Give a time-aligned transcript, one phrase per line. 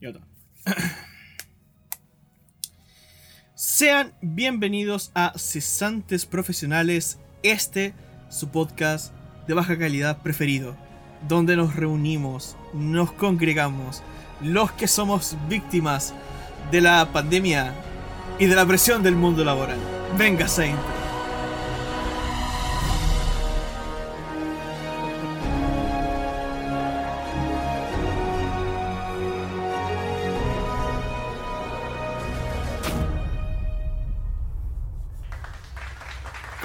[0.00, 0.22] Y otra.
[3.54, 7.94] Sean bienvenidos a Cesantes Profesionales, este,
[8.28, 9.14] su podcast
[9.46, 10.76] de baja calidad preferido,
[11.26, 14.02] donde nos reunimos, nos congregamos,
[14.42, 16.14] los que somos víctimas
[16.70, 17.72] de la pandemia
[18.38, 19.78] y de la presión del mundo laboral.
[20.18, 20.78] Venga, Saint.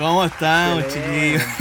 [0.01, 1.43] ¿Cómo estamos, chiquillos?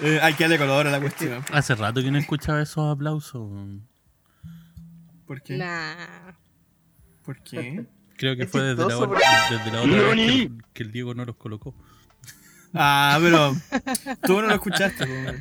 [0.00, 1.42] Eh, Hay que darle color a la cuestión.
[1.52, 3.50] Hace rato que no escuchaba esos aplausos.
[5.26, 5.56] ¿Por qué?
[5.56, 6.32] Nah.
[7.24, 7.84] ¿Por qué?
[8.16, 9.18] Creo que Es fue desde la, hora-
[9.50, 11.74] desde la otra vez que, que el Diego no los colocó.
[12.74, 13.56] Ah, pero
[14.22, 15.04] tú no lo escuchaste.
[15.04, 15.32] po.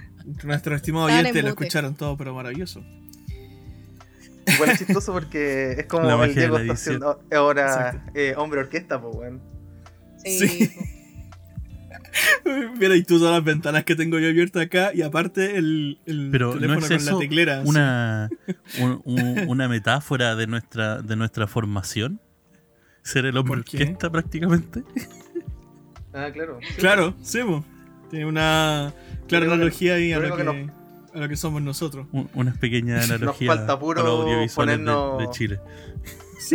[0.48, 2.84] Nuestro estimado oyente en lo escucharon todo, pero maravilloso.
[4.48, 9.00] Igual es chistoso porque es como La el Diego está haciendo ahora eh, hombre orquesta,
[9.00, 9.57] pues weón.
[10.24, 10.48] Sí.
[10.48, 10.72] Sí.
[12.80, 16.30] Mira, y tú todas las ventanas que tengo yo abiertas acá y aparte el, el
[16.32, 17.62] Pero no teléfono es con eso la teclera.
[17.66, 18.30] una,
[18.82, 22.20] un- un- una metáfora de nuestra, de nuestra formación.
[23.04, 24.84] Ser el hombre orquesta prácticamente.
[26.14, 26.60] Ah, claro.
[26.62, 26.74] sí.
[26.78, 27.64] Claro, sí, po.
[28.10, 28.94] Tiene una
[29.28, 30.70] clara que- analogía ahí a lo que, que
[31.14, 32.08] a lo que somos nosotros.
[32.12, 35.60] Un- Una pequeña analogía falta puro audiovisuales de- ponernos- de, Chile.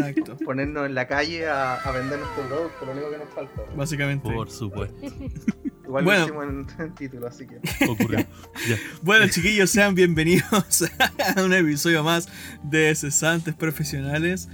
[0.01, 0.37] Exacto.
[0.45, 3.63] Ponernos en la calle a, a vender nuestro producto, lo único que nos falta.
[3.77, 4.31] Básicamente.
[4.33, 4.97] Por supuesto.
[5.85, 6.21] Igual Bueno.
[6.21, 7.61] lo hicimos en, en título, así que.
[7.89, 8.19] Ocurrió.
[8.69, 8.77] Ya.
[9.03, 10.85] Bueno, chiquillos, sean bienvenidos
[11.37, 12.29] a un episodio más
[12.63, 14.49] de Cesantes Profesionales.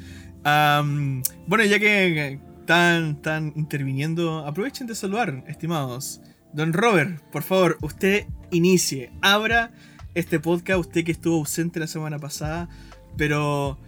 [0.44, 6.20] Bueno, ya que están, están interviniendo, aprovechen de saludar, estimados.
[6.52, 9.70] Don Robert, por favor, usted inicie, abra
[10.14, 12.68] este podcast, usted que estuvo ausente la semana pasada,
[13.16, 13.78] pero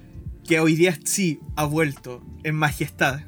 [0.47, 3.21] que hoy día sí ha vuelto en majestad.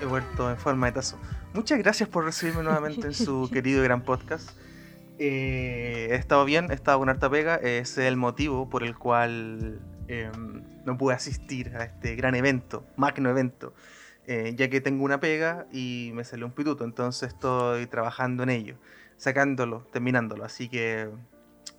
[0.00, 1.18] He vuelto en forma de tazo.
[1.52, 4.50] Muchas gracias por recibirme nuevamente en su querido y gran podcast.
[5.18, 7.56] Eh, he estado bien, he estado con harta pega.
[7.56, 10.30] Ese es el motivo por el cual eh,
[10.86, 13.74] no pude asistir a este gran evento, magno evento,
[14.26, 16.84] eh, ya que tengo una pega y me salió un pituto.
[16.84, 18.76] Entonces estoy trabajando en ello,
[19.18, 20.44] sacándolo, terminándolo.
[20.44, 21.10] Así que,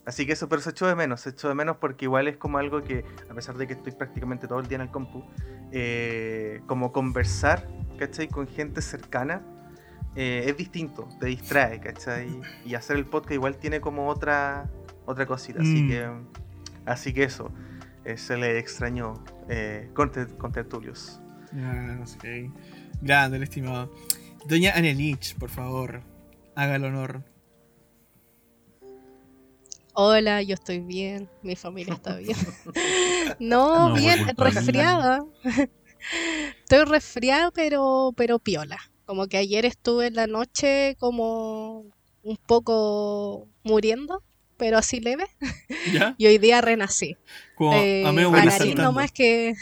[0.06, 1.22] así que eso, pero se echó de menos.
[1.22, 3.92] Se echó de menos porque igual es como algo que, a pesar de que estoy
[3.94, 5.24] prácticamente todo el día en el compu,
[5.72, 7.68] eh, como conversar,
[7.98, 8.28] ¿cachai?
[8.28, 9.42] Con gente cercana,
[10.16, 12.40] eh, es distinto, te distrae, ¿cachai?
[12.66, 14.70] Y hacer el podcast igual tiene como otra,
[15.06, 15.88] otra cosita, así Mm.
[15.90, 16.10] que,
[16.86, 17.52] así que eso,
[18.04, 19.24] eh, se le extrañó
[19.94, 21.20] con, con tertulios.
[21.56, 22.50] Ah, sé.
[23.02, 23.92] Grande, el estimado.
[24.46, 26.02] Doña Anelich, por favor,
[26.56, 27.24] haga el honor.
[29.94, 32.38] Hola, yo estoy bien, mi familia está bien.
[33.40, 35.26] No, No, bien, resfriada.
[36.60, 38.78] Estoy resfriada, pero, pero piola.
[39.06, 41.86] Como que ayer estuve en la noche como
[42.24, 44.24] un poco muriendo,
[44.58, 45.26] pero así leve.
[45.92, 46.16] ¿Ya?
[46.18, 47.18] Y hoy día renací.
[47.56, 48.12] Como Eh, a
[48.76, 49.54] nomás que...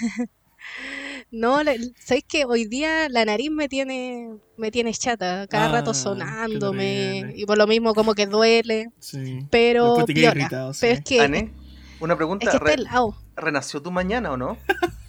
[1.32, 5.46] No, la- ¿sabéis que hoy día la nariz me tiene, me tiene chata?
[5.48, 7.34] Cada Ah, rato sonándome.
[7.36, 8.90] Y por lo mismo como que duele.
[9.00, 9.46] Sí.
[9.52, 10.80] Pero te irritado, sí.
[10.82, 11.54] Pero es que, Ane,
[12.00, 13.16] una es pregunta, que re- helado.
[13.36, 14.58] ¿renació tu mañana o no?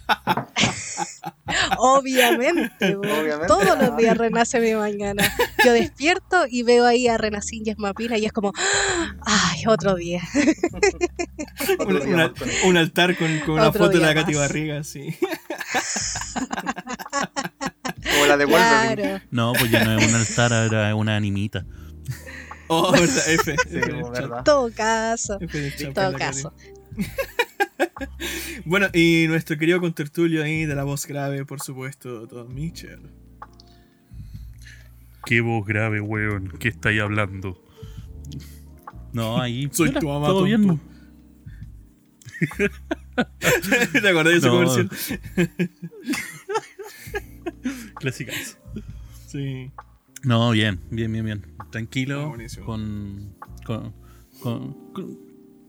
[1.77, 2.95] Obviamente.
[2.95, 3.47] Obviamente.
[3.47, 5.23] todos los días renace mi mañana.
[5.65, 8.53] Yo despierto y veo ahí a Renacín y Esmapina y es como,
[9.25, 10.21] ¡ay, otro día!
[11.79, 12.31] Otro Un, día
[12.77, 14.33] altar con, con una Otro foto de la Katy.
[14.35, 15.15] Barriga, sí.
[18.13, 18.95] Como la de Wolverine.
[18.95, 19.25] Claro.
[19.31, 21.65] No, pues ya no es un altar, ahora es una animita.
[22.67, 23.55] Oh, verdad, F.
[23.69, 26.53] Sí, en todo caso, en todo caso.
[28.65, 33.09] Bueno, y nuestro querido contertulio ahí de la voz grave, por supuesto, Don Mitchell.
[35.25, 36.53] Qué voz grave, weón.
[36.59, 37.57] ¿Qué estáis hablando?
[39.13, 39.69] No, ahí.
[39.73, 40.79] Soy tu mamá, Todo bien.
[44.01, 44.53] ¿Te acordás de ese No.
[44.53, 44.89] comercial?
[47.95, 48.57] Clásicas.
[49.27, 49.71] Sí.
[50.23, 51.45] No, bien, bien, bien, bien.
[51.71, 52.33] Tranquilo.
[52.65, 53.35] con,
[53.65, 53.93] con,
[54.41, 55.19] con, con,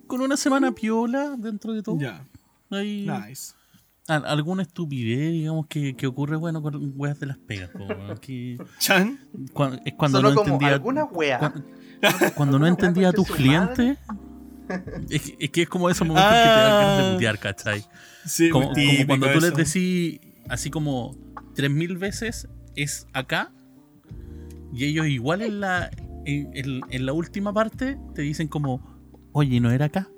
[0.06, 1.99] con una semana piola dentro de todo.
[1.99, 2.25] Ya.
[2.70, 3.55] Hay Nice.
[4.08, 7.70] al- alguna estupidez, digamos, que, que ocurre, bueno, con weas de las pegas.
[8.20, 9.19] que Chan.
[9.52, 10.75] cuan- es cuando Solo no como entendía.
[10.75, 11.38] alguna wea.
[11.38, 11.64] cuan-
[12.34, 13.96] cuando no entendía a tus madre.
[15.10, 17.12] Es que, es que es como esos momentos que te dan ganas de Ah.
[17.12, 17.84] mutear, ¿cachai?
[18.26, 19.56] Sí, Como, como cuando tú les eso.
[19.56, 21.16] decís así como
[21.54, 23.52] tres mil veces es acá
[24.72, 25.90] y ellos igual en la
[26.24, 28.80] en, en- en la última parte te dicen como
[29.32, 30.08] oye no era acá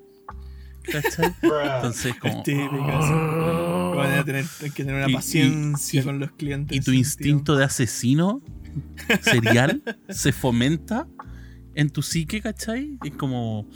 [0.91, 1.33] ¿cachai?
[1.41, 2.43] Entonces, como.
[2.43, 3.97] Típico, así.
[3.97, 6.77] Van a tener hay que tener una Y- paciencia y- con los clientes.
[6.77, 8.41] Y tu instinto de asesino
[9.21, 11.07] serial se fomenta
[11.73, 12.97] en tu psique, ¿cachai?
[13.03, 13.67] Es como.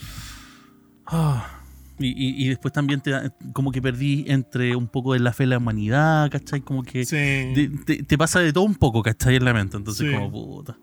[1.09, 1.55] Ah.
[2.01, 5.33] Y, y- y después también te da- como que perdí entre un poco de la
[5.33, 6.61] fe en la humanidad, ¿cachai?
[6.61, 7.03] Como que.
[7.03, 7.15] Sí.
[7.53, 9.35] te, te- te pasa de todo un poco, ¿cachai?
[9.35, 9.75] En la mente.
[9.75, 10.13] Entonces, Sí.
[10.15, 10.77] como puta.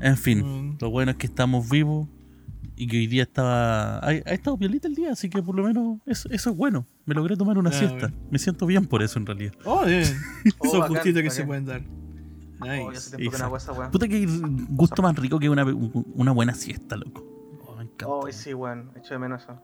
[0.00, 0.78] En fin, Mm.
[0.80, 2.08] lo bueno es que estamos vivos
[2.76, 3.98] y que hoy día estaba.
[3.98, 6.86] Ha, ha estado violita el día, así que por lo menos eso, eso es bueno.
[7.04, 8.12] Me logré tomar una Ah, siesta.
[8.30, 9.52] Me siento bien por eso, en realidad.
[9.64, 10.04] Oh, bien.
[10.58, 11.36] Oh, Son bacán, justitos que bacán.
[11.36, 11.82] se pueden dar.
[12.60, 12.96] Oh, Nice.
[12.96, 13.90] hace tiempo que no hago esa weá.
[13.90, 14.24] Puta que
[14.70, 17.26] gusto más rico que una, una buena siesta, loco.
[18.06, 18.28] Oh, encanta.
[18.28, 18.90] Oh, sí, weón.
[18.96, 19.60] Echo de menos eso.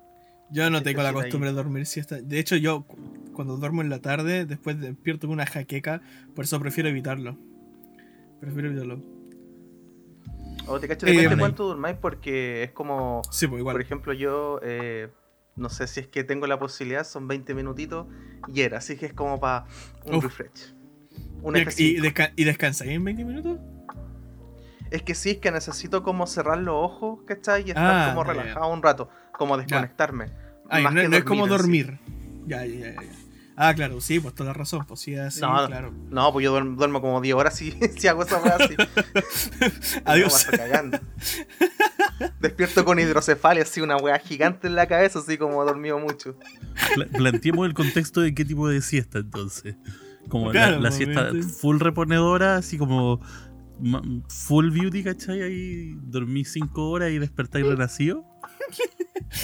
[0.51, 2.21] Yo no tengo la costumbre de dormir siesta.
[2.21, 2.97] De hecho, yo cu-
[3.33, 6.01] cuando duermo en la tarde, después despierto con una jaqueca,
[6.35, 7.37] por eso prefiero evitarlo.
[8.41, 9.03] Prefiero evitarlo.
[10.69, 11.41] O te cacho, Eh, depende bueno.
[11.43, 13.23] cuánto durmáis porque es como.
[13.31, 13.81] Sí, pues Por igual.
[13.81, 15.09] ejemplo, yo eh,
[15.57, 18.07] no sé si es que tengo la posibilidad, son 20 minutitos
[18.53, 19.67] y era, así que es como para
[20.05, 20.25] un Uf.
[20.25, 20.75] refresh.
[21.43, 21.75] Un ¿Y, F5.
[21.81, 23.59] y, desca- y descansáis en 20 minutos?
[24.97, 27.65] Es que sí, es que necesito como cerrar los ojos, ¿cachai?
[27.67, 28.33] Y estar Ah, como ya.
[28.33, 30.27] relajado un rato, como desconectarme.
[30.69, 32.03] Ay, Más no, que no es como dormir en sí.
[32.03, 32.47] dormir.
[32.47, 33.09] Ya, ya, ya, ya.
[33.59, 34.85] Ah, claro, sí, pues toda la razón.
[34.87, 35.91] Pues sí, así, No, claro.
[36.11, 38.75] No, pues yo duermo, duermo como 10 horas si, si hago esa weá así.
[40.05, 40.45] Adiós.
[40.51, 40.99] Cagando.
[42.41, 46.37] Despierto con hidrocefalia, así una weá gigante en la cabeza, así como he dormido mucho.
[46.95, 49.75] Pla- planteemos el contexto de qué tipo de siesta entonces.
[50.29, 53.21] Como la- Claro, la, siesta full reponedora, así como
[54.29, 55.43] full beauty, ¿cachai?
[55.43, 58.25] Ahí dormí 5 horas y despertáis renacido.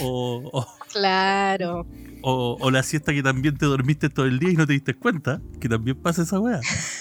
[0.00, 1.86] O, o, Claro.
[2.22, 4.94] o- o la siesta que también te dormiste todo el día y no te diste
[4.94, 6.60] cuenta, que también pasa esa weá.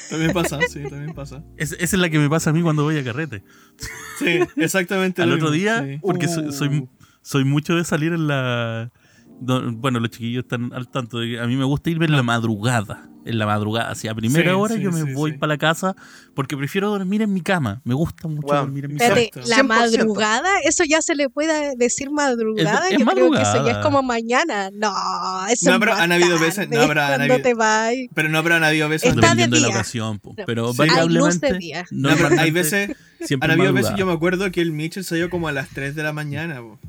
[0.10, 1.44] También pasa, sí, también pasa.
[1.58, 3.44] Es- esa es la que me pasa a mí cuando voy a carrete.
[4.20, 5.22] Sí, exactamente.
[5.22, 6.00] Al lo otro mismo, día, sí.
[6.02, 6.52] porque so- Uh.
[6.52, 6.88] soy,
[7.22, 8.92] soy mucho de salir en la...
[9.42, 12.14] no, bueno, los chiquillos están al tanto de que a mí me gusta irme en
[12.14, 13.08] la madrugada.
[13.24, 15.38] En la madrugada, así a primera Sí, hora sí, yo me sí, voy sí.
[15.38, 15.96] para la casa
[16.34, 17.80] porque prefiero dormir en mi cama.
[17.84, 18.56] Me gusta mucho Wow.
[18.62, 19.46] dormir en mi Espérate, cama.
[19.48, 19.68] La 100%.
[19.68, 22.88] madrugada, eso ya se le puede decir madrugada.
[22.88, 23.82] Es- es Yo creo que eso ya es madrugada.
[23.84, 24.72] como mañana.
[24.74, 24.92] No,
[25.52, 27.94] eso No, más han habido veces- no, pero han cuando habido- te vas.
[28.16, 29.10] Pero no habrán habido veces.
[29.10, 29.76] Está de Dependiendo de la día.
[29.76, 30.34] ocasión, po.
[30.36, 30.44] No.
[30.48, 30.82] pero Sí.
[30.82, 31.86] Hay luz variablemente de día.
[31.92, 32.98] No, pero hay veces.
[33.24, 34.00] siempre Han habido veces, madrugada.
[34.00, 36.60] yo me acuerdo que el Mitchell salió como a las 3 de la mañana.
[36.60, 36.80] po.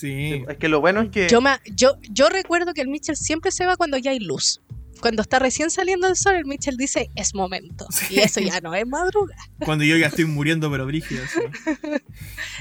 [0.00, 0.44] Sí.
[0.48, 1.28] Es que lo bueno es que.
[1.28, 4.60] Yo, ma- yo, yo recuerdo que el Mitchell siempre se va cuando ya hay luz.
[5.00, 7.86] Cuando está recién saliendo el sol, el Mitchell dice es momento.
[7.90, 8.16] Sí.
[8.16, 9.40] Y eso ya no es madrugada.
[9.64, 11.22] Cuando yo ya estoy muriendo, pero brígido.
[11.32, 11.40] sí.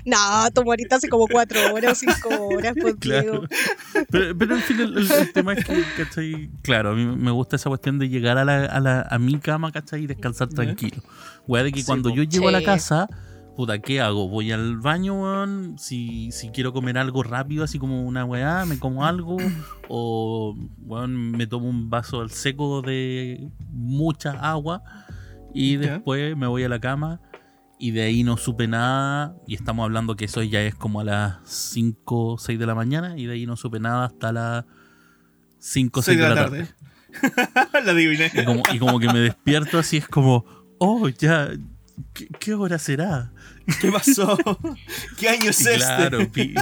[0.06, 0.18] No,
[0.54, 3.44] tú moriste hace como cuatro horas, cinco horas, pues Claro.
[4.10, 6.50] Pero, pero en fin, el, el- el tema es que, ¿cachai?
[6.62, 9.40] Claro, a mí me gusta esa cuestión de llegar a, la, a, la- a mi
[9.40, 10.04] cama, ¿cachai?
[10.04, 11.02] Y descansar tranquilo.
[11.48, 13.08] Weá, de que Sí, cuando yo llego a la casa,
[13.58, 14.30] puta, ¿qué hago?
[14.30, 15.80] Voy al baño, weón.
[15.80, 19.38] Si, si quiero comer algo rápido, así como una weá, me como algo.
[19.90, 24.84] O, weón, me tomo un vaso al seco de mucha agua.
[25.54, 27.22] Y después me voy a la cama.
[27.80, 29.36] Y de ahí no supe nada.
[29.48, 32.76] Y estamos hablando que eso ya es como a las 5 o 6 de la
[32.76, 33.18] mañana.
[33.18, 34.66] Y de ahí no supe nada hasta las
[35.60, 36.68] 5 o 6 6 de la tarde.
[37.86, 38.30] la adiviné.
[38.34, 40.46] Y, como, y como que me despierto así, es como,
[40.80, 41.50] oh, ya,
[42.14, 43.32] ¿qué, qué hora será?
[43.82, 44.38] ¿Qué pasó?
[45.18, 45.76] ¿Qué año es este?
[45.78, 46.54] claro, pi-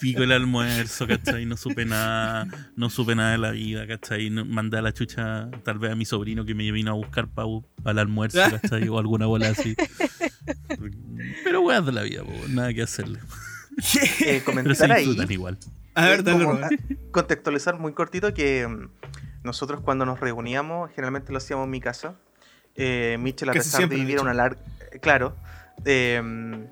[0.00, 1.46] pico el almuerzo, ¿cachai?
[1.46, 2.46] No supe nada,
[2.76, 4.28] no supe nada de la vida, ¿cachai?
[4.30, 7.48] Mandé a la chucha, tal vez a mi sobrino que me vino a buscar para
[7.92, 8.88] el almuerzo, ¿cachai?
[8.88, 9.74] O alguna bola así.
[11.44, 13.18] Pero weas de la vida, po, nada que hacerle.
[13.18, 13.22] eh,
[14.18, 15.04] Pero se comentar ahí.
[15.06, 15.58] disfrutan igual.
[15.94, 16.68] A ver, dale, ah,
[17.10, 18.90] contextualizar muy cortito que mm,
[19.44, 22.16] nosotros cuando nos reuníamos, generalmente lo hacíamos en mi casa.
[22.76, 24.60] Eh, Mitchell, a Casi pesar de siempre, de vivir a una larga.
[25.00, 25.36] Claro.
[25.84, 26.66] eh,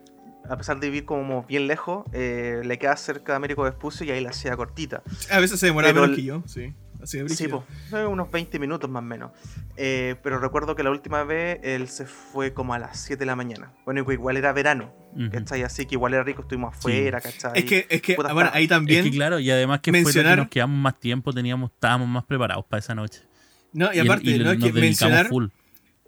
[0.49, 4.11] a pesar de vivir como bien lejos, eh, le queda cerca de Américo Vespucio y
[4.11, 5.03] ahí la hacía cortita.
[5.31, 6.75] A veces se demora pero menos el- que yo, sí.
[7.03, 9.31] Así de Sí, po, eh, unos 20 minutos más o menos.
[9.77, 13.27] Eh, pero recuerdo que la última vez él se fue como a las 7 de
[13.27, 13.73] la mañana.
[13.85, 15.31] Bueno, igual era verano, Ujú.
[15.31, 15.63] ¿cachai?
[15.65, 17.53] Así que igual era rico, estuvimos afuera, ¿cachai?
[17.57, 19.05] Es que, es que Puta, bueno, ahí Es también.
[19.05, 22.09] que claro, y además que fue lo mencionar- que nos quedamos más tiempo, teníamos, estábamos
[22.09, 23.23] más preparados para esa noche.
[23.73, 25.47] no, y aparte, y no, nos es que mencionar, full.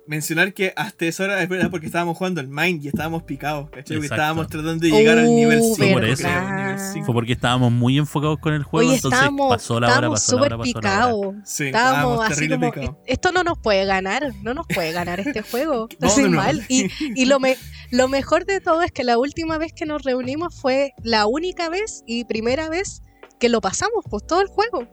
[0.06, 3.68] Mencionar que hasta esa hora es verdad porque estábamos jugando el Mind y estábamos picados,
[3.70, 3.96] ¿cachai?
[3.96, 5.76] Porque estábamos tratando de llegar al Uh, nivel 5.
[5.76, 6.28] Fue por eso.
[7.04, 10.36] Fue porque estábamos muy enfocados con el juego, Oye, entonces estábamos, pasó la hora, pasó
[10.36, 11.06] la hora, pasó la hora.
[11.10, 11.34] picados.
[11.44, 12.96] Sí, Estábamos estábamos así como, picados.
[13.06, 15.88] esto no nos puede ganar, no nos puede ganar este juego.
[16.00, 16.36] No, Así no, no.
[16.38, 16.64] mal.
[16.68, 17.56] Y, y lo, me-
[17.90, 21.68] lo mejor de todo es que la última vez que nos reunimos fue la única
[21.68, 23.02] vez y primera vez
[23.40, 24.86] que lo pasamos, pues todo el juego.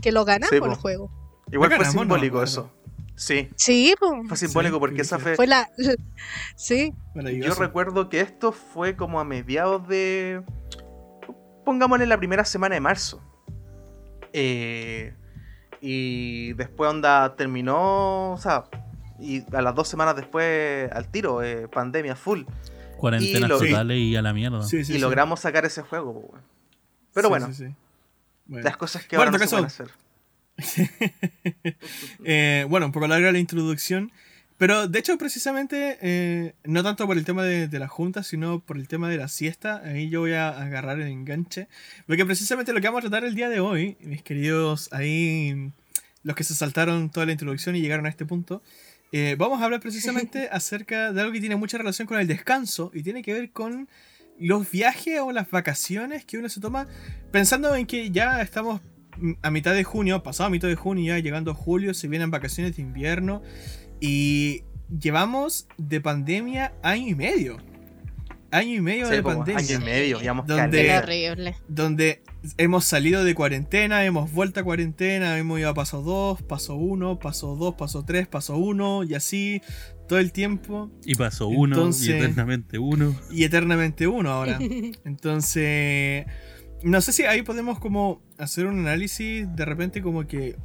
[0.00, 0.66] Que lo ganamos Sí, po.
[0.66, 1.10] el juego.
[1.50, 1.84] Igual ¿No fue?
[1.86, 2.44] No simbólico acuerdo.
[2.44, 2.74] eso.
[3.18, 4.12] Sí, Sí, pues.
[4.28, 5.34] fue simbólico Sí, porque esa fue...
[5.34, 5.68] Fue la.
[6.56, 6.94] Sí.
[7.14, 10.42] Yo recuerdo que esto fue como a mediados de...
[11.64, 13.20] pongámosle la primera semana de marzo.
[14.32, 15.14] Eh,
[15.80, 18.64] y después onda terminó, o sea,
[19.18, 22.42] y a las dos semanas después al tiro, eh, pandemia full.
[22.98, 24.62] Cuarentenas totales y a la mierda.
[24.62, 25.00] Sí, sí, y sí.
[25.00, 26.34] logramos sacar ese juego.
[27.14, 27.74] Pero Sí, bueno, sí, sí.
[28.46, 28.64] Bueno.
[28.64, 29.90] las cosas que Bueno, ahora no se pueden hacer.
[32.24, 34.12] Eh, bueno, un poco larga la introducción.
[34.58, 38.58] Pero de hecho, precisamente, eh, no tanto por el tema de, de la junta, sino
[38.60, 39.80] por el tema de la siesta.
[39.84, 41.68] Ahí yo voy a agarrar el enganche.
[42.06, 45.70] Porque precisamente lo que vamos a tratar el día de hoy, mis queridos ahí,
[46.24, 48.62] los que se saltaron toda la introducción y llegaron a este punto,
[49.12, 52.90] eh, vamos a hablar precisamente acerca de algo que tiene mucha relación con el descanso
[52.92, 53.88] y tiene que ver con
[54.38, 56.86] los viajes o las vacaciones que uno se toma
[57.32, 58.80] pensando en que ya estamos
[59.42, 62.30] a mitad de junio, pasado a mitad de junio, ya llegando a julio, se vienen
[62.30, 63.42] vacaciones de invierno
[64.00, 64.62] y
[65.00, 67.58] llevamos de pandemia año y medio.
[68.50, 69.58] Año y medio Sí, de pandemia.
[69.58, 71.54] año y medio, llevamos Donde- horrible.
[71.68, 72.22] Donde
[72.56, 77.18] hemos salido de cuarentena, hemos vuelto a cuarentena, hemos ido a paso 2, paso 1,
[77.18, 79.60] paso 2, paso 3, paso 1 y así
[80.08, 83.14] todo el tiempo Y uno, Entonces- y eternamente uno.
[83.30, 84.58] y eternamente uno ahora.
[85.04, 86.24] Entonces,
[86.82, 90.56] no sé si ahí podemos como hacer un análisis de repente como que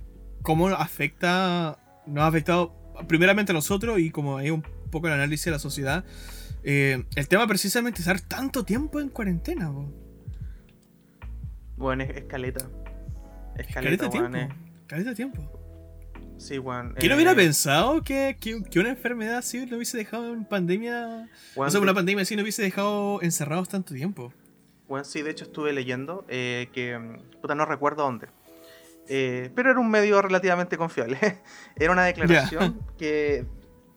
[0.42, 2.76] cómo afecta, nos ha afectado
[3.08, 6.04] primeramente a nosotros y como hay un poco el análisis de la sociedad.
[6.64, 9.72] eh, el tema precisamente estar tanto tiempo en cuarentena.
[11.76, 12.70] Bueno, es escaleta.
[13.56, 14.38] Caleta Escaleta, tiempo.
[14.38, 14.50] eh.
[14.88, 15.60] Caleta de tiempo.
[16.38, 16.94] Sí, weón.
[16.98, 21.30] ¿Quién eh, hubiera pensado que, que- que una enfermedad así lo hubiese dejado en pandemia?
[21.56, 24.34] weón, o sea, una pandemia así no hubiese dejado encerrados tanto tiempo.
[24.94, 28.28] Bueno, sí, de hecho estuve leyendo eh, que, mm, puta, no recuerdo dónde.
[29.10, 31.18] Eh, pero era un medio relativamente confiable.
[31.76, 33.48] era una declaración que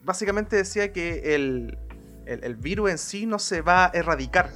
[0.02, 1.76] básicamente decía que el,
[2.24, 4.48] el- el virus en sí no se va a erradicar.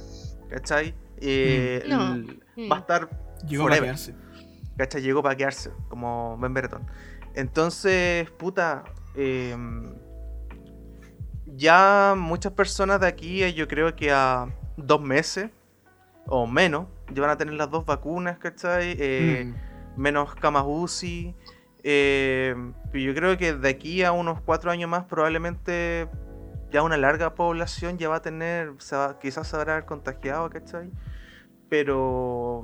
[0.49, 0.95] ¿Cachai?
[1.17, 1.89] Eh, Mm.
[1.91, 2.15] No.
[2.15, 2.71] el- Mm.
[2.71, 3.09] Va a estar
[3.47, 3.83] Llegó Forever.
[3.83, 4.15] a quedarse.
[4.77, 5.01] ¿Cachai?
[5.03, 6.87] Llegó para quedarse, como Ben Brereton.
[7.35, 8.83] Entonces, puta,
[9.13, 9.55] eh,
[11.45, 15.51] ya muchas personas de aquí, yo creo que a dos meses
[16.27, 18.95] o menos, ya van a tener las dos vacunas, ¿cachai?
[18.99, 19.71] Eh, Mm.
[20.01, 21.35] Menos camas UCI.
[21.83, 22.55] eh,
[22.93, 26.07] yo creo que de aquí a unos cuatro años más, probablemente
[26.71, 30.91] ya una larga población ya va a tener, se va- quizás se habrá contagiado, ¿cachai?
[31.69, 32.63] Pero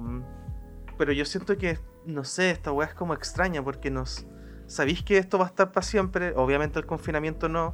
[0.97, 4.25] pero yo siento que, no sé, esta weá es como extraña porque nos.
[4.67, 6.33] Sabéis que esto va a estar para siempre.
[6.35, 7.73] Obviamente el confinamiento no.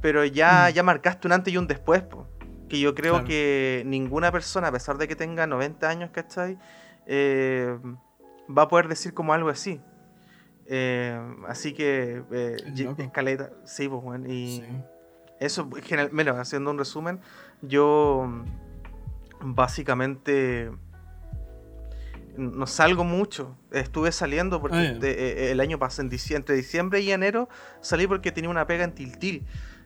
[0.00, 0.74] Pero ya, Mm.
[0.74, 2.26] ya marcaste un antes y un después, po.
[2.68, 3.26] Que yo creo Claro.
[3.28, 6.58] que ninguna persona, a pesar de que tenga 90 años, ¿cachai?
[7.06, 7.76] Eh,
[8.48, 9.80] va a poder decir como algo así.
[10.66, 12.22] Eh, así que.
[12.32, 13.50] Eh, Es escaleta.
[13.64, 14.26] Sí, pues, bueno.
[14.32, 14.56] Y.
[14.58, 14.64] Sí.
[15.40, 17.20] Eso, general, bueno, haciendo un resumen,
[17.60, 18.30] yo
[19.40, 20.70] básicamente
[22.36, 23.56] no salgo mucho.
[23.70, 25.10] Estuve saliendo porque Ah, de-
[25.48, 27.48] eh, el año pasado, en dici- entre diciembre y enero,
[27.80, 29.44] salí porque tenía una pega en Tiltil.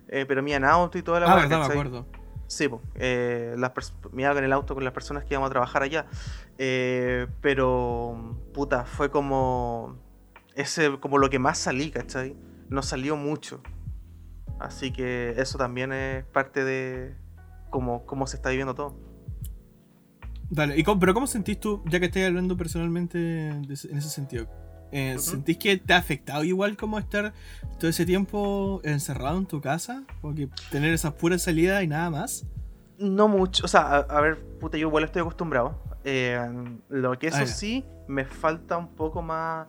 [0.09, 2.07] Eh, pero iban en auto y toda la Ah, verdad, me acuerdo.
[2.49, 3.73] Sí, po, eh, las
[4.17, 6.07] el auto con las personas que íbamos a trabajar allá.
[6.57, 9.97] Eh, pero, puta, fue como.
[10.55, 12.35] Ese, como lo que más salí, ¿cachai?
[12.71, 13.63] No salió mucho.
[14.59, 17.15] Así que eso también es parte de
[17.71, 18.97] cómo, cómo se está viviendo todo.
[20.51, 24.49] Dale, y pero ¿cómo sentís tú, ya que estás hablando personalmente en ese sentido?
[24.93, 25.17] Eh.
[25.19, 27.33] ¿Sentís que te ha afectado igual como estar
[27.79, 30.05] todo ese tiempo encerrado en tu casa?
[30.21, 32.47] Porque tener esas puras salidas y nada más.
[32.99, 35.81] No mucho, o sea, a, a ver, puta, yo igual estoy acostumbrado.
[36.05, 36.41] Eh,
[36.89, 39.69] lo que eso Ah, sí, me falta un poco más.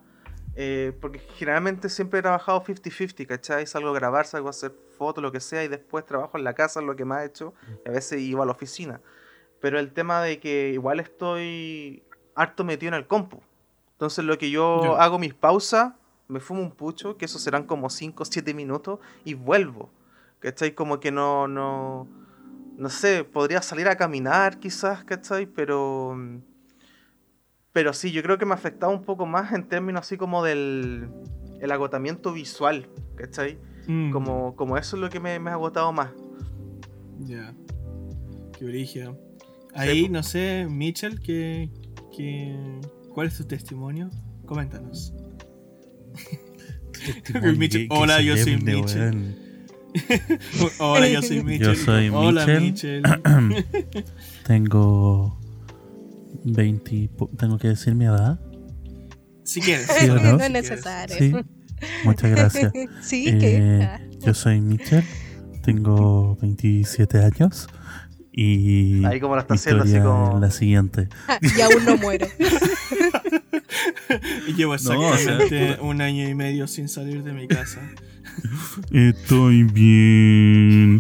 [0.56, 3.66] eh, porque generalmente siempre he trabajado 50-50, ¿cachai?
[3.68, 6.54] Salgo a grabar, salgo a hacer fotos, lo que sea, y después trabajo en la
[6.54, 7.54] casa, es lo que más he hecho.
[7.86, 9.00] Y a veces iba a la oficina.
[9.62, 12.04] Pero el tema de que igual estoy
[12.36, 13.42] harto metido en el compu.
[14.00, 15.92] Entonces lo que yo hago mis pausas,
[16.30, 19.90] me fumo un pucho, que eso serán como 5 o 7 minutos, y vuelvo.
[20.40, 20.74] ¿Cachai?
[20.74, 22.08] Como que no, no,
[22.78, 25.48] no sé, podría salir a caminar quizás, ¿cachai?
[25.48, 26.18] Pero,
[27.74, 30.46] pero sí, yo creo que me ha afectado un poco más en términos así como
[30.46, 31.10] del
[31.60, 33.58] el agotamiento visual, ¿cachai?
[33.86, 36.12] Mm, Como, como eso es lo que me, me ha agotado más.
[37.20, 37.54] Ya.
[38.58, 39.18] Qué brígido.
[39.76, 41.70] Ahí, no sé, Mitchell, que,
[42.16, 42.80] que,
[43.14, 44.10] ¿cuál es tu testimonio?
[44.46, 45.14] Coméntanos.
[47.58, 49.36] Mitchell, hola, yo soy Mitchell.
[50.80, 51.76] Hola, yo soy Mitchell.
[51.78, 53.02] soy Hola, Mitchell.
[53.02, 53.66] Mitchell.
[54.48, 55.40] Tengo
[56.44, 56.96] 20.
[56.96, 58.40] y po- ¿Tengo que decir mi edad?
[59.44, 59.88] Si quieres.
[60.00, 60.16] ¿Sí no?
[60.38, 61.16] no es necesario.
[61.18, 61.34] Sí.
[62.04, 62.72] Muchas gracias.
[63.02, 64.20] sí, Eh, que.
[64.26, 65.04] Yo soy Mitchell,
[65.64, 67.68] tengo 27 años
[68.42, 71.10] Y Ahí como lo está haciendo, así como- la siguiente.
[71.42, 72.28] y aún no muero.
[74.48, 75.82] Y llevo No, o sea, exactamente puta.
[75.84, 77.80] un año y medio sin salir de mi casa.
[78.92, 80.98] Estoy bien.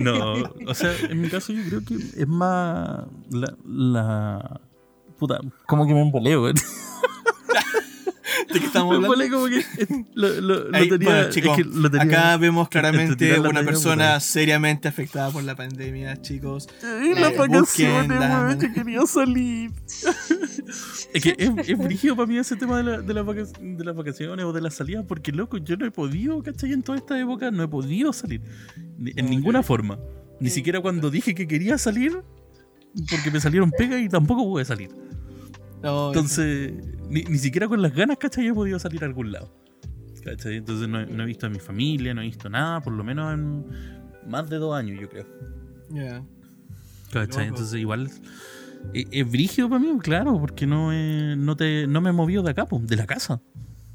[0.00, 0.34] no,
[0.66, 4.60] o sea, en mi caso yo creo que es más la, la
[5.18, 6.54] puta, como que me empoleo, güey.
[8.52, 9.14] ¿De qué estamos hablando?
[12.00, 16.68] acá vemos claramente la una persona seriamente afectada por la pandemia, chicos.
[16.82, 19.70] Eh, las vacaciones, la- yo quería salir.
[21.14, 23.84] es que es, es brígido para mí ese tema de, la- de las vaca- de
[23.84, 26.72] las vacaciones o de las salidas, porque loco, yo no he podido, ¿cachai?
[26.72, 28.40] En toda esta época no he podido salir.
[28.98, 29.98] Ni- en ninguna forma.
[30.40, 32.18] Ni siquiera cuando dije que quería salir,
[33.10, 34.90] porque me salieron pega y tampoco pude salir.
[35.82, 36.72] No, Entonces,
[37.08, 38.46] ni, ni siquiera con las ganas, ¿cachai?
[38.48, 39.52] He podido salir a algún lado.
[40.24, 40.56] ¿Cachai?
[40.56, 43.02] Entonces no, he- no he visto a mi familia, no he visto nada, por lo
[43.02, 43.64] menos en
[44.28, 45.26] más de dos años, yo creo.
[45.90, 46.22] ya.
[47.12, 47.48] ¿Cachai?
[47.48, 48.06] Entonces igual
[48.94, 52.42] es, es brígido para mí, claro, porque no, he- no, te, no me he movido
[52.42, 53.40] de acá, po, de la casa.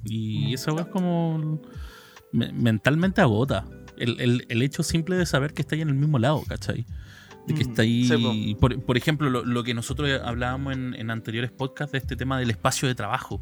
[0.04, 0.54] Y Mm.
[0.54, 1.62] esa weá es como
[2.32, 3.66] me- mentalmente agota.
[3.98, 6.86] El, el- el hecho simple de saber que estáis en el mismo lado, ¿cachai?
[7.48, 7.70] De que Mm.
[7.70, 8.08] estáis...
[8.10, 12.16] Sí, por, por ejemplo, lo, lo que nosotros hablábamos en, en anteriores podcasts de este
[12.16, 13.42] tema del espacio de trabajo,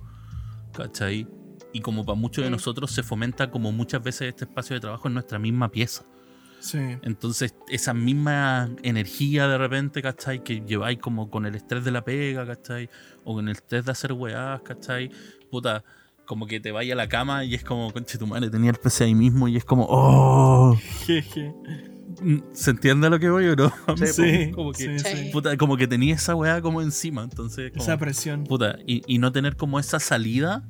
[0.73, 1.27] ¿cachai?
[1.73, 2.53] Y como para muchos de Mm.
[2.53, 6.03] nosotros se fomenta como muchas veces este espacio de trabajo en nuestra misma pieza.
[6.59, 6.79] Sí.
[7.03, 10.43] Entonces, esa misma energía de repente, ¿cachai?
[10.43, 12.89] Que lleváis como con el estrés de la pega, ¿cachai?
[13.23, 15.11] O con el estrés de hacer weás, ¿cachai?
[15.51, 15.83] Puta,
[16.25, 18.77] como que te vaya a la cama y es como, conche tu madre, tenía el
[18.77, 20.75] PC ahí mismo y es como, ¡oh!
[21.05, 21.53] Jeje.
[22.53, 23.71] ¿Se entiende a lo que voy o no?
[23.97, 27.83] Sí, Sí, como que, sí, puta, como que tenía esa weá como encima, entonces, como,
[27.83, 28.43] Esa presión.
[28.45, 30.63] puta, y, y no tener como esa salida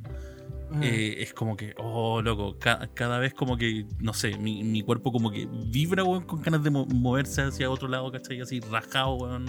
[0.82, 4.82] eh, es como que, oh, loco, ca- cada vez como que, no sé, mi, mi
[4.82, 8.42] cuerpo como que vibra, weón, con ganas de mo- moverse hacia otro lado, ¿cachai?
[8.42, 9.46] Así rajado, weón,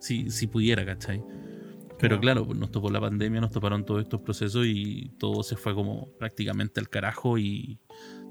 [0.00, 1.22] si, si pudiera, ¿cachai?
[1.98, 5.74] Pero claro, nos tocó la pandemia, nos toparon todos estos procesos y todo se fue
[5.74, 7.78] como prácticamente al carajo y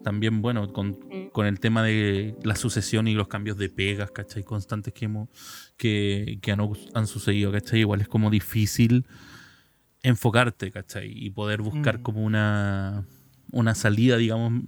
[0.04, 1.30] también, bueno, con, Mm.
[1.32, 4.44] con el tema de la sucesión y los cambios de pegas, ¿cachai?
[4.44, 5.30] Constantes que, hemos,
[5.78, 6.60] que, que han,
[6.94, 7.80] han sucedido, ¿cachai?
[7.82, 9.06] Igual es como difícil
[10.04, 11.12] enfocarte, ¿cachai?
[11.14, 12.02] Y poder buscar Mm.
[12.04, 13.06] como una,
[13.52, 14.64] una salida, digamos,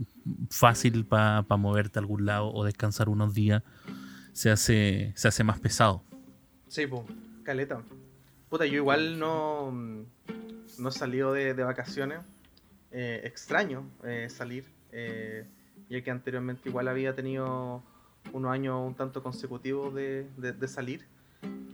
[0.50, 3.64] fácil para moverte a algún lado o descansar unos días,
[4.34, 6.04] se hace, se hace más pesado.
[6.68, 7.04] Sí, pues,
[7.44, 7.82] caleta.
[8.50, 9.72] Puta, yo igual no,
[10.78, 12.20] no he salido de, de vacaciones.
[12.94, 15.46] Eh, extraño eh, salir, eh,
[15.90, 17.82] ya que anteriormente igual había tenido
[18.34, 21.06] unos años un tanto consecutivos de, de- de salir.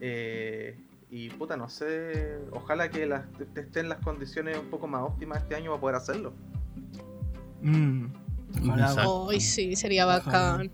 [0.01, 0.77] Eh,
[1.09, 5.39] y puta, no sé, ojalá que las, te- estén las condiciones un poco más óptimas
[5.41, 6.33] este año para poder hacerlo.
[7.61, 8.05] Mm.
[9.29, 10.19] Ay, sí, sería Ojalá.
[10.57, 10.71] bacán.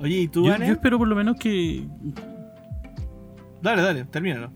[0.00, 1.86] Oye, ¿y tú, Yo, yo espero por lo menos que.
[3.62, 4.50] Dale, dale, termínalo.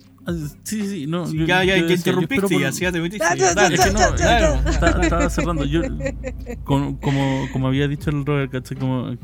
[0.62, 1.26] Sí, sí, sí, no.
[1.26, 3.26] Sí, yo- ya, ya, yo decía, interrumpiste, por- ya, sí, ya te metiste.
[3.36, 5.64] Ya, Dale, que no, estaba cerrando.
[5.64, 5.82] Yo,
[6.64, 8.76] como, como, como había dicho el Robert, ¿cachai?
[8.78, 9.16] Como,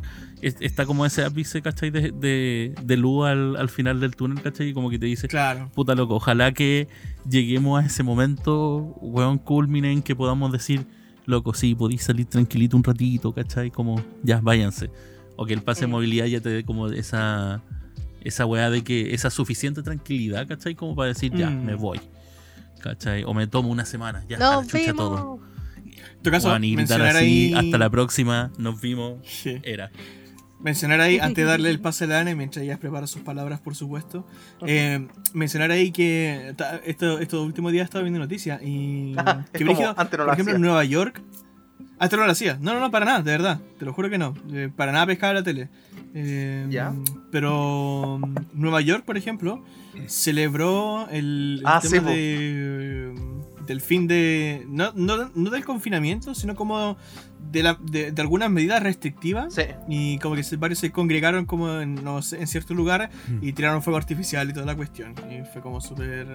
[0.42, 1.90] es- está como ese ápice, ¿cachai?
[1.90, 4.68] De, de, de luz al, al final del túnel, ¿cachai?
[4.68, 5.70] Y como que te dice, Claro.
[5.74, 6.88] puta loco, ojalá que
[7.28, 10.86] lleguemos a ese momento, weón, culmine en que podamos decir,
[11.26, 13.70] loco, sí, podéis salir tranquilito un ratito, ¿cachai?
[13.70, 14.90] Como, ya, váyanse.
[15.36, 15.90] O que el pase de Mm.
[15.92, 17.62] movilidad ya te dé como esa
[18.22, 20.74] esa weá de que esa suficiente tranquilidad, ¿cachai?
[20.74, 21.64] Como para decir, ya, Mm.
[21.64, 22.00] me voy.
[22.80, 23.24] ¿Cachai?
[23.24, 25.40] O me tomo una semana, ya, a la Nos chucha todo.
[25.84, 27.54] En tu caso, y gritar mencionar así, ahí.
[27.54, 29.58] hasta la próxima, nos vimos, Sí.
[29.62, 29.90] era.
[30.60, 33.60] Mencionar ahí, antes de darle el pase a la Ana, mientras ella prepara sus palabras,
[33.60, 34.26] por supuesto.
[34.66, 39.12] eh, mencionar ahí que ta- esto, estos últimos días he estado viendo noticias y.
[39.52, 40.56] Es que como, brígido, antes no lo por ejemplo, hacía.
[40.56, 41.22] en Nueva York.
[42.00, 42.58] Antes no lo hacía.
[42.60, 43.60] No, no, no, para nada, de verdad.
[43.78, 44.34] Te lo juro que no.
[44.52, 45.68] Eh, para nada pescaba la tele.
[46.14, 46.92] Eh, ¿Ya?
[47.30, 49.62] Pero mm, Nueva York, por ejemplo,
[50.08, 53.14] celebró el, el Ah, tema sí, de,
[53.66, 54.64] del fin de.
[54.68, 56.96] No, no, no del confinamiento, sino como
[57.52, 59.54] de, la, de, de algunas medidas restrictivas.
[59.54, 63.10] Sí, Y como que se- varios se congregaron como en, no sé, en ciertos lugares
[63.42, 65.14] y tiraron fuego artificial y toda la cuestión.
[65.30, 66.26] Y fue como súper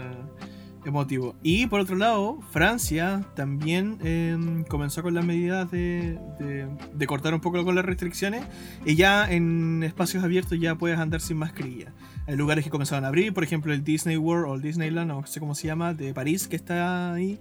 [0.85, 1.35] emotivo.
[1.43, 4.37] Y por otro lado, Francia también eh,
[4.69, 8.43] comenzó con las medidas de, de- de cortar un poco con las restricciones.
[8.85, 11.91] Y ya en espacios abiertos ya puedes andar sin mascarilla.
[12.27, 15.25] Hay lugares que comenzaron a abrir, por ejemplo el Disney World o el Disneyland, no
[15.27, 17.39] sé cómo se llama, de París, que está ahí.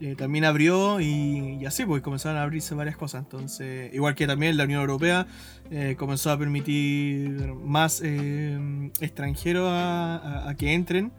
[0.00, 3.22] eh, también abrió y, y así, pues comenzaron a abrirse varias cosas.
[3.22, 5.26] Entonces, igual que también la Unión Europea
[5.70, 11.12] eh, comenzó a permitir más eh, extranjeros a, a- a que entren.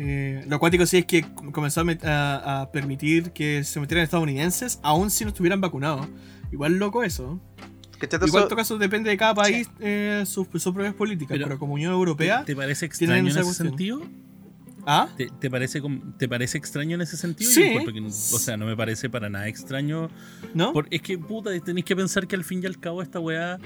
[0.00, 3.80] Eh, lo cuático sí es que com- comenzó a, met- a- a permitir que se
[3.80, 6.06] metieran estadounidenses, aun si no estuvieran vacunados.
[6.52, 7.40] Igual loco eso.
[8.00, 11.58] Igual en todo caso depende de cada país eh, sus, sus propias políticas, Pero- pero,
[11.58, 12.40] como Unión Europea.
[12.44, 13.68] ¿Te, te parece extraño en ese cuestión.
[13.70, 14.02] sentido?
[14.86, 15.08] ¿Ah?
[15.16, 15.82] ¿Te, te parece,
[16.16, 17.50] ¿Te parece extraño en ese sentido?
[17.50, 17.60] Sí.
[17.62, 20.08] Que o sea, no me parece para nada extraño.
[20.54, 20.72] ¿No?
[20.72, 23.58] Por- es que, puta, tenéis que pensar que al fin y al cabo esta weá,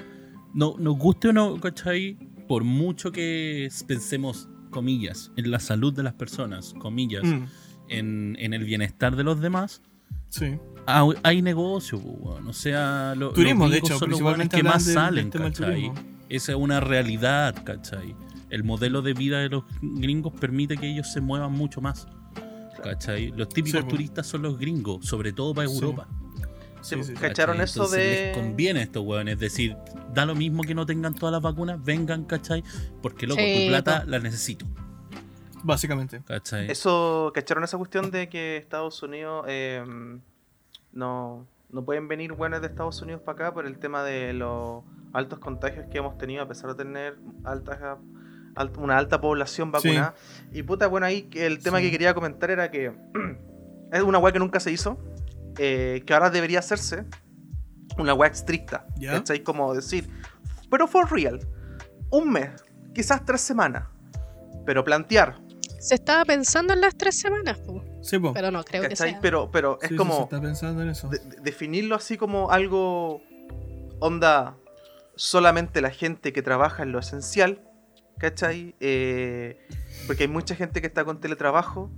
[0.54, 2.16] no, nos guste o no, ¿cachai?
[2.48, 7.44] Por mucho que pensemos, comillas, en la salud de las personas, comillas, Mm,
[7.88, 9.82] en, en el bienestar de los demás,
[10.28, 10.58] sí.
[10.88, 12.48] ah, hay negocio, po, weón.
[12.48, 15.92] O sea, lo- Turismo, los de hecho, son los que más salen, ¿cachai?
[16.28, 18.16] Esa es una realidad, ¿cachai?
[18.50, 22.06] El modelo de vida de los gringos permite que ellos se muevan mucho más.
[22.82, 23.30] ¿Cachai?
[23.36, 23.90] Los típicos Sí, po.
[23.90, 25.68] turistas son los gringos, sobre todo para.
[25.70, 26.08] Europa.
[26.10, 26.16] Sí,
[26.82, 27.14] sí, sí.
[27.14, 27.64] ¿Cacharon ¿cachai?
[27.64, 28.24] eso Entonces de.?
[28.26, 29.76] Les conviene a estos weones, es decir,
[30.12, 32.62] da lo mismo que no tengan todas las vacunas, vengan, ¿cachai?
[33.02, 34.10] Porque loco, Sí, tu plata po.
[34.10, 34.66] la necesito,
[35.64, 36.20] Básicamente.
[36.26, 36.70] ¿cachai?
[36.70, 39.84] Eso, ¿cacharon esa cuestión de que Estados Unidos eh,
[40.92, 44.82] no, no pueden venir buenos de Estados Unidos para acá por el tema de los
[45.12, 47.78] altos contagios que hemos tenido a pesar de tener altas
[48.54, 50.14] alt- una alta población vacunada?
[50.52, 51.84] Y puta, bueno, ahí que el tema Sí.
[51.84, 52.92] que quería comentar era que
[53.92, 54.98] es una weá que nunca se hizo,
[55.58, 57.04] eh, que ahora debería hacerse
[57.98, 58.86] una weá estricta.
[58.96, 59.12] ¿Ya?
[59.12, 59.42] ¿Cachai?
[59.42, 60.08] Como decir,
[60.70, 61.40] pero for real,
[62.10, 62.50] un mes,
[62.94, 63.84] quizás tres semanas,
[64.66, 65.40] pero plantear.
[65.78, 68.32] Se estaba pensando en las tres semanas, po, Sí, po.
[68.32, 69.18] pero no creo que sea.
[69.20, 71.08] Pero, pero es Sí, sí, como se está pensando en eso.
[71.08, 73.20] de- definirlo así como algo
[74.00, 74.56] onda
[75.16, 77.60] solamente la gente que trabaja en lo esencial,
[78.18, 78.74] ¿cachai?
[78.80, 79.58] Eh,
[80.06, 81.90] porque hay mucha gente que está con teletrabajo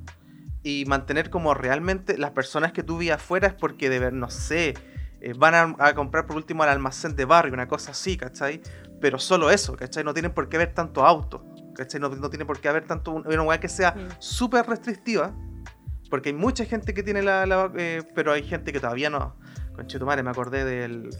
[0.64, 4.30] y mantener como realmente las personas que tú vi afuera es porque de ver, no
[4.30, 4.74] sé,
[5.20, 8.60] eh, van a, a comprar por último al almacén de barrio, una cosa así, ¿cachai?
[9.00, 10.02] Pero solo eso, ¿cachai?
[10.02, 11.44] No tienen por qué haber tanto auto,
[11.76, 12.00] ¿cachai?
[12.00, 15.32] No, no tiene por qué haber tanto una weá que sea súper restrictiva,
[16.10, 19.36] porque hay mucha gente que tiene la, la- eh, pero hay gente que todavía no.
[19.76, 21.10] Conche tu madre, me acordé del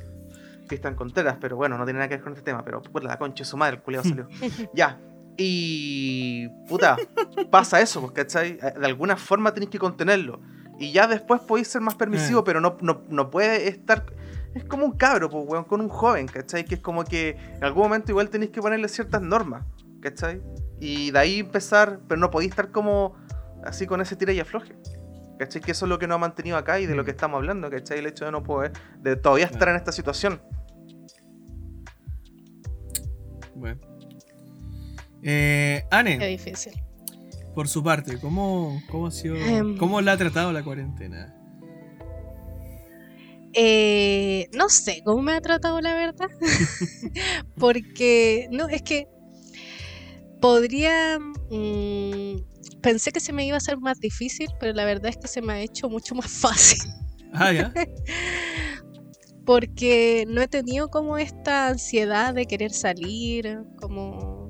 [0.69, 3.19] Cristian Contreras, pero bueno, no tiene nada que ver con este tema, pero puta, la
[3.19, 4.29] concha su madre, el salió.
[4.75, 4.99] ya.
[5.37, 6.97] Y puta,
[7.51, 8.59] pasa eso, pues, ¿cachai?
[8.63, 10.41] Eh, De alguna forma tenéis que contenerlo.
[10.79, 12.43] Y ya después podéis ser más permisivo, Eh.
[12.45, 14.05] pero no, no, no puede estar.
[14.55, 16.65] Es como un cabro, pues, weón, con un joven, ¿cachai?
[16.65, 19.65] Que es como que en algún momento igual tenéis que ponerle ciertas normas,
[20.01, 20.41] ¿cachai?
[20.81, 23.17] Y de ahí empezar, pero no podéis estar como
[23.65, 24.77] así con ese tira y afloje.
[25.39, 25.61] ¿Cachai?
[25.63, 27.69] Que eso es lo que nos ha mantenido acá y de lo que estamos hablando,
[27.69, 27.99] ¿cachai?
[27.99, 30.41] El hecho de no poder, de todavía estar en esta situación.
[33.57, 33.81] Bueno.
[35.25, 36.73] Eh, Anne, Qué difícil.
[37.55, 39.77] por su parte, ¿cómo, cómo ha sido, Em.
[39.79, 41.35] cómo la ha tratado la cuarentena?
[43.57, 46.27] Eh, no sé cómo me ha tratado la verdad.
[47.57, 49.07] Porque, no, es que
[50.41, 51.19] podría...
[51.21, 52.37] mm,
[52.83, 55.41] pensé que se me iba a hacer más difícil, pero la verdad es que se
[55.41, 56.81] me ha hecho mucho más fácil.
[57.33, 57.73] Ah, ya.
[59.47, 64.44] Porque no he tenido como esta ansiedad de querer salir, como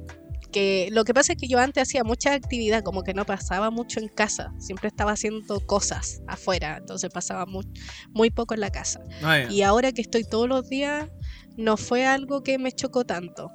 [0.55, 3.71] que lo que pasa es que yo antes hacía mucha actividad, como que no pasaba
[3.71, 7.67] mucho en casa, siempre estaba haciendo cosas afuera, entonces pasaba muy,
[8.12, 9.01] muy poco en la casa.
[9.25, 9.49] Ah.
[9.51, 11.09] Y ahora que estoy todos los días,
[11.57, 13.51] no fue algo que me chocó tanto.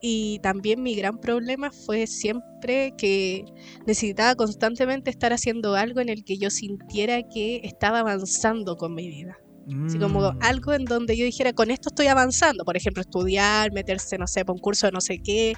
[0.00, 3.44] Y también mi gran problema fue siempre que
[3.84, 9.08] necesitaba constantemente estar haciendo algo en el que yo sintiera que estaba avanzando con mi
[9.08, 9.38] vida.
[9.86, 10.32] Así como Mm.
[10.40, 12.64] algo en donde yo dijera, con esto estoy avanzando.
[12.64, 15.54] Por ejemplo, estudiar, meterse, no sé, para un curso de no sé qué,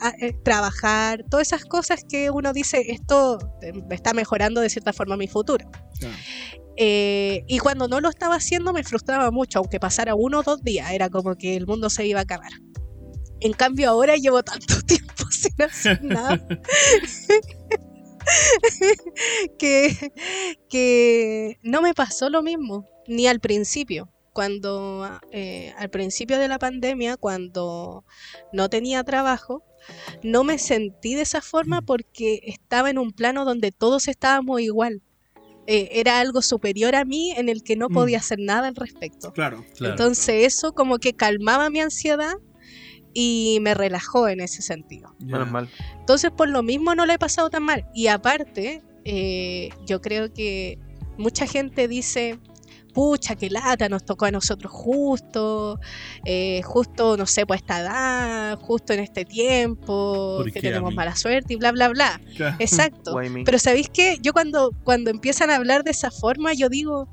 [0.00, 4.92] a- eh, trabajar, todas esas cosas que uno dice, esto eh, está mejorando de cierta
[4.94, 5.68] forma mi futuro.
[5.98, 6.14] Claro.
[6.76, 10.62] Eh, y cuando no lo estaba haciendo me frustraba mucho, aunque pasara uno o dos
[10.62, 12.50] días, era como que el mundo se iba a acabar.
[13.40, 16.40] En cambio ahora llevo tanto tiempo sin hacer nada
[19.58, 20.12] que,
[20.70, 24.08] que no me pasó lo mismo, ni al principio.
[24.32, 28.04] Cuando eh, al principio de la pandemia, cuando
[28.52, 29.62] no tenía trabajo,
[30.22, 35.02] no me sentí de esa forma porque estaba en un plano donde todos estábamos igual.
[35.66, 37.94] Eh, era algo superior a mí en el que no Mm.
[37.94, 39.32] podía hacer nada al respecto.
[39.32, 39.64] Claro.
[39.76, 39.94] Claro.
[39.94, 42.34] Entonces eso como que calmaba mi ansiedad
[43.12, 45.14] y me relajó en ese sentido.
[45.20, 45.68] mal.
[46.00, 47.86] Entonces por lo mismo no le he pasado tan mal.
[47.94, 50.78] Y aparte, eh, yo creo que
[51.16, 52.38] mucha gente dice,
[52.94, 55.80] pucha, qué lata, nos tocó a nosotros justo,
[56.24, 61.14] eh, justo, no sé, pues esta edad, justo en este tiempo, ¿Por que tenemos mala
[61.16, 62.20] suerte y bla, bla, bla.
[62.58, 63.16] Exacto.
[63.44, 64.18] Pero ¿sabéis qué?
[64.22, 67.08] Yo cuando, cuando empiezan a hablar de esa forma, yo digo,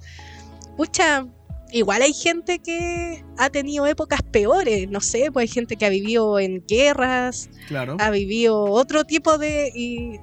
[0.77, 1.25] pucha,
[1.71, 5.89] igual hay gente que ha tenido épocas peores, no sé, pues hay gente que ha
[5.89, 7.97] vivido en guerras, Claro.
[7.99, 9.71] ha vivido otro tipo de...
[9.75, 10.19] Y,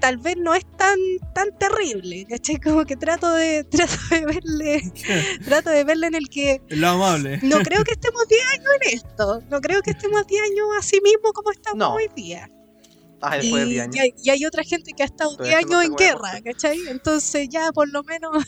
[0.00, 0.98] tal vez no es tan
[1.34, 2.58] tan terrible, ¿cachai?
[2.58, 4.92] Como que trato de trato de verle
[5.44, 7.38] trato de verle en el que Lo amable.
[7.42, 11.00] no creo que estemos 10 años en esto, no creo que estemos 10 años así
[11.02, 11.94] mismo como estamos No.
[11.94, 12.48] hoy día.
[13.22, 13.96] Ah, Y, después de 10 años.
[13.96, 16.40] y hay, y hay otra gente que ha estado Todavía 10 no años en guerra,
[16.42, 16.78] ¿cachai?
[16.88, 18.44] Entonces ya por lo menos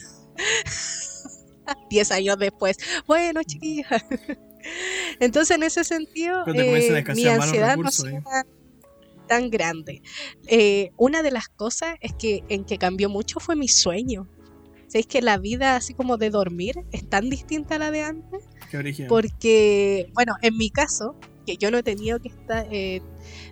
[1.89, 2.77] 10 años después.
[3.07, 3.87] Bueno, chiquilla.
[5.19, 8.23] Entonces en ese sentido, eh, mi ansiedad no ha recursos, sido eh.
[8.23, 8.45] tan,
[9.33, 10.03] tan grande.
[10.45, 14.29] Eh, una de las cosas es que en que cambió mucho fue mi sueño.
[14.85, 18.43] ¿Sabéis que la vida así como de dormir es tan distinta a la de antes?
[18.69, 19.07] Qué origen.
[19.07, 21.15] Porque, bueno, en mi caso,
[21.47, 23.01] que yo no he tenido que estar, eh,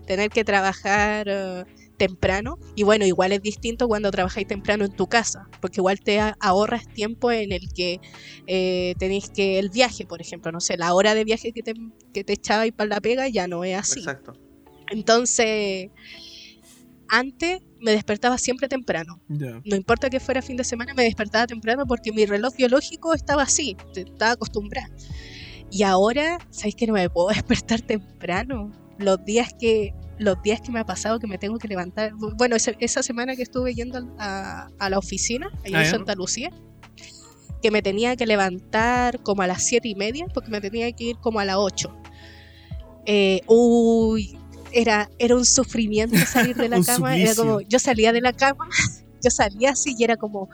[0.05, 1.63] tener que trabajar eh,
[1.97, 6.19] temprano, y bueno, igual es distinto cuando trabajáis temprano en tu casa, porque igual te
[6.39, 7.99] ahorras tiempo en el que
[8.45, 11.73] eh, tenéis que, el viaje, por ejemplo, no sé, la hora de viaje que te,
[12.13, 14.01] que te echabais para la pega ya no es así.
[14.01, 14.33] Exacto.
[14.91, 15.89] Entonces,
[17.09, 19.19] antes me despertaba siempre temprano
[19.65, 23.43] no importa que fuera fin de semana, me despertaba temprano porque mi reloj biológico estaba
[23.43, 24.89] así, estaba acostumbrada.
[25.71, 28.71] Y ahora, ¿sabéis que no me puedo despertar temprano?
[28.97, 32.55] Los días que los días que me ha pasado que me tengo que levantar, bueno,
[32.55, 35.89] esa, esa semana que estuve yendo a, a la oficina, allá Ah, en.
[35.89, 36.51] Santa Lucía,
[37.61, 41.05] que me tenía que levantar como a las siete y media, porque me tenía que
[41.05, 41.97] ir como a las 8.
[43.07, 44.37] Eh, uy,
[44.73, 48.67] era, era un sufrimiento salir de la cama, era como, yo salía de la cama,
[49.23, 50.49] yo salía así y era como,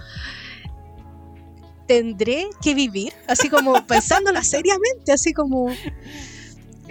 [1.87, 5.69] tendré que vivir, así como pensándolo seriamente, así como,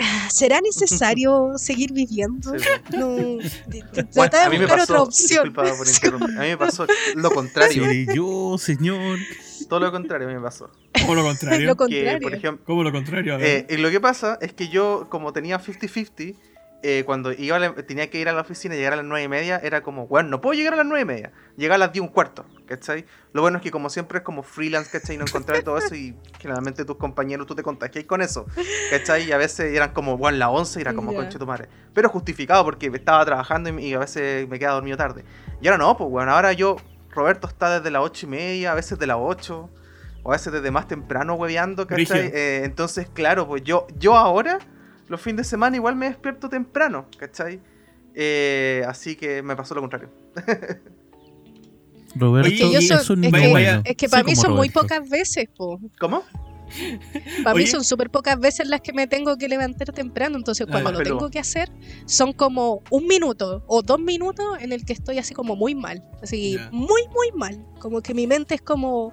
[0.00, 2.58] "Ah, ¿será necesario seguir viviendo?
[2.58, 2.64] Sí,
[2.96, 3.40] No, Bueno,
[4.38, 5.44] de mí me buscar pasó, otra opción.
[5.44, 9.18] disculpa por interrumpir, a mí me pasó lo contrario, Seré yo, señor.
[9.68, 10.70] todo lo contrario a mí me pasó.
[11.02, 11.66] ¿Cómo lo contrario?
[11.66, 12.18] Lo Que, contrario.
[12.22, 13.34] por ejemplo, ¿Cómo lo contrario?
[13.36, 16.34] A Eh, y lo que pasa es que yo, como tenía 50-50,
[16.82, 19.04] eh, cuando iba a la- tenía que ir a la oficina y llegar a las
[19.04, 21.76] 9 y media, era como, bueno, no puedo llegar a las 9 y media, llegar
[21.76, 23.04] a las 10 y un cuarto, ¿cachai?
[23.32, 25.16] Lo bueno es que como siempre es como freelance, ¿cachai?
[25.16, 28.46] No encontrar todo eso y generalmente tus compañeros tú te contagias con eso,
[28.90, 29.24] ¿cachai?
[29.28, 31.18] Y a veces eran como, bueno, las 11 y era como, Ya.
[31.18, 31.68] conche tu madre.
[31.94, 35.24] Pero justificado porque estaba trabajando y, y a veces me quedaba dormido tarde.
[35.60, 36.76] Y ahora no, pues bueno, ahora yo,
[37.10, 39.70] Roberto está desde las 8 y media, a veces de las 8
[40.22, 42.30] o a veces desde más temprano hueveando, ¿cachai?
[42.34, 44.58] Eh, entonces, claro, pues yo, yo ahora,
[45.08, 47.60] los fines de semana, igual me despierto temprano, ¿cachai?
[48.14, 50.08] Eh, así que me pasó lo contrario.
[52.14, 53.82] Roberto, Es yo soy- es es muy que- bueno.
[53.84, 55.78] Es que Soy para mí son muy pocas veces, po.
[56.00, 56.22] ¿Cómo?
[57.44, 57.66] Para mí Oye.
[57.70, 60.98] son súper pocas veces las que me tengo que levantar temprano, entonces cuando más lo
[60.98, 61.18] peludo.
[61.18, 61.70] tengo que hacer
[62.06, 66.02] son como un minuto o dos minutos en el que estoy así como muy mal,
[66.22, 69.12] así muy muy mal, como que mi mente es como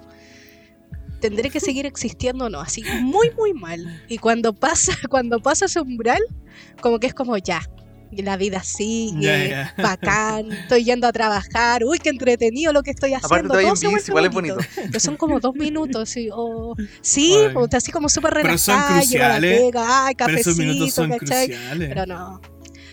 [1.28, 4.02] tendré que seguir existiendo o no, así muy muy mal.
[4.08, 6.20] Y cuando pasa cuando pasa ese umbral,
[6.80, 7.62] como que es como ya.
[8.10, 9.74] y La vida sigue, Ya, ya.
[9.82, 13.48] bacán, estoy yendo a trabajar, uy, qué entretenido lo que estoy Aparte haciendo.
[13.48, 14.56] todavía todo se bici, igual es bonito.
[14.92, 16.28] Que son como dos minutos, sí.
[16.32, 20.14] o- sí, o así como súper Pero son relajada, llego a la cruciales, pega, ay,
[20.16, 21.46] Pero esos cafecito, minutos son ¿cachai?
[21.48, 21.88] cruciales.
[21.88, 22.40] Pero no.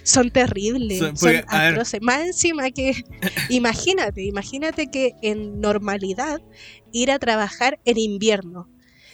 [0.04, 2.02] Son terribles, Son- porque, atroces.
[2.02, 2.94] Más encima que,
[3.50, 6.42] imagínate, imagínate que en normalidad
[6.92, 8.70] ir a trabajar en invierno.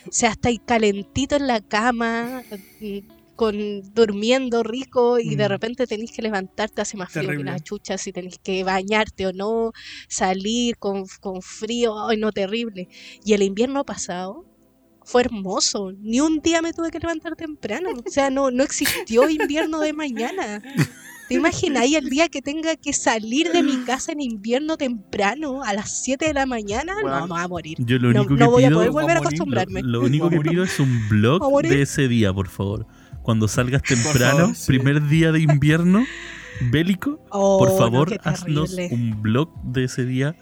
[0.06, 2.44] O sea, estáis calentito en la cama,
[2.80, 2.98] mm,
[3.36, 3.56] con,
[3.94, 5.50] durmiendo rico y de Mm.
[5.50, 7.52] repente tenéis que levantarte, hace más frío que Terrible.
[7.52, 9.74] la chucha, si tenéis que bañarte o no,
[10.10, 12.88] salir con, con frío, ay no, terrible.
[13.24, 14.46] Y el invierno pasado
[15.10, 19.30] fue hermoso, ni un día me tuve que levantar temprano, o sea, no, no existió
[19.30, 20.62] invierno de mañana.
[21.30, 25.74] ¿Te imagináis el día que tenga que salir de mi casa en invierno temprano a
[25.74, 26.94] las 7 de la mañana?
[26.96, 27.22] No, Bueno.
[27.22, 27.78] me voy a morir.
[27.80, 29.82] Yo lo No, único no que voy a poder volver a acostumbrarme.
[29.84, 32.86] lo único que pido es un blog de ese día, por favor.
[33.24, 34.68] Cuando salgas temprano, favor, sí.
[34.68, 36.06] primer día de invierno
[36.72, 40.36] bélico, Oh, por no, favor, haznos un blog de ese día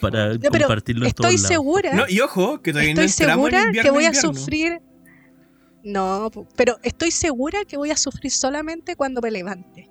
[0.00, 0.34] para favor.
[0.42, 1.48] No, pero compartirlo en todos Estoy lados.
[1.48, 4.34] segura, No, y ojo, que todavía estoy no segura en invierno, que voy a invierno.
[4.34, 4.80] sufrir.
[5.82, 9.90] No, pero estoy segura que voy a sufrir solamente cuando me levante.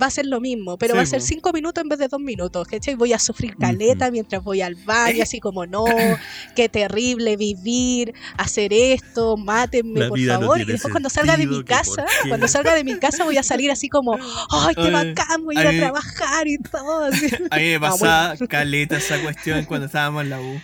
[0.00, 2.08] Va a ser lo mismo, pero Sí, va a ser cinco minutos en vez de
[2.08, 2.94] dos minutos, ¿cachai?
[2.94, 5.84] Voy a sufrir caleta mientras voy al baño, así como no,
[6.56, 10.60] qué terrible vivir, hacer esto, mátenme, La por no favor.
[10.60, 13.70] y después cuando salga de mi casa, cuando salga de mi casa voy a salir
[13.70, 14.18] así como,
[14.50, 15.44] ¡ay, qué bacán!
[15.44, 17.04] Voy a ir a trabajar y todo.
[17.50, 20.60] A mí me pasaba caleta esa cuestión cuando estábamos en la U.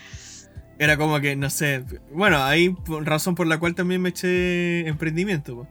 [0.79, 5.67] Era como que, no sé, bueno, hay razón por la cual también me eché emprendimiento.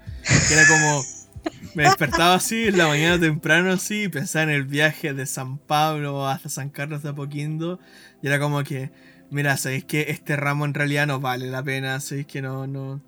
[0.47, 1.01] Que era como,
[1.77, 5.57] me despertaba así en la mañana temprano así, y pensaba en el viaje de San
[5.59, 7.79] Pablo hasta San Carlos de Apoquindo.
[8.21, 8.91] Y era como que,
[9.29, 12.99] mira, sabéis que este ramo en realidad no vale la pena, sabéis que no, no.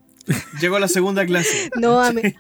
[0.62, 1.70] Llego a la segunda clase.
[1.80, 2.22] No, a mí,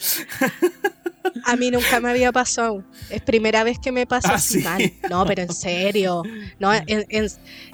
[1.45, 2.83] A mí nunca me había pasado.
[3.09, 4.63] Es primera vez que me pasa Ah, así ¿sí?
[4.63, 4.93] mal.
[5.09, 6.23] No, pero en serio.
[6.59, 7.25] No, en- en-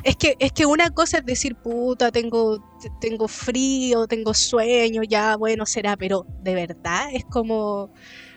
[0.04, 2.64] es, que, es que una cosa es decir, puta, tengo,
[3.02, 7.92] tengo frío, tengo sueño, ya, bueno, será, pero de verdad es como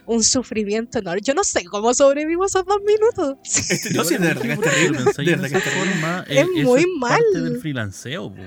[0.08, 1.20] un sufrimiento enorme.
[1.22, 3.36] Yo no sé cómo sobrevivo esos dos minutos.
[3.70, 4.98] Este- no, sí, de verdad que es terrible.
[4.98, 5.14] De verdad
[5.48, 5.94] que esa es terrible.
[5.94, 7.44] forma, Es eh, eso muy parte mal.
[7.44, 8.42] del freelanceo, po.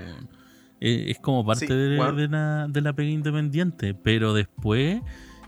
[0.84, 2.14] Eh, es como parte Sí, de, bueno.
[2.16, 3.94] de la, de la pega independiente.
[3.94, 5.00] Pero después,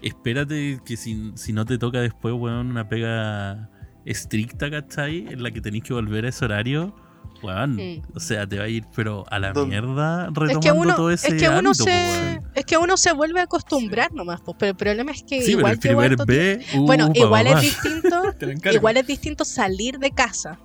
[0.03, 3.69] espérate que si, si no te toca después, weón, una pega
[4.05, 5.25] estricta, ¿cachai?
[5.29, 6.95] En la que tenéis que volver a ese horario.
[7.43, 10.71] Weón, o sea, te va a ir, pero a la Don- mierda retomando Es que
[10.71, 14.13] uno, todo ese es que uno hábito, se, es que uno se vuelve a acostumbrar
[14.13, 16.85] nomás, pues, pero el problema es que Sí, pero igual el llevo primer B, uh,
[16.85, 18.23] Bueno, pa' igual es distinto,
[18.71, 20.59] igual es distinto salir de casa.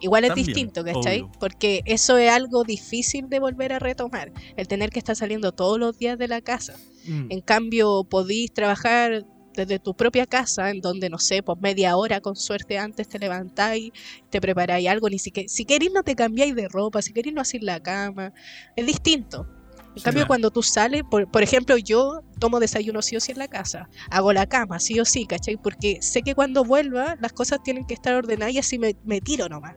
[0.00, 1.20] Igual es También, distinto, ¿cachai?
[1.20, 1.32] obvio.
[1.38, 5.78] Porque eso es algo difícil de volver a retomar, el tener que estar saliendo todos
[5.78, 6.74] los días de la casa.
[7.06, 7.26] Mm.
[7.30, 12.20] En cambio, podís trabajar desde tu propia casa, en donde, no sé, pues media hora
[12.20, 13.90] con suerte antes te levantáis,
[14.30, 17.42] te preparáis algo, ni siquiera, si queréis no te cambiáis de ropa, si queréis no
[17.42, 18.30] hacéis la cama,
[18.76, 19.48] es distinto.
[19.94, 20.28] En Sí, cambio, claro.
[20.28, 23.88] cuando tú sales, por, por ejemplo, yo tomo desayuno sí o sí en la casa,
[24.10, 25.56] hago la cama sí o sí, ¿cachai?
[25.58, 29.20] Porque sé que cuando vuelva las cosas tienen que estar ordenadas y así me, me
[29.20, 29.76] tiro nomás.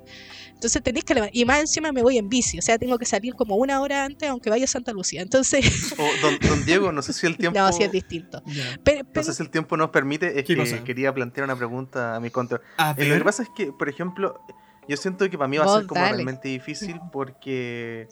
[0.53, 1.35] Entonces tenéis que levantar.
[1.35, 4.05] Y más encima me voy en bici, o sea, tengo que salir como una hora
[4.05, 5.21] antes, aunque vaya a Santa Lucía.
[5.21, 7.59] Entonces, O don, don Diego, no sé si el tiempo.
[7.59, 8.41] no, sí es distinto.
[8.45, 8.63] Ya.
[8.85, 10.81] Pero, No pero- sé si el tiempo nos permite, es ¿Qué que cosa?
[10.85, 12.61] quería plantear una pregunta a mi contra.
[12.77, 14.39] A Eh, lo que pasa es que, por ejemplo,
[14.87, 16.13] yo siento que para mí va a ser como dale.
[16.13, 18.07] realmente difícil porque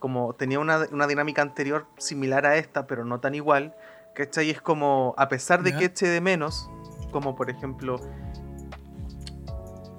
[0.00, 3.76] como tenía una, una dinámica anterior similar a esta, pero no tan igual,
[4.14, 4.50] ¿cachai?
[4.50, 5.78] Es como, a pesar de Ya.
[5.78, 6.68] que eche de menos,
[7.12, 8.00] como por ejemplo,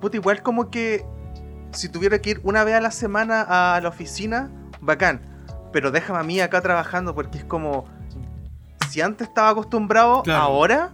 [0.02, 1.06] puta, igual como que
[1.72, 4.50] si tuviera que ir una vez a la semana a la oficina,
[4.82, 5.22] bacán,
[5.72, 7.86] pero déjame a mí acá trabajando porque es como,
[8.90, 10.42] si antes estaba acostumbrado, Claro.
[10.42, 10.92] ahora...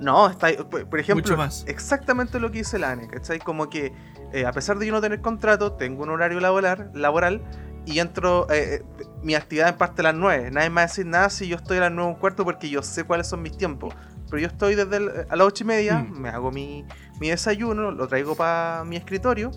[0.00, 0.46] No, está,
[0.88, 1.64] por ejemplo, más.
[1.66, 3.40] exactamente lo que dice la ANE, ¿cachai?
[3.40, 3.92] Como que
[4.32, 7.42] eh, a pesar de yo no tener contrato, tengo un horario laboral, laboral
[7.90, 10.50] y entro, eh, eh, mi actividad en parte a las 9.
[10.50, 12.68] Nadie me va a decir nada si yo estoy a las 9 un cuarto porque
[12.68, 13.94] yo sé cuáles son mis tiempos.
[14.30, 16.20] Pero yo estoy desde el- a las 8 y media, Mm.
[16.20, 16.84] me hago mi,
[17.20, 19.50] mi desayuno, lo traigo para mi escritorio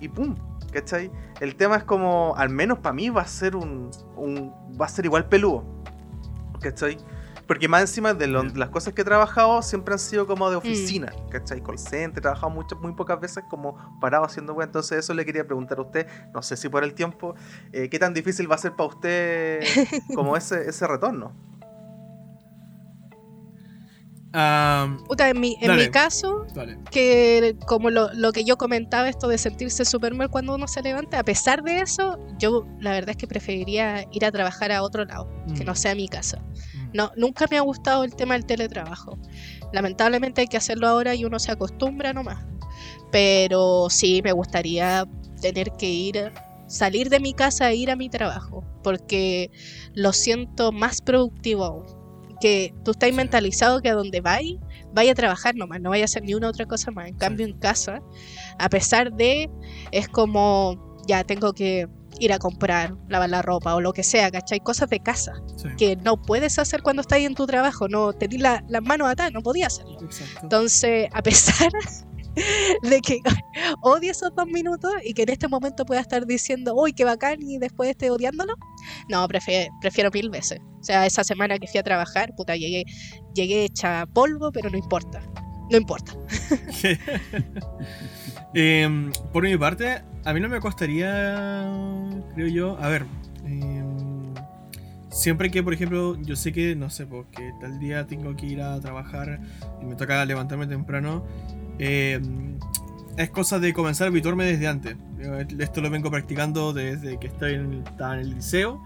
[0.00, 0.34] y pum,
[0.72, 1.10] ¿cachai?
[1.40, 4.88] El tema es como, al menos para mí va a ser un, un- va a
[4.88, 5.64] ser igual peludo,
[6.60, 6.96] ¿cachai?
[7.46, 10.56] Porque más encima de lo- las cosas que he trabajado siempre han sido como de
[10.56, 11.60] oficina, ¿cachai?
[11.62, 14.66] Call center, he trabajado muchas, muy pocas veces como parado haciendo web.
[14.68, 17.34] Entonces eso le quería preguntar a usted, no sé si por el tiempo,
[17.72, 19.60] eh, ¿qué tan difícil va a ser para usted
[20.14, 21.32] como ese, ese retorno?
[25.06, 25.84] puta, en mi, en Dale.
[25.84, 26.76] mi caso, dale.
[26.90, 30.82] que como lo, lo que yo comentaba, esto de sentirse súper mal cuando uno se
[30.82, 34.82] levanta, a pesar de eso, yo la verdad es que preferiría ir a trabajar a
[34.82, 35.66] otro lado, que Mm.
[35.66, 36.42] no sea mi casa.
[36.94, 39.18] No, nunca me ha gustado el tema del teletrabajo.
[39.72, 42.46] Lamentablemente hay que hacerlo ahora y uno se acostumbra nomás.
[43.10, 45.04] Pero sí me gustaría
[45.42, 46.32] tener que ir,
[46.68, 49.50] salir de mi casa e ir a mi trabajo, porque
[49.92, 51.86] lo siento más productivo aún.
[52.40, 54.56] Que tú estás mentalizado que a donde vais,
[54.92, 57.08] vaya a trabajar nomás, no vaya a hacer ni una otra cosa más.
[57.08, 58.00] En cambio, en casa,
[58.58, 59.50] a pesar de,
[59.90, 61.88] es como, ya tengo que
[62.20, 64.60] ir a comprar, lavar la ropa o lo que sea, ¿cachai?
[64.60, 65.68] Cosas de casa Sí.
[65.76, 69.32] que no puedes hacer cuando estás en tu trabajo, no tenés la- las manos atadas,
[69.32, 69.98] no podías hacerlo.
[70.02, 70.40] Exacto.
[70.42, 71.70] Entonces, a pesar
[72.82, 73.18] de que
[73.82, 77.38] odio esos dos minutos y que en este momento pueda estar diciendo, uy, qué bacán,
[77.42, 78.54] y después esté odiándolo,
[79.08, 80.58] no, prefiero, prefiero mil veces.
[80.80, 82.84] O sea, esa semana que fui a trabajar, puta, llegué,
[83.34, 85.22] llegué hecha polvo, pero no importa.
[85.70, 86.12] No importa.
[88.54, 91.70] Em, por mi parte, a mí no me costaría,
[92.34, 93.04] creo yo, a ver,
[93.44, 94.32] em,
[95.10, 98.62] siempre que, por ejemplo, yo sé que, no sé, porque tal día tengo que ir
[98.62, 99.40] a trabajar
[99.82, 101.24] y me toca levantarme temprano,
[101.78, 102.58] em,
[103.16, 104.96] es cosa de comenzar a habituarme desde antes.
[105.18, 108.82] Yo Esto lo vengo practicando desde que estoy en, en el liceo.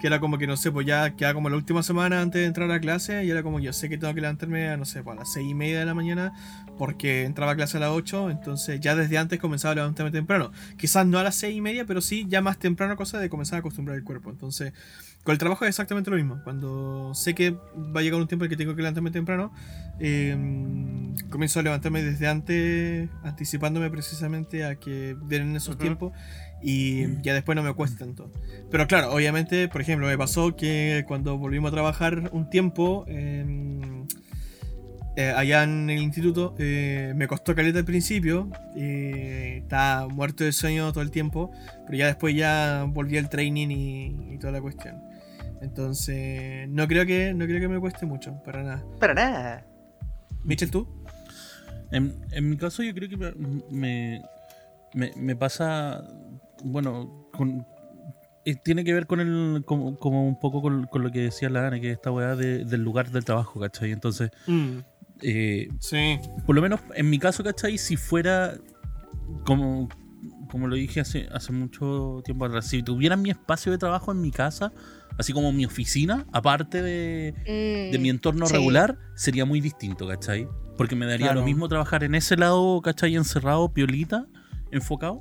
[0.00, 2.46] Que era como que, no sé, pues ya queda como la última semana antes de
[2.46, 3.24] entrar a clase.
[3.24, 5.32] Y era como yo sé que tengo que levantarme a, no sé, pues a las
[5.32, 6.32] seis y media de la mañana
[6.80, 10.50] porque entraba a clase a las 8, entonces ya desde antes comenzaba a levantarme temprano.
[10.78, 13.56] Quizás no a las 6 y media, pero sí ya más temprano, cosa de comenzar
[13.56, 14.30] a acostumbrar el cuerpo.
[14.30, 14.72] Entonces,
[15.22, 16.40] con el trabajo es exactamente lo mismo.
[16.42, 19.52] Cuando sé que va a llegar un tiempo en que tengo que levantarme temprano,
[19.98, 20.34] eh,
[21.28, 25.82] comienzo a levantarme desde antes, anticipándome precisamente a que vienen esos Ujú.
[25.82, 26.12] tiempos
[26.62, 28.30] y ya después no me cuesta tanto.
[28.70, 34.06] Pero claro, obviamente, por ejemplo, me pasó que cuando volvimos a trabajar un tiempo, em,
[35.16, 40.52] eh, allá en el instituto, eh, me costó caleta al principio, eh, estaba muerto de
[40.52, 41.50] sueño todo el tiempo,
[41.86, 44.96] pero ya después ya volví al training y, y toda la cuestión.
[45.62, 48.84] Entonces, no creo que no creo que me cueste mucho, para nada.
[48.98, 49.66] Para nada.
[50.44, 50.88] Michel, ¿tú?
[51.90, 53.16] En, en mi caso yo creo que
[53.70, 54.22] me,
[54.94, 56.02] me- me pasa,
[56.64, 57.66] bueno, con-
[58.44, 61.50] eh, tiene que ver con el, como, como un poco con, con lo que decía
[61.50, 63.92] la Ana, que es esta weá de- del lugar del trabajo, ¿cachai?
[63.92, 64.78] Entonces, Mm,
[65.22, 66.18] eh, sí.
[66.46, 67.76] por lo menos en mi caso, ¿cachai?
[67.78, 68.54] Si fuera
[69.44, 69.88] como,
[70.50, 74.20] como lo dije hace, hace mucho tiempo atrás, si tuviera mi espacio de trabajo en
[74.20, 74.72] mi casa,
[75.18, 77.34] así como mi oficina, aparte de,
[77.92, 78.54] de mi entorno sí.
[78.54, 80.48] regular, sería muy distinto, ¿cachai?
[80.78, 81.40] Porque me daría Claro.
[81.40, 83.14] lo mismo trabajar en ese lado, ¿cachai?
[83.16, 84.26] Encerrado, piolita,
[84.70, 85.20] enfocado.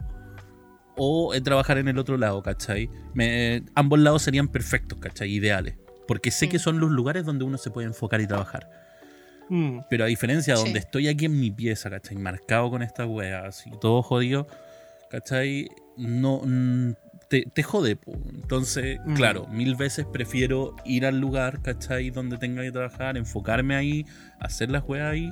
[1.00, 2.90] O eh, trabajar en el otro lado, ¿cachai?
[3.14, 5.32] Me- ambos lados serían perfectos, ¿cachai?
[5.32, 5.76] Ideales.
[6.08, 6.62] Porque sé que Mm.
[6.62, 8.70] son los lugares donde uno se puede enfocar y trabajar.
[9.50, 10.64] Mm, Pero a diferencia de Sí.
[10.66, 12.18] donde estoy aquí en mi pieza, ¿cachai?
[12.18, 14.46] Marcado con esta wea, así, todo jodido,
[15.10, 15.70] ¿cachai?
[15.98, 16.42] No.
[16.44, 16.92] mm,
[17.30, 18.14] te, te jode, po.
[18.34, 19.14] Entonces, Mm.
[19.16, 22.10] claro, mil veces prefiero ir al lugar, ¿cachai?
[22.10, 24.06] Donde tenga que trabajar, enfocarme ahí,
[24.40, 25.32] hacer las weas ahí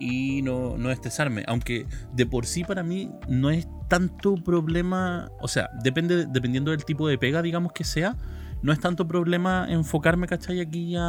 [0.00, 1.44] y no, no estresarme.
[1.46, 5.30] Aunque de por sí para mí no es tanto problema.
[5.40, 8.16] O sea, depende, dependiendo del tipo de pega, digamos que sea.
[8.62, 10.60] No es tanto problema enfocarme, ¿cachai?
[10.60, 11.02] Aquí a,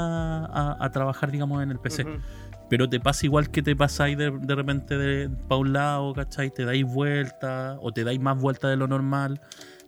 [0.46, 2.06] a- a trabajar, digamos, en el PC.
[2.70, 6.50] Pero te pasa igual que te pasáis de, de repente de, pa' un lado, ¿cachai?
[6.52, 9.42] Te dais vuelta o te dais más vuelta de lo normal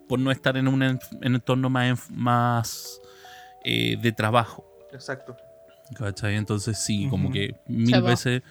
[0.09, 2.99] por no estar en un en- en entorno más, enf- más
[3.63, 5.37] eh, de trabajo, Exacto.
[5.97, 6.35] ¿cachai?
[6.35, 8.41] Entonces sí, como que mil veces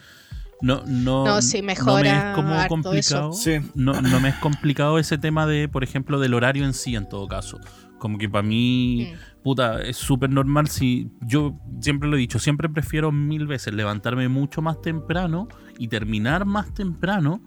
[0.63, 3.33] no, no, No, sí, no me mejora es como complicado.
[3.33, 3.59] Sí.
[3.75, 7.09] No, no me es complicado ese tema de, por ejemplo, del horario en sí, en
[7.09, 7.59] todo caso.
[7.99, 9.43] Como que para mí, Mm.
[9.45, 14.29] puta, es súper normal si yo siempre lo he dicho, siempre prefiero mil veces levantarme
[14.29, 15.47] mucho más temprano
[15.79, 17.43] y terminar más temprano,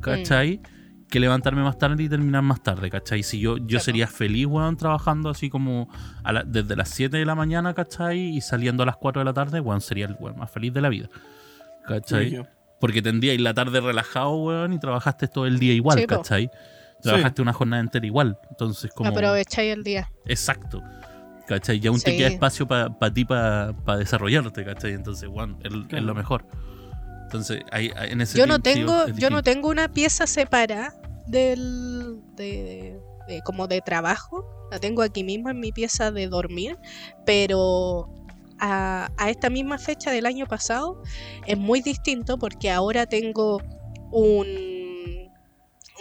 [0.00, 0.60] ¿cachai?
[1.08, 3.22] Que levantarme más tarde y terminar más tarde, ¿cachai?
[3.22, 3.84] Si yo, yo Claro.
[3.84, 5.88] sería feliz, weón, trabajando así como
[6.24, 8.18] a la- desde las 7 de la mañana, ¿cachai?
[8.36, 10.80] Y saliendo a las 4 de la tarde, weón, sería el weón más feliz de
[10.80, 11.08] la vida,
[11.86, 12.30] ¿cachai?
[12.30, 12.38] Sí.
[12.80, 16.06] Porque tendríais la tarde relajado, weón, y trabajaste todo el día igual, Sí.
[16.06, 16.50] ¿cachai?
[17.00, 18.38] Trabajaste una jornada entera igual.
[18.50, 19.10] Entonces, como.
[19.10, 20.10] Aprovecháis el día.
[20.26, 20.82] Exacto.
[21.46, 21.80] ¿Cachai?
[21.82, 24.92] Y aún te queda espacio para ti para desarrollarte, ¿cachai?
[24.92, 26.46] Entonces, weón, es, lo mejor.
[27.24, 30.94] Entonces, ahí, ahí- en ese Yo no sentido tengo, yo no tengo una pieza separada
[31.26, 34.44] del de, de- como de trabajo.
[34.70, 36.78] La tengo aquí mismo en mi pieza de dormir,
[37.26, 38.08] pero
[38.64, 41.02] a, a esta misma fecha del año pasado
[41.46, 43.60] es muy distinto porque ahora tengo
[44.12, 44.46] un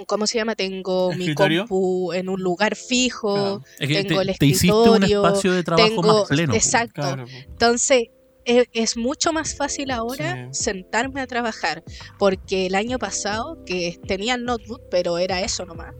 [0.07, 0.55] ¿cómo se llama?
[0.55, 1.61] Tengo mi ¿Escritorio?
[1.67, 3.61] compu en un lugar fijo.
[3.79, 6.53] Es que tengo te, el te hiciste un escritorio, espacio de trabajo tengo más pleno.
[6.53, 6.93] exacto.
[7.01, 7.25] Claro.
[7.29, 8.05] Entonces,
[8.45, 10.63] e- es mucho más fácil ahora Sí.
[10.63, 11.83] sentarme a trabajar,
[12.17, 15.93] porque el año pasado, que tenía el notebook, pero era eso nomás,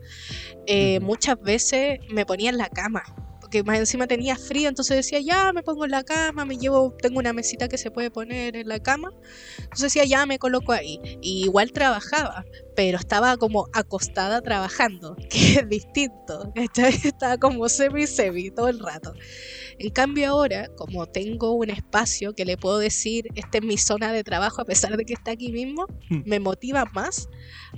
[0.66, 3.04] eh, muchas veces me ponía en la cama,
[3.52, 6.96] porque más encima tenía frío, entonces decía, ya me pongo en la cama, me llevo,
[7.02, 9.12] tengo una mesita que se puede poner en la cama,
[9.58, 12.46] entonces decía, ya me coloco ahí, y igual trabajaba,
[12.78, 19.14] pero estaba como acostada trabajando, que es distinto, estaba como semi-semi todo el rato.
[19.80, 24.14] En cambio ahora, como tengo un espacio que le puedo decir, esta es mi zona
[24.14, 26.22] de trabajo a pesar de que está aquí mismo, Hmm.
[26.26, 27.28] me motiva más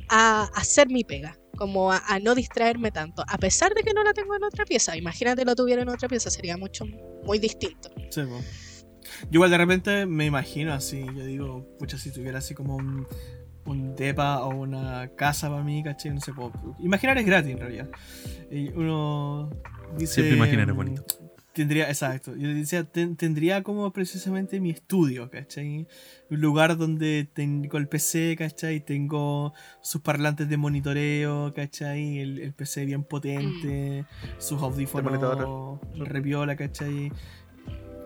[0.09, 4.04] a hacer mi pega, como a, a no distraerme tanto, a pesar de que no
[4.04, 4.97] la tengo en otra pieza.
[4.97, 6.86] Imagínate lo tuviera en otra pieza, sería mucho,
[7.24, 7.89] muy distinto.
[8.10, 8.22] Sí.
[8.22, 13.08] Yo igual de repente me imagino así, yo digo, pucha, si tuviera así como un,
[13.66, 16.14] un depa o una casa para mí, ¿cachai?
[16.14, 16.51] No sé, po.
[16.80, 17.89] imaginar es gratis en realidad.
[18.51, 19.49] Y uno
[19.97, 20.16] dice...
[20.16, 21.04] Siempre imaginar es bonito.
[21.54, 25.88] Tendría, exacto, yo decía, ten- tendría como precisamente mi estudio, ¿cachai?
[26.32, 28.80] Un lugar donde tengo el PC, ¿cachai?
[28.80, 32.18] Tengo sus parlantes de monitoreo, ¿cachai?
[32.18, 34.06] El, el PC bien potente,
[34.39, 35.12] sus audífonos
[35.95, 37.12] repiola, ¿cachai?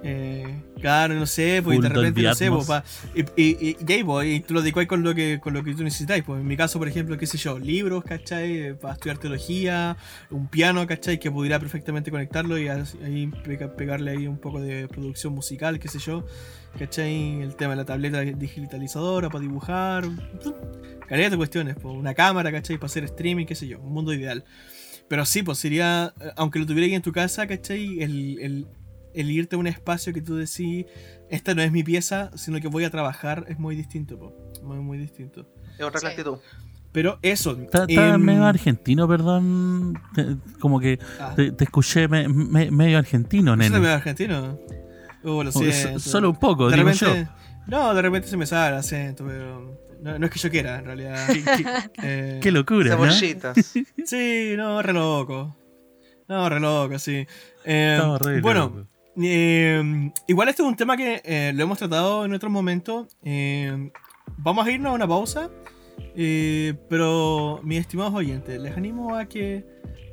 [0.04, 2.84] Eh, claro, no sé, pues y de repente, no sé, pues,
[3.16, 5.64] y, y, y, y ahí, pues, y tú lo adecuáis con lo que con lo
[5.64, 6.24] que tú necesitáis.
[6.24, 8.78] Pues en mi caso, por ejemplo, qué sé yo, libros, ¿cachai?
[8.80, 9.98] Para estudiar teología,
[10.30, 11.20] un piano, ¿cachai?
[11.20, 15.88] Que pudiera perfectamente conectarlo y ahí pega- pegarle ahí un poco de producción musical, qué
[15.88, 16.26] sé yo,
[16.78, 17.42] ¿cachai?
[17.42, 20.06] El tema de la tableta digitalizadora para dibujar,
[21.08, 22.78] calidad de cuestiones, pues, una cámara, ¿cachai?
[22.78, 24.46] Para hacer streaming, qué sé yo, un mundo ideal.
[25.08, 28.02] Pero sí, pues sería, eh, aunque lo tuviera ahí en tu casa, ¿cachai?
[28.04, 28.68] El, el,
[29.20, 30.86] el irte a un espacio que tú decís,
[31.30, 34.34] esta no es mi pieza, sino que voy a trabajar, es muy distinto, po.
[34.64, 35.48] Muy, muy distinto.
[35.78, 36.08] Es otra Sí.
[36.08, 36.38] actitud.
[36.92, 37.52] Pero eso.
[37.60, 39.94] Está, está em, medio argentino, perdón.
[40.16, 43.76] Te- como que ah, te, te escuché me- me- medio argentino, ¿eso no nene.
[43.76, 44.60] es medio argentino?
[45.24, 46.00] Uh, lo O- so- siento.
[46.00, 47.30] Solo un poco, de digo repente,
[47.68, 49.78] No, de repente se me sale el acento, pero.
[50.02, 51.28] No, no es que yo quiera, en realidad.
[52.04, 52.40] Eh, yo.
[52.42, 53.12] Qué locura, ¿no?
[53.12, 53.58] Cebollitas.
[54.06, 55.56] Sí, no, re loco.
[56.30, 57.28] No, re loco, sí.
[57.66, 58.88] Eh, Estaba re bueno, loco.
[59.22, 63.08] Eh, igual este es un tema que eh, lo hemos tratado en otros momentos.
[63.24, 63.92] Eh,
[64.38, 65.50] vamos a irnos a una pausa.
[66.16, 69.66] eh, pero, mis estimados oyentes, les animo a que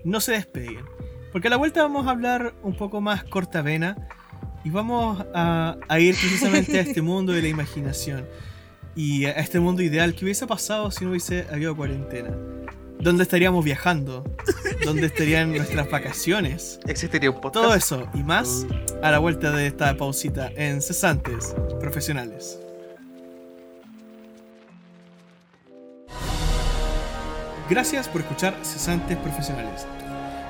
[0.04, 0.84] no se despeguen.
[1.32, 3.96] Porque a la vuelta vamos a hablar un poco más corta vena.
[4.64, 8.26] Y vamos a, a ir precisamente a este mundo de la imaginación.
[8.96, 12.30] Y a este mundo ideal que hubiese pasado si no hubiese habido cuarentena.
[13.00, 14.24] ¿Dónde estaríamos viajando?
[14.84, 16.78] ¿Dónde estarían nuestras vacaciones?
[16.86, 17.64] ¿Existiría un podcast?
[17.64, 18.66] Todo eso y más
[19.02, 22.60] a la vuelta de esta pausita en Cesantes Profesionales.
[27.70, 29.86] Gracias por escuchar Cesantes Profesionales.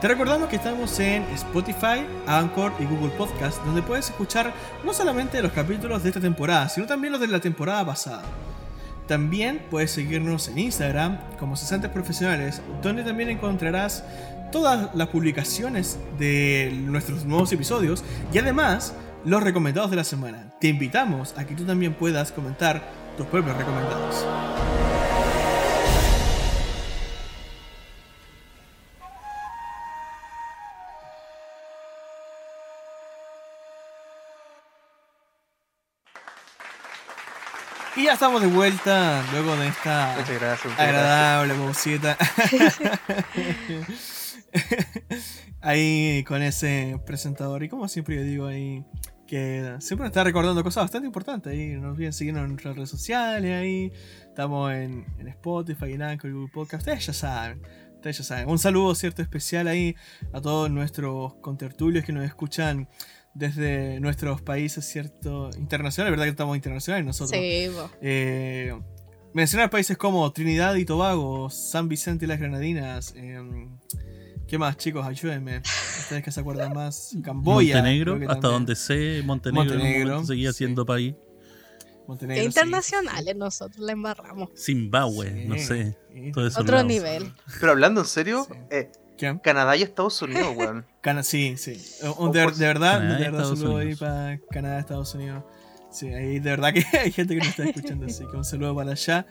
[0.00, 4.52] Te recordamos que estamos en Spotify, Anchor y Google Podcast, donde puedes escuchar
[4.84, 8.22] no solamente los capítulos de esta temporada, sino también los de la temporada pasada.
[9.06, 14.04] También puedes seguirnos en Instagram como Cesantes Profesionales, donde también encontrarás
[14.50, 18.94] todas las publicaciones de nuestros nuevos episodios y además
[19.24, 20.52] los recomendados de la semana.
[20.60, 22.82] Te invitamos a que tú también puedas comentar
[23.16, 24.24] tus propios recomendados.
[37.96, 40.64] Y ya estamos de vuelta luego de esta Muchas gracias.
[40.64, 42.18] muchas agradable pausita.
[45.60, 47.62] ahí con ese presentador.
[47.62, 48.84] Y como siempre yo digo ahí,
[49.28, 51.52] que siempre nos está recordando cosas bastante importantes.
[51.52, 53.62] Ahí nos olviden seguirnos en nuestras redes sociales.
[53.62, 53.92] Ahí
[54.26, 56.82] estamos en, en Spotify, en Anchor, Google Podcast.
[56.82, 57.62] Ustedes ya saben.
[57.94, 58.48] Ustedes ya saben.
[58.48, 59.94] Un saludo cierto especial ahí
[60.32, 62.88] a todos nuestros contertulios que nos escuchan
[63.34, 66.12] desde nuestros países, cierto, internacionales.
[66.12, 67.30] ¿Verdad que estamos internacionales nosotros?
[67.38, 67.68] Sí.
[68.00, 68.72] Eh,
[69.32, 73.12] mencionar países como Trinidad y Tobago, San Vicente y las Granadinas.
[73.16, 73.42] eh,
[74.46, 75.04] ¿Qué más, chicos?
[75.06, 75.62] Ayúdenme.
[75.98, 77.16] Ustedes que se acuerdan más.
[77.24, 77.76] Camboya.
[77.76, 78.52] Montenegro, hasta también.
[78.52, 80.58] donde sé, Montenegro, Montenegro, momento seguía sí.
[80.58, 81.14] siendo país.
[82.06, 82.46] Montenegro, sí.
[82.46, 84.50] Internacionales nosotros la embarramos.
[84.54, 85.48] Zimbabue, Sí.
[85.48, 85.96] no sé.
[86.12, 86.32] Sí.
[86.32, 87.32] Todo eso Otro nivel.
[87.58, 88.54] Pero hablando en serio, Sí.
[88.70, 89.38] eh, ¿Qué?
[89.42, 90.86] Canadá y Estados Unidos, weón.
[91.00, 91.80] Cana- sí, sí.
[92.18, 95.44] Un- O de, verdad, Canadá y de verdad, Estados saludo ahí para Canadá, Estados Unidos.
[95.90, 98.74] Sí, ahí de verdad que hay gente que nos está escuchando, así que un saludo
[98.74, 99.26] para allá.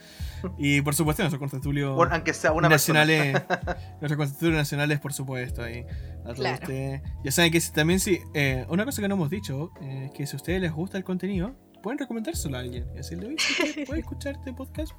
[0.57, 3.01] Y por supuesto, nuestro contertulio Bueno, aunque sea una persona.
[3.05, 3.43] nacionales,
[3.99, 5.85] nuestros constituciones nacionales, por supuesto, ahí.
[6.21, 6.59] A todos Claro.
[6.61, 7.01] ustedes.
[7.25, 10.11] Ya saben que si- también sí, eh, una cosa que no hemos dicho, eh, es
[10.11, 12.87] que si a ustedes les gusta el contenido, pueden recomendárselo a alguien.
[12.93, 14.93] Y decirle, oye, ¿puedes escuchar este podcast?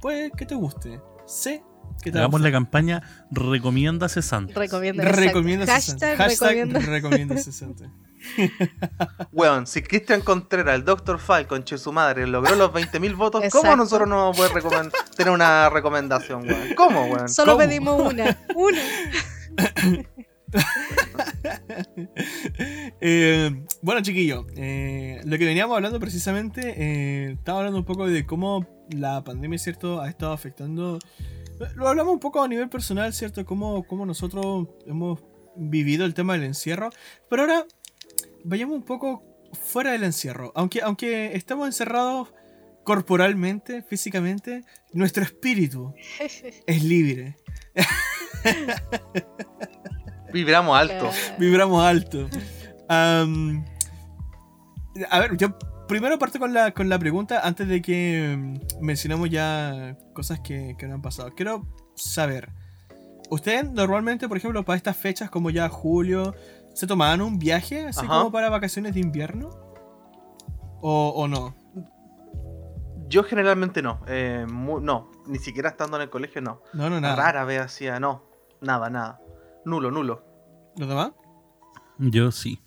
[0.00, 1.02] Puede que te guste.
[1.26, 1.62] Sé
[2.08, 4.54] Hagamos la campaña Recomienda Cesante.
[4.54, 6.16] Recomienda Hashtag 60.
[6.16, 6.80] Hashtag recomiendo.
[6.80, 7.90] recomienda 60.
[9.32, 11.18] Weón, si Cristian Contreras, el Dr.
[11.18, 15.32] Falcon, che su madre, logró los 20.000 votos, ¿cómo nosotros no vamos a poder tener
[15.32, 16.74] una recomendación, weón?
[16.76, 17.28] ¿Cómo, weón?
[17.28, 17.64] Solo ¿Cómo?
[17.64, 18.38] pedimos una.
[18.54, 18.80] Una.
[23.00, 28.26] Eh, bueno, chiquillo, eh, lo que veníamos hablando precisamente, eh, estaba hablando un poco de
[28.26, 30.98] cómo la pandemia, ¿cierto?, ha estado afectando.
[31.74, 35.20] Lo hablamos un poco a nivel personal, ¿cierto?, cómo, cómo nosotros hemos
[35.56, 36.90] vivido el tema del encierro.
[37.28, 37.66] Pero ahora,
[38.44, 40.52] vayamos un poco fuera del encierro.
[40.54, 42.32] Aunque, aunque estamos encerrados
[42.84, 45.94] corporalmente, físicamente, nuestro espíritu
[46.66, 47.36] es libre.
[50.32, 51.10] Vibramos alto.
[51.38, 52.28] Vibramos alto.
[52.88, 53.26] A
[55.20, 55.56] ver, yo
[55.90, 60.76] primero parto con la, con la pregunta antes de que mm, mencionemos ya cosas que,
[60.78, 61.30] que no han pasado.
[61.34, 61.66] Quiero
[61.96, 62.50] saber,
[63.28, 66.34] ¿ustedes normalmente, por ejemplo, para estas fechas como ya julio,
[66.74, 68.18] se tomaban un viaje así Ajá.
[68.20, 69.50] como para vacaciones de invierno?
[70.80, 71.54] ¿O, o no?
[73.08, 74.00] Yo generalmente no.
[74.06, 76.62] eh, no, ni siquiera estando en el colegio, no.
[76.72, 77.16] No, no, nada.
[77.16, 78.22] Rara vez hacía, no.
[78.60, 79.20] Nada, nada.
[79.64, 80.24] Nulo, nulo.
[80.76, 81.10] ¿Los demás?
[81.98, 82.60] Yo sí.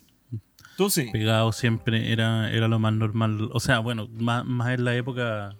[0.76, 1.08] Tú sí.
[1.12, 3.48] Pegado siempre era, era lo más normal.
[3.52, 5.56] O sea, bueno, más, más en la época,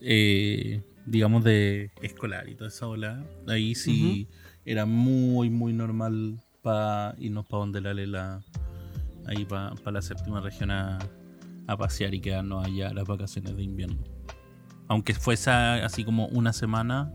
[0.00, 3.24] eh, digamos, de escolar y toda esa ola.
[3.48, 4.28] Ahí sí
[4.64, 8.42] era muy, muy normal para irnos para donde la Lela,
[9.26, 10.98] ahí para la séptima región a,
[11.66, 13.98] a pasear y quedarnos allá las vacaciones de invierno.
[14.88, 17.10] Aunque fuese así como una semana.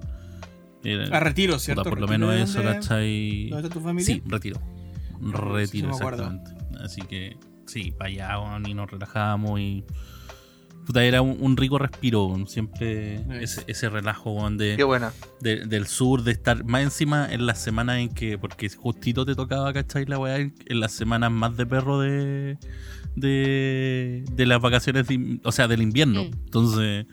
[0.83, 1.83] era- A retiro, ¿cierto?
[1.83, 3.49] por lo ¿Retiro menos eso, ¿cachai?
[3.49, 4.15] ¿Dónde está tu familia?
[4.15, 4.59] Sí, retiro.
[5.21, 6.51] Retiro, sí exactamente.
[6.83, 9.83] Así que sí, para allá y nos relajamos y.
[10.85, 13.43] Puta, era un, un rico respiro, weón, siempre Nice.
[13.43, 15.13] ese, ese relajo weón, de, Qué buena.
[15.39, 19.35] de- del sur, de estar más encima en las semanas en que, porque justito te
[19.35, 20.05] tocaba, ¿cachai?
[20.05, 22.57] La weá, en en las semanas más de perro de,
[23.15, 26.23] de, de las vacaciones, de o sea, del invierno.
[26.23, 26.31] Mm.
[26.45, 27.05] Entonces,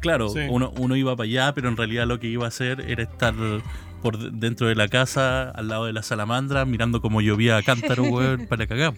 [0.00, 0.40] Claro, Sí.
[0.48, 3.34] uno, uno iba para allá, pero en realidad lo que iba a hacer era estar
[4.00, 7.62] por de- dentro de la casa, al lado de la salamandra, mirando como llovía a
[7.64, 8.94] cántaro, weón, para cagar.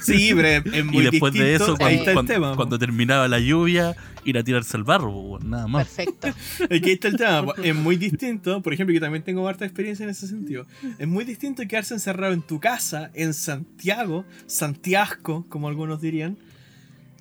[0.00, 1.74] Sí, pero es, muy Y después de distinto.
[1.74, 2.56] eso, ahí cuando, cuando- tema.
[2.56, 3.94] cuando terminaba la lluvia,
[4.24, 5.86] ir a tirarse al barro, weón, nada más.
[5.88, 6.28] Perfecto.
[6.70, 7.52] Ahí está el tema.
[7.62, 8.62] Es muy distinto.
[8.62, 10.64] Por ejemplo, yo también tengo harta experiencia en ese sentido.
[10.98, 16.38] Es muy distinto quedarse encerrado en tu casa, en Santiago, Santiago, como algunos dirían,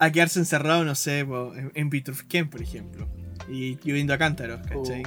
[0.04, 3.08] a quedarse encerrado, no sé, po, en, en Vitrufquén, por ejemplo.
[3.50, 5.04] Y lloviendo a cántaros, ¿cachai?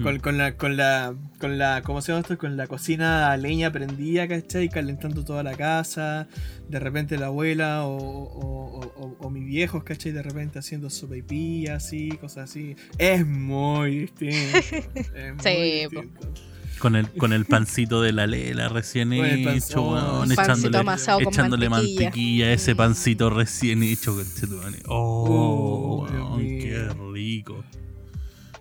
[0.00, 2.38] Con, con la, con la, con la, ¿cómo se llama esto?
[2.38, 4.68] Con la cocina a leña prendida, ¿cachai?
[4.68, 6.28] Calentando toda la casa.
[6.68, 10.12] De repente la abuela o, o, o- o- o mis viejos, ¿cachai?
[10.12, 12.76] De repente haciendo sopaipilla, así, cosas así.
[12.98, 14.58] Es muy distinto.
[14.58, 16.00] Es muy Sí, po.
[16.02, 16.32] distinto.
[16.78, 20.78] Con el, con el pancito de la lela recién Con el pan- hecho, weón, echándole,
[21.28, 22.02] echándole mantequilla.
[22.04, 24.14] mantequilla a ese pancito recién hecho.
[24.86, 27.64] Oh, Oh, weón, qué rico.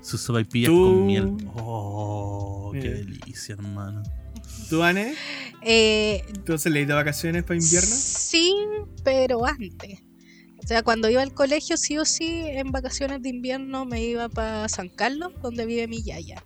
[0.01, 1.38] Sus sopaipillas Tú- con miel.
[1.55, 2.91] Oh, qué Mira.
[2.93, 4.03] delicia, hermano.
[4.70, 5.16] ¿Tú, Anne?
[5.61, 7.89] Eh, ¿Entonces le de vacaciones para invierno?
[7.89, 8.53] Sí,
[9.03, 9.99] pero antes.
[10.64, 14.30] O sea, cuando iba al colegio, sí o sí, en vacaciones de invierno me iba
[14.30, 16.41] para San Carlos, donde vive mi yaya.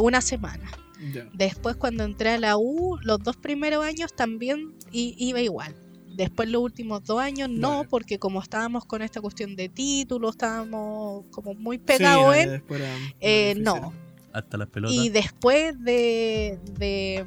[0.00, 0.70] Una semana.
[1.34, 5.74] Después, cuando entré a la U, los dos primeros años también iba igual.
[6.14, 7.88] Después, los últimos dos años, no, Vale.
[7.88, 12.62] porque como estábamos con esta cuestión de títulos, estábamos como muy pegados en.
[13.20, 13.92] eh, no.
[14.32, 14.96] Hasta las pelotas.
[14.96, 17.26] Y después de, de-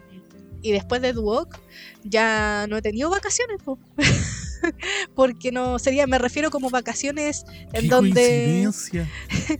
[0.61, 1.59] y después de Duoc
[2.03, 3.78] ya no he tenido vacaciones, po.
[5.15, 9.09] porque no sería, me refiero como vacaciones en ¡Qué donde coincidencia!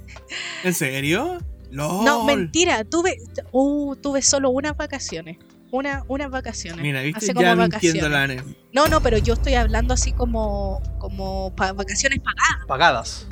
[0.64, 1.38] ¿En serio?
[1.72, 2.06] ¡Lol!
[2.06, 3.18] no mentira, tuve
[3.52, 5.38] uh, tuve solo unas vacaciones,
[5.72, 6.82] una unas vacaciones.
[6.82, 8.04] Mira, viste, hace como ya vacaciones.
[8.04, 8.44] la.
[8.74, 13.28] No, no, pero yo estoy hablando así como como pa- vacaciones pagadas, Pagadas.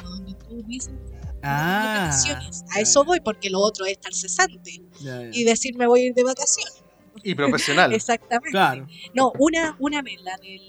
[1.43, 2.05] Ah.
[2.05, 2.63] vacaciones.
[2.71, 5.29] A ya, eso ya, voy porque lo otro es estar cesante ya, ya.
[5.31, 6.83] y decir me voy a ir de vacaciones.
[7.23, 7.93] Y profesional.
[7.93, 8.51] Exactamente.
[8.51, 8.87] Claro.
[9.13, 10.61] No, una, una vez, la del,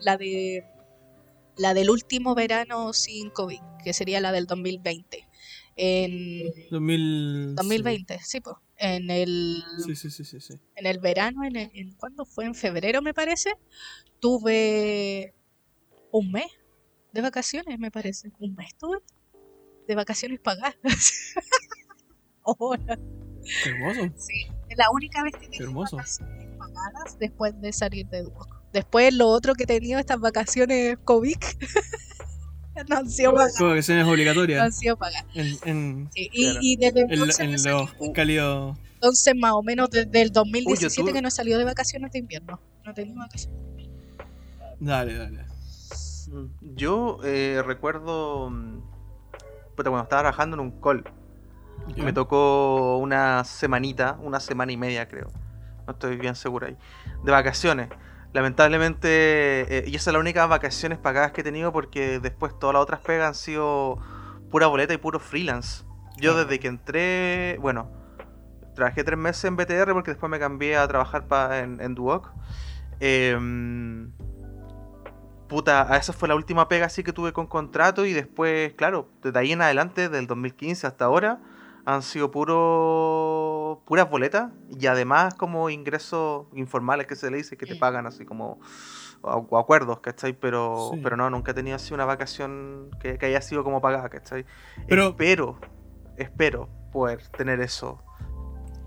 [0.00, 0.64] la de
[1.56, 5.27] la del último verano sin COVID, que sería la del 2020.
[5.80, 7.54] En 2000...
[7.54, 8.56] 2020, sí, pues.
[8.78, 10.54] En el, Sí, sí, sí, sí, sí.
[10.76, 12.44] en el verano, en, el- en ¿cuándo fue?
[12.46, 13.52] En febrero, me parece.
[14.20, 15.34] Tuve
[16.10, 16.46] un mes
[17.12, 18.32] de vacaciones, me parece.
[18.40, 18.98] Un mes tuve
[19.86, 20.74] de vacaciones pagadas.
[22.44, 22.98] Ahora,
[23.62, 24.00] Qué hermoso.
[24.16, 24.46] sí.
[24.68, 28.48] Es la única vez que he tenido vacaciones pagadas después de salir de Duoc.
[28.72, 31.36] Después, lo otro que he tenido, estas vacaciones COVID,
[32.88, 33.56] no han sido pagadas.
[33.56, 34.62] Como vacaciones No obligatorias.
[34.62, 35.24] han sido pagadas.
[35.34, 36.58] En, en, Sí, y, Claro.
[36.62, 38.78] y desde en, entonces, en salido- los cálidos...
[38.94, 42.12] entonces, más o menos desde el 2017 Oye, tú- que no he salido de vacaciones
[42.12, 42.60] de invierno.
[42.84, 43.58] No tenido vacaciones.
[44.80, 45.44] Dale, dale.
[46.60, 48.50] Yo eh, recuerdo.
[48.50, 48.80] mm,
[49.76, 51.04] puta, cuando estaba trabajando en un call.
[51.96, 52.04] Ya.
[52.04, 55.30] Me tocó una semanita, una semana y media creo.
[55.86, 56.76] No estoy bien seguro ahí.
[57.24, 57.88] De vacaciones.
[58.32, 59.08] Lamentablemente,
[59.78, 62.82] eh, y esa es la única vacaciones pagadas que he tenido porque después todas las
[62.82, 63.98] otras pegas han sido
[64.50, 65.84] pura boleta y puro freelance.
[66.18, 67.90] Yo desde que entré, bueno,
[68.74, 72.30] trabajé tres meses en BTR porque después me cambié a trabajar pa- en, en Duoc.
[73.00, 74.10] Em,
[75.48, 79.38] puta, esa fue la última pega así que tuve con contrato y después, claro, desde
[79.38, 81.40] ahí en adelante, del 2015 hasta ahora,
[81.90, 87.64] han sido puro puras boletas y además como ingresos informales que se le dice que
[87.64, 88.60] te pagan así como
[89.22, 90.34] o, o acuerdos, ¿cachai?
[90.34, 91.00] Pero, Sí.
[91.02, 94.44] pero no, nunca he tenido así una vacación que, que haya sido como pagada, ¿cachai?
[94.86, 95.58] Pero- Espero,
[96.18, 98.02] espero poder tener eso.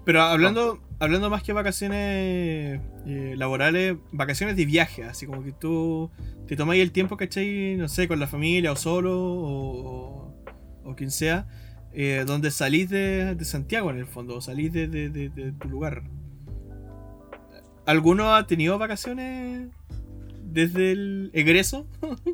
[0.06, 6.12] Pero hablando, hablando más que vacaciones eh, laborales, vacaciones de viaje, así como que tú
[6.48, 7.76] te tomáis el tiempo, ¿cachai?
[7.78, 10.34] No sé, con la familia o solo o,
[10.84, 11.48] o quien sea,
[11.94, 15.52] eh, donde salís de, de Santiago en el fondo, o salís de, de- de- de
[15.54, 16.04] tu lugar.
[17.86, 19.70] ¿Alguno ha tenido vacaciones
[20.44, 21.88] desde el egreso?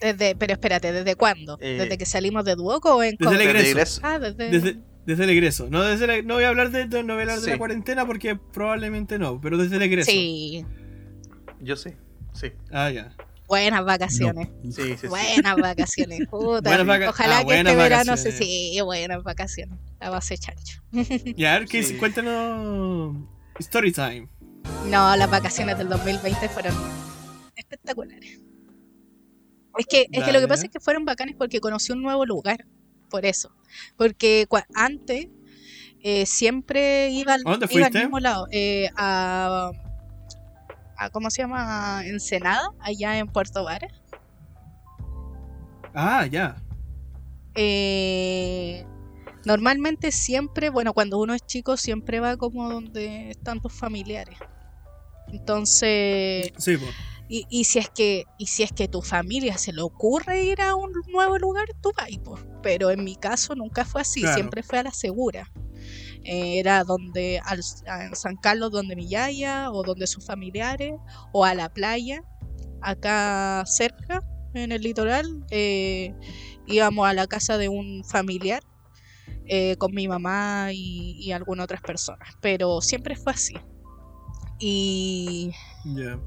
[0.00, 1.58] Desde, pero espérate, ¿desde cuándo?
[1.60, 3.68] Eh, ¿Desde que salimos de Duoc o en Desde el egreso.
[3.70, 4.00] egreso.
[4.02, 4.50] Ah, desde...
[4.50, 5.68] Desde, desde el egreso.
[5.70, 7.56] No, desde la- no voy a hablar de, de- no voy a hablar de la
[7.58, 10.10] cuarentena porque probablemente no, pero desde el egreso.
[10.10, 10.66] Sí,
[11.60, 11.90] Yo sí,
[12.32, 13.14] sí, Ah, ya.
[13.52, 14.48] Buenas vacaciones.
[14.64, 14.96] sí, sí.
[15.02, 15.06] sí.
[15.08, 16.20] Buenas vacaciones.
[16.30, 16.70] Puta.
[16.70, 19.78] Buenas vaca- Ojalá ah, que este verano se sí, buenas vacaciones.
[20.00, 20.80] La base chancho.
[21.36, 21.98] Ya, a ver, ¿qué- Sí.
[21.98, 23.14] cuéntanos.
[23.58, 24.28] Story time.
[24.88, 26.74] No, las vacaciones del 2020 fueron
[27.54, 28.40] espectaculares.
[29.78, 32.24] Es que, es que lo que pasa es que fueron bacanes porque conocí un nuevo
[32.24, 32.64] lugar.
[33.10, 33.54] Por eso.
[33.98, 35.26] Porque antes
[36.02, 37.98] eh, siempre iba al, ¿A dónde iba al fuiste?
[38.06, 38.48] mismo lado.
[38.50, 39.72] eh, a,
[40.96, 42.02] a- ¿Cómo se llama?
[42.06, 43.92] Ensenada, allá en Puerto Varas.
[45.94, 46.56] Ah, ya.
[47.54, 48.84] eh,
[49.44, 54.38] normalmente siempre, bueno, cuando uno es chico siempre va como donde están tus familiares.
[55.28, 56.86] Entonces, Sí, po.
[57.28, 60.60] y, y si es que y si es que tu familia se le ocurre ir
[60.62, 62.08] a un nuevo lugar, tú vas,
[62.62, 64.34] pero en mi caso nunca fue así, Claro.
[64.34, 65.50] siempre fue a la segura.
[66.24, 70.92] Eh, era donde al, a- San Carlos donde mi yaya o donde sus familiares
[71.32, 72.22] o a la playa
[72.80, 74.20] acá cerca
[74.54, 76.14] en el litoral eh,
[76.66, 78.62] íbamos a la casa de un familiar
[79.46, 83.54] eh, con mi mamá y, y algunas otras personas pero siempre fue así
[84.58, 85.50] y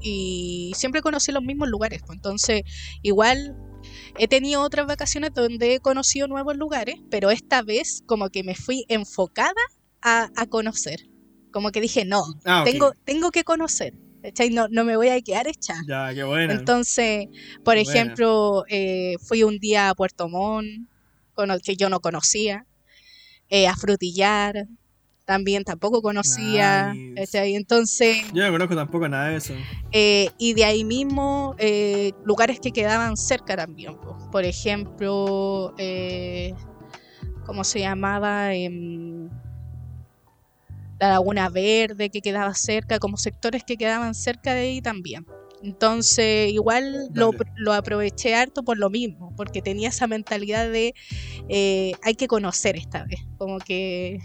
[0.00, 2.02] y siempre conocí los mismos lugares.
[2.06, 2.62] pues, Entonces,
[3.02, 3.56] igual
[4.18, 8.54] he tenido otras vacaciones donde he conocido nuevos lugares, pero esta vez como que me
[8.54, 9.52] fui enfocada
[10.02, 11.00] a, a conocer.
[11.52, 13.94] Como que dije, no, Ah, tengo, tengo que conocer.
[14.50, 15.74] No, no me voy a quedar hecha.
[15.86, 16.54] Ya, qué buena.
[16.54, 17.28] Entonces,
[17.64, 20.88] por ejemplo, eh, fui un día a Puerto Montt,
[21.62, 22.66] que yo no conocía,
[23.48, 24.66] eh, a Frutillar,
[25.24, 26.92] también tampoco conocía.
[27.14, 29.54] Entonces, Yo no conozco tampoco nada de eso.
[29.92, 33.94] eh, y de ahí mismo, eh, lugares que quedaban cerca también.
[34.00, 34.16] po.
[34.32, 36.52] Por ejemplo, eh,
[37.44, 38.50] ¿cómo se llamaba?
[40.98, 45.26] La Laguna Verde que quedaba cerca, como sectores que quedaban cerca de ahí también.
[45.62, 50.94] Entonces, igual lo, lo aproveché harto por lo mismo, porque tenía esa mentalidad de
[51.48, 53.20] eh, hay que conocer esta vez.
[53.38, 54.18] Como que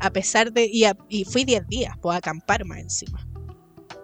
[0.00, 0.66] a pesar de.
[0.66, 3.26] Y, a- y fui 10 días, pues a acampar más encima.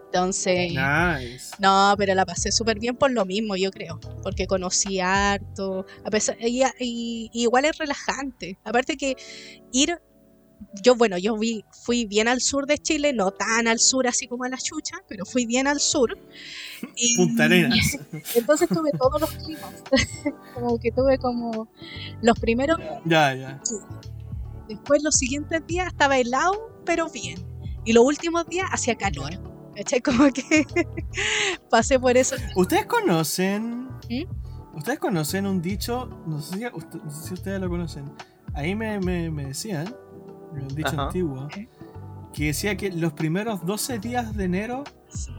[0.07, 0.73] Entonces.
[0.73, 1.55] Nice.
[1.59, 3.99] No, pero la pasé súper bien por lo mismo, yo creo.
[4.23, 5.87] Porque conocí harto.
[6.05, 8.59] A pesar, y igual es relajante.
[8.65, 9.17] Aparte que
[9.73, 9.99] ir.
[10.83, 14.27] Yo, bueno, yo vi, fui bien al sur de Chile, no tan al sur así
[14.29, 16.19] como a la chucha, pero fui bien al sur.
[16.97, 17.99] Y- Punta Arenas.
[18.35, 19.75] Entonces tuve todos los climas.
[20.55, 21.69] como que tuve como
[22.23, 23.61] los primeros ya, ya.
[24.69, 27.39] Después los siguientes días estaba helado, pero bien.
[27.85, 29.33] Y los últimos días hacía calor.
[29.75, 30.01] ¿Cachai?
[30.03, 30.67] Como que
[31.71, 32.37] pasé por eso.
[32.57, 33.89] ¿Ustedes conocen?
[34.11, 34.25] ¿Mm?
[34.77, 36.07] ¿Ustedes conocen un dicho?
[36.27, 38.13] No sé si, usted- no sé si ustedes lo conocen.
[38.55, 39.95] Ahí me, me, me decían,
[40.61, 41.07] un dicho Ajá.
[41.07, 41.69] antiguo, ¿Qué?
[42.33, 44.85] que decía que los primeros 12 días de enero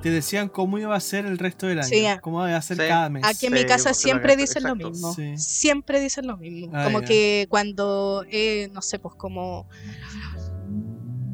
[0.04, 1.88] te decían cómo iba a ser el resto del año.
[1.88, 2.84] Sí, a- cómo iba a ser Sí.
[2.88, 3.24] cada mes.
[3.26, 5.14] Aquí en mi casa siempre exacto, dicen lo mismo.
[5.16, 5.36] Sí.
[5.38, 6.72] Siempre dicen lo mismo.
[6.72, 7.08] Ah, como ya.
[7.08, 9.68] que cuando, eh, no sé, pues como...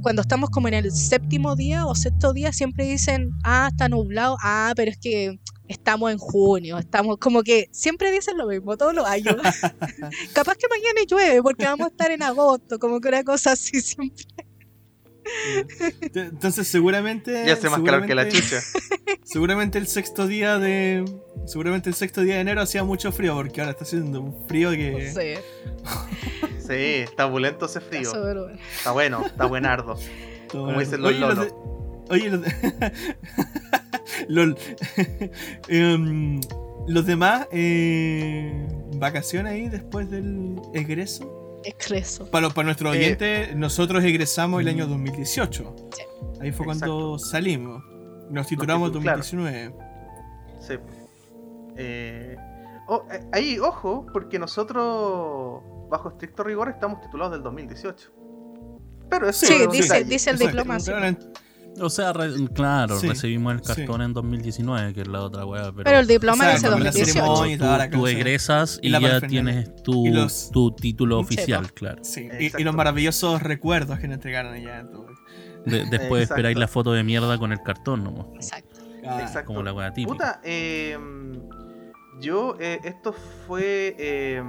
[0.01, 4.37] Cuando estamos como en el séptimo día o sexto día, siempre dicen, ah, está nublado,
[4.41, 8.93] ah, pero es que estamos en junio, estamos como que siempre dicen lo mismo todos
[8.93, 9.35] los años.
[10.33, 13.81] Capaz que mañana llueve porque vamos a estar en agosto, como que una cosa así
[13.81, 14.25] siempre.
[16.15, 17.43] Entonces seguramente...
[17.45, 18.61] Ya hace más calor que la chucha.
[19.23, 21.05] Seguramente el sexto día de...
[21.45, 24.71] Seguramente el sexto día de enero hacía mucho frío porque ahora está haciendo un frío
[24.71, 24.91] que...
[24.91, 25.39] No sé,
[26.69, 28.01] Sí, está opulento ese frío.
[28.01, 28.47] está bueno.
[28.77, 29.95] Está bueno, está buenardo.
[30.51, 31.45] Todo Como dicen los Oye, los lolos.
[31.47, 33.05] de- Oye, los, de-
[34.27, 34.57] Lol.
[35.67, 36.39] Em,
[36.87, 41.59] los demás, eh, vacaciones ahí después del egreso.
[41.63, 42.29] Egreso.
[42.31, 45.75] Para, los- para nuestros Eh, oyentes, nosotros egresamos el año 2018.
[45.95, 46.03] Sí.
[46.41, 47.83] Ahí fue cuando salimos.
[48.29, 49.17] Nos titulamos en titu- claro.
[49.19, 49.73] 2019.
[50.59, 50.73] Sí.
[51.77, 52.35] Eh,
[52.87, 58.11] oh, eh, ahí, ojo, porque nosotros, bajo estricto rigor, estamos titulados del 2018.
[59.09, 60.91] Pero eso Sí, es dice- dice el diploma, sí.
[60.91, 61.17] En-
[61.81, 63.65] O sea, re- claro, Sí, recibimos el sí.
[63.73, 66.79] cartón en 2019, que es la otra weá, pero, Pero el diploma Exacto, dice con
[66.83, 67.13] la 2018.
[67.13, 67.85] ceremonia.
[67.85, 71.73] y tú, egresas Y ya tienes tu, Y los- tu título oficial, po.
[71.75, 72.03] claro.
[72.03, 74.83] sí, y- los maravillosos recuerdos que nos entregaron allá.
[74.91, 75.07] todo.
[75.65, 76.33] De- después Exacto.
[76.33, 78.31] esperáis la foto de mierda con el cartón, ¿no?
[78.35, 78.79] Exacto.
[79.07, 79.47] Ah, Exacto.
[79.47, 80.11] Como la weá típica.
[80.13, 80.97] Puta, eh,
[82.19, 83.13] yo, eh, esto
[83.47, 84.43] fue eh,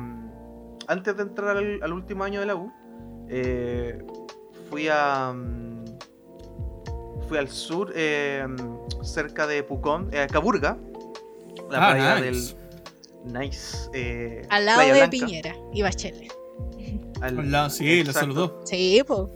[0.91, 2.72] antes de entrar al, al último año de la U.
[3.28, 3.99] eh,
[4.68, 5.32] fui a.
[5.32, 5.84] mm,
[7.28, 8.45] Fui al sur, eh,
[9.05, 10.76] cerca de Pucón, eh, Caburga,
[11.70, 12.57] la Ah, playa nice.
[13.24, 13.32] del.
[13.41, 13.76] Nice.
[13.95, 16.32] eh, Al lado Playa de Blanca, Piñera y Bachelet.
[17.20, 18.61] al- Al lado, sí, lo saludó.
[18.64, 19.28] Sí, pues.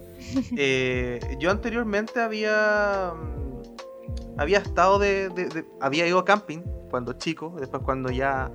[0.56, 3.43] Eh, yo anteriormente había mm,
[4.38, 6.58] había estado de, de- de- había ido a camping
[6.90, 8.50] cuando chico, después cuando ya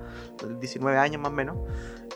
[0.60, 1.56] 19 años más o menos,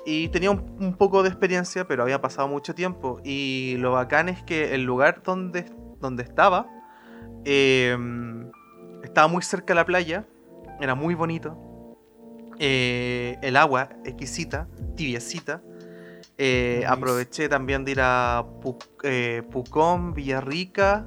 [0.06, 4.28] y tenía un, un poco de experiencia, pero había pasado mucho tiempo y lo bacán
[4.28, 5.66] es que el lugar donde,
[6.00, 6.66] donde estaba
[7.44, 7.96] eh,
[9.02, 10.24] estaba muy cerca de la playa,
[10.80, 11.56] era muy bonito,
[12.58, 15.62] eh, el agua exquisita, tibiecita.
[16.36, 16.84] Eh.
[16.88, 18.44] Aproveché también de ir a
[19.04, 21.06] eh, Pucón, Villarrica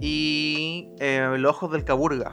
[0.00, 2.32] y eh, Los Ojos del Caburga.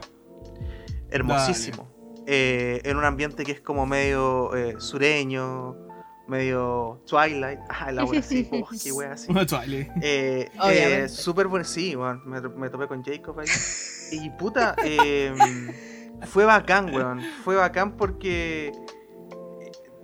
[1.10, 1.88] Hermosísimo.
[2.26, 5.76] Eh, en un ambiente que es como medio eh, sureño,
[6.26, 7.60] medio Twilight.
[7.68, 9.32] Ah, la wea así, oh, qué wea así.
[9.32, 9.90] Twilight.
[10.02, 12.22] Eh, súper bueno, sí, weón.
[12.26, 13.46] Me, me topé con Jacob ahí.
[14.12, 15.32] Y puta, eh,
[16.26, 17.20] fue bacán, weón.
[17.42, 18.70] Fue bacán porque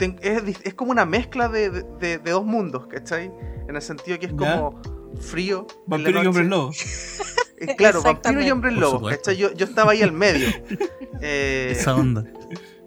[0.01, 3.31] es, como una mezcla de, de- de- dos mundos, ¿cachai?
[3.69, 4.81] En el sentido que es como
[5.21, 5.67] frío.
[5.87, 6.71] Vampiro y hombre lobo.
[7.61, 9.09] Eh, Claro, vampiro y hombre lobo.
[9.09, 9.37] ¿cachai?
[9.37, 10.49] Yo, yo estaba ahí al medio.
[11.23, 12.25] Eh, Esa onda.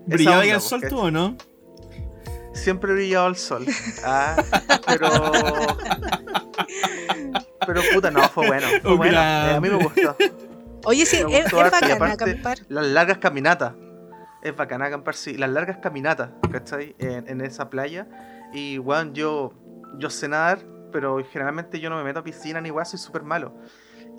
[0.07, 1.37] ¿Brillaba ahí el sol tú o no?
[2.53, 3.63] siempre he brillado el sol.
[4.03, 4.35] Ah,
[4.87, 5.07] pero.
[7.65, 8.67] Pero puta, no, fue bueno.
[8.81, 9.17] Fue Oh, bueno.
[9.19, 10.15] eh, a mí me gustó.
[10.85, 12.57] Oye, sí, es, es bacana acampar.
[12.69, 13.73] Las largas caminatas.
[14.41, 15.37] Es bacana acampar, sí.
[15.37, 16.95] Las largas caminatas, ¿cachai?
[16.99, 18.07] En, en esa playa.
[18.53, 19.53] Y, weón, yo,
[19.97, 20.59] yo sé nadar,
[20.91, 23.53] pero generalmente yo no me meto a piscina ni weón, soy súper malo.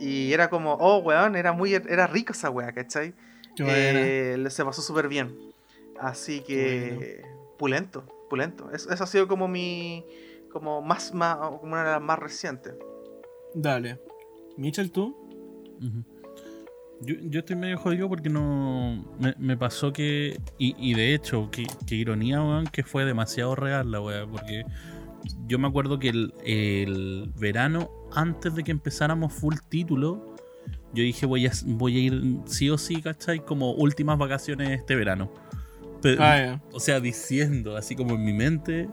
[0.00, 3.14] Y era como, oh, weón, era muy era rico esa weá, ¿cachai?
[3.58, 5.36] Eh, le- se pasó súper bien.
[6.00, 7.22] Así que,
[7.58, 8.70] pulento, pulento.
[8.72, 10.04] Es- Eso ha sido como mi,
[10.52, 12.74] como más, más, como una de las más recientes.
[13.54, 14.00] Dale.
[14.56, 15.16] Michel, tú.
[17.00, 19.04] Yo, yo estoy medio jodido porque no.
[19.18, 20.40] Me, me pasó que.
[20.58, 24.26] Y, y de hecho, qué ironía, weón, que fue demasiado real la weá.
[24.26, 24.64] Porque
[25.46, 30.34] yo me acuerdo que el, el verano, antes de que empezáramos full título,
[30.92, 33.44] yo dije voy a, voy a ir sí o sí, ¿cachai?
[33.44, 35.32] Como últimas vacaciones este verano.
[36.00, 36.62] Pe- Ah, ya.
[36.72, 38.88] O sea, diciendo, así como en mi mente,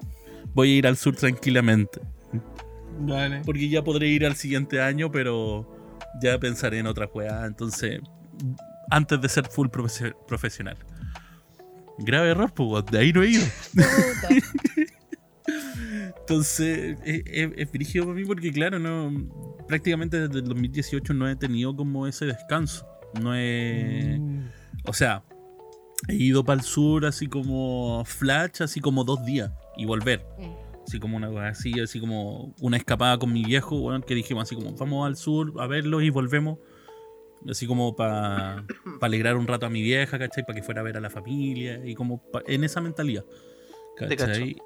[0.53, 1.99] voy a ir al sur tranquilamente.
[3.01, 3.41] Dale.
[3.45, 5.67] Porque ya podré ir al siguiente año, pero
[6.21, 7.45] ya pensaré en otra weá.
[7.45, 7.99] Entonces,
[8.89, 10.77] antes de ser full profe- profesional.
[11.99, 13.43] Grave error, pues, de ahí no he ido.
[16.19, 19.11] Entonces, es, es, es brígido para mí porque, claro, no
[19.67, 22.85] prácticamente desde el 2018 no he tenido como ese descanso.
[23.21, 24.17] No he.
[24.19, 24.49] Mm.
[24.85, 25.23] O sea,
[26.07, 30.25] he ido para el sur así como flash, así como dos días y volver.
[30.39, 30.51] Mm.
[30.87, 34.55] Así como una así, así como una escapada con mi viejo, weón, que dijimos así
[34.55, 36.57] como vamos al sur a verlo y volvemos.
[37.49, 38.65] Así como para
[39.01, 40.45] alegrar un rato a mi vieja, ¿cachai?
[40.45, 43.25] Para que fuera a ver a la familia y como pa- en esa mentalidad.
[43.97, 44.25] Te cacho.
[44.31, 44.57] ¿Cachai?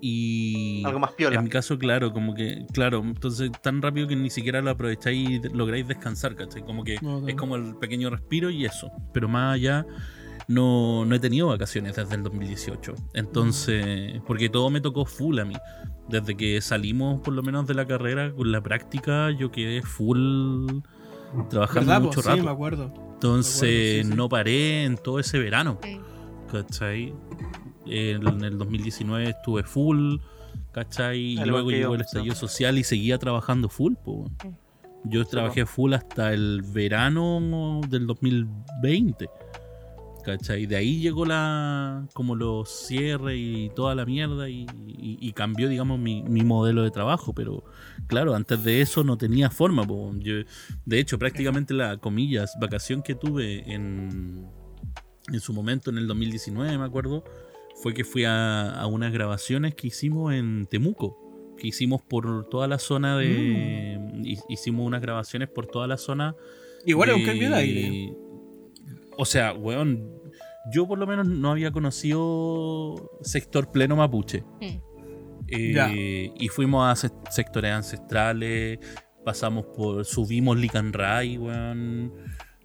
[0.00, 1.36] Y Algo más piola.
[1.36, 5.28] en mi caso, claro, como que, claro, entonces tan rápido que ni siquiera lo aprovecháis
[5.28, 6.62] y lográis descansar, ¿cachai?
[6.64, 6.94] Como que
[7.26, 8.90] es como el pequeño respiro y eso.
[9.12, 9.84] Pero más allá,
[10.46, 12.94] no, no he tenido vacaciones desde el 2018.
[13.14, 15.54] Entonces, porque todo me tocó full a mí.
[16.08, 20.66] Desde que salimos, por lo menos, de la carrera, con la práctica, yo quedé full
[21.50, 22.06] trabajando ¿Verdad, po?
[22.06, 22.42] mucho Sí, rato.
[22.44, 22.92] me acuerdo.
[23.14, 24.16] Entonces, me acuerdo, sí, sí.
[24.16, 25.78] no paré en todo ese verano.
[26.50, 27.12] ¿cachai?
[27.88, 30.16] En, en el 2019 estuve full,
[30.72, 31.18] ¿cachai?
[31.34, 32.06] Y Algo luego llegó yo, el sí.
[32.06, 34.30] estallido social y seguía trabajando full, po.
[35.04, 39.28] Yo trabajé full hasta el verano del 2020.
[40.24, 40.66] ¿Cachai?
[40.66, 45.68] De ahí llegó la como los cierres y toda la mierda y, y- y cambió,
[45.70, 47.32] digamos, mi, mi modelo de trabajo.
[47.32, 47.64] Pero
[48.08, 49.86] claro, antes de eso no tenía forma.
[49.86, 50.12] po.
[50.18, 50.34] Yo,
[50.84, 54.46] de hecho, prácticamente la, comillas, vacación que tuve en,
[55.32, 57.24] en su momento, en el 2019, me acuerdo,
[57.82, 61.24] fue que fui a, a unas grabaciones que hicimos en Temuco.
[61.56, 63.98] Que hicimos por toda la zona de...
[64.22, 66.36] hi- Hicimos unas grabaciones por toda la zona
[66.86, 68.16] Igual es un cambio de aire.
[69.16, 70.08] O sea, weón,
[70.72, 74.44] yo por lo menos no había conocido sector pleno mapuche.
[74.60, 74.78] Mm.
[75.48, 76.32] Eh.
[76.38, 78.78] Y fuimos a se- sectores ancestrales,
[79.24, 82.12] pasamos por, subimos Licanray, weón.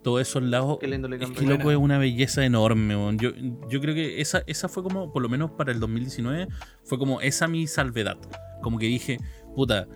[0.04, 0.76] Todos esos lados.
[0.78, 3.18] Qué lindo le Es que loco es una belleza enorme, weón.
[3.18, 3.30] Yo,
[3.70, 6.46] yo creo que esa, esa fue como, por lo menos para el 2019,
[6.84, 8.18] fue como esa mi salvedad.
[8.62, 9.18] Como que dije,
[9.56, 9.88] puta,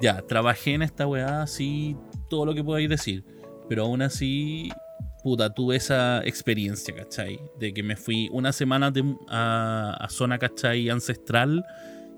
[0.00, 1.96] ya, trabajé en esta weá, así,
[2.28, 3.24] todo lo que podáis decir.
[3.68, 4.70] Pero aún así,
[5.24, 7.40] puta, tuve esa experiencia, ¿cachai?
[7.58, 10.90] De que me fui una semana de- a, a zona, ¿cachai?
[10.90, 11.64] Ancestral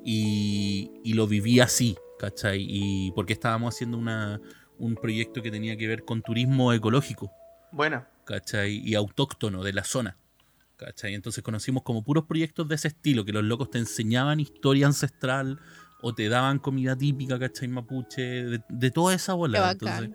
[0.05, 2.67] y, y lo viví así, ¿cachai?
[2.69, 4.41] Y porque estábamos haciendo una,
[4.79, 7.33] un proyecto que tenía que ver con turismo ecológico.
[7.73, 8.09] Buena.
[8.25, 8.83] ¿cachai?
[8.85, 10.17] Y autóctono de la zona.
[10.77, 11.15] ¿cachai?
[11.15, 15.59] Entonces conocimos como puros proyectos de ese estilo, que los locos te enseñaban historia ancestral
[16.01, 17.69] o te daban comida típica, ¿cachai?
[17.69, 19.71] Mapuche, de, de toda esa bacán.
[19.73, 20.11] Entonces,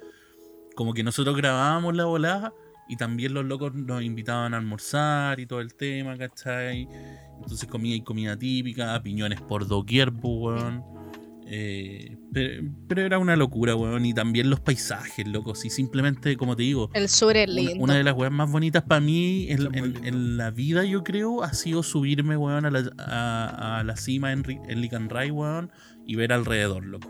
[0.75, 2.53] como que nosotros grabábamos la volada
[2.87, 6.87] y también los locos nos invitaban a almorzar y todo el tema, ¿cachai?
[7.41, 10.83] Entonces comía y comida típica, piñones por doquier, po, weón.
[11.55, 14.05] Eh, pero, pero era una locura, weón.
[14.07, 15.63] Y también los paisajes, locos.
[15.65, 17.83] Y simplemente, como te digo, El sur es una, lindo.
[17.83, 21.83] una de las weas más bonitas para mí en, la vida, yo creo, ha sido
[21.83, 25.71] subirme, weón, a la, a, a la cima en, en Licanray, weón,
[26.07, 27.07] y ver alrededor, loco.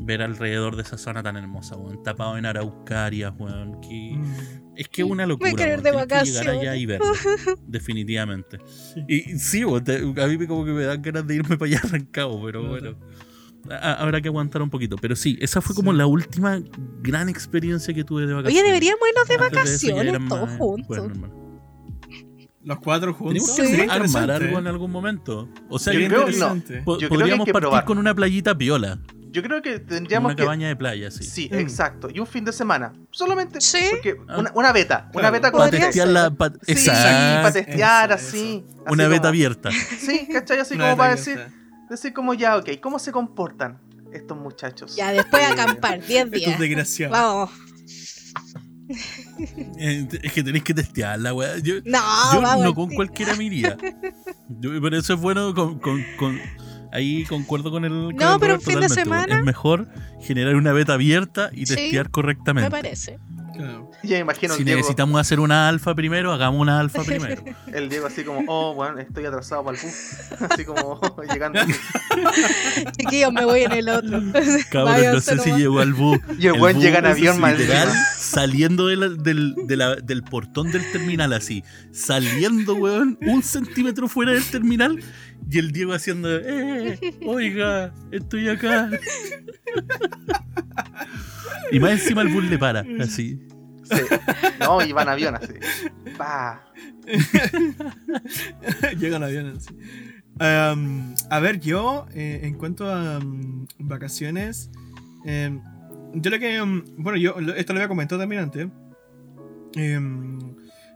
[0.00, 2.02] ver alrededor de esa zona tan hermosa, weón.
[2.02, 3.78] Tapado en araucarias, weón.
[3.82, 4.14] Que...
[4.16, 5.50] Mm, Es que es una locura.
[5.52, 5.82] quiero ir weón.
[5.82, 6.62] de Tienes que llegar vacaciones.
[6.62, 7.12] allá y verlo.
[7.66, 8.58] definitivamente.
[8.66, 9.04] sí.
[9.06, 11.68] Y sí, weón, te- a mí me como que me dan ganas de irme para
[11.70, 12.96] allá arrancado, pero bueno.
[13.68, 14.96] A- habrá que aguantar un poquito.
[14.96, 15.98] Pero sí, esa fue como Sí.
[15.98, 16.60] la última
[17.02, 18.64] gran experiencia que tuve de Oye, vacaciones.
[18.64, 21.10] deberíamos irnos de Antes vacaciones todos más- juntos.
[22.62, 23.34] Los cuatro juntos.
[23.34, 23.62] Tenemos Sí.
[23.62, 25.48] que Sería armar algo en algún momento.
[25.70, 26.62] O sea, Yo creo no.
[26.84, 27.84] Po- Yo creo que podríamos partir probar.
[27.86, 28.98] con una playita piola.
[29.32, 30.42] Yo creo que En tendríamos una que.
[30.42, 31.22] cabaña de playa, sí.
[31.24, 31.54] Sí, Mm.
[31.58, 32.08] exacto.
[32.12, 32.92] Y un fin de semana.
[33.12, 33.60] Solamente.
[33.60, 33.78] Sí.
[33.92, 34.38] Porque Ah.
[34.40, 35.04] una, una beta.
[35.14, 35.32] Una Claro.
[35.32, 36.30] beta Para Podría testear la.
[36.32, 37.42] pa- Sí, Exacto.
[37.42, 38.36] para testear Eso, así.
[38.66, 38.82] eso.
[38.84, 39.70] así Una beta como- abierta.
[39.98, 40.58] Sí, ¿cachai?
[40.58, 41.46] Así Una como para beta decir,
[41.90, 43.80] decir como ya, ok, ¿cómo se comportan
[44.12, 44.96] estos muchachos?
[44.96, 46.58] Ya, después acampar, 10 Estos días.
[46.58, 47.12] desgraciados.
[47.18, 47.50] Vamos.
[49.78, 51.58] Eh, Es que tenéis que testearla, weá.
[51.58, 52.00] Yo, No,
[52.34, 52.64] yo vamos.
[52.64, 53.76] no con cualquiera me iría.
[54.48, 55.78] Yo- pero eso es bueno con.
[55.78, 56.40] con- con-
[56.92, 57.90] ahí concuerdo con el.
[57.90, 59.38] con No, el pero un fin de totalmente, semana.
[59.38, 59.88] Es mejor
[60.22, 62.70] generar una beta abierta y Sí, testear Me correctamente.
[62.70, 63.18] parece.
[63.56, 63.90] Claro.
[64.02, 67.42] Ya me imagino Si el Diego, necesitamos hacer una alfa primero, hagamos una alfa primero.
[67.74, 69.92] el Diego así como, oh, bueno, estoy atrasado para el bus.
[70.50, 70.98] Así como
[71.32, 71.60] llegando.
[72.96, 74.22] Chiquillos, me voy en el otro.
[74.70, 76.18] Cabrón, no sé si llegó al bus.
[76.38, 77.56] Y el weón bus llega en avión mal
[78.16, 81.62] saliendo de la- del, de la- del portón del terminal así.
[81.92, 85.02] Saliendo, weón, un centímetro fuera del terminal.
[85.48, 88.90] Y el Diego haciendo, eh, oiga, estoy acá.
[91.72, 93.40] Y más encima el bus le para, así.
[93.84, 93.96] Sí.
[94.60, 95.54] No, y van en avión así.
[96.16, 96.64] Pa.
[98.98, 99.68] Llega el avión así.
[100.38, 104.70] Am, a ver, yo, eh, en cuanto a mm, vacaciones,
[105.24, 105.60] em,
[106.14, 106.60] yo lo que.
[106.96, 108.68] bueno, yo lo- esto lo había comentado también antes.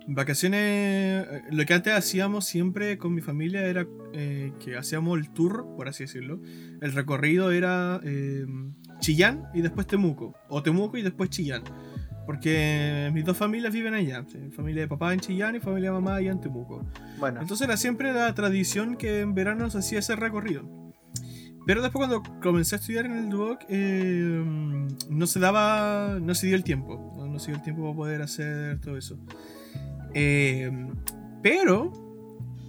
[0.06, 1.26] Em, vacaciones.
[1.50, 5.88] Lo que antes hacíamos siempre con mi familia era eh, que hacíamos el tour, por
[5.88, 6.40] así decirlo.
[6.80, 10.34] El recorrido era em, Chillán y después Temuco.
[10.48, 11.62] O Temuco y después Chillán.
[12.26, 14.24] Porque mis dos familias viven allá.
[14.56, 16.86] Familia de papá en Chillán y familia de mamá allá en Temuco.
[17.18, 20.84] Bueno, Entonces era siempre la tradición que en verano se hacía ese recorrido.
[21.66, 24.44] Pero después cuando comencé a estudiar en el Duoc, eh,
[25.08, 27.14] no se daba, no se dio el tiempo.
[27.16, 29.18] No, no se dio el tiempo para poder hacer todo eso.
[30.14, 30.70] Eh,
[31.42, 31.92] pero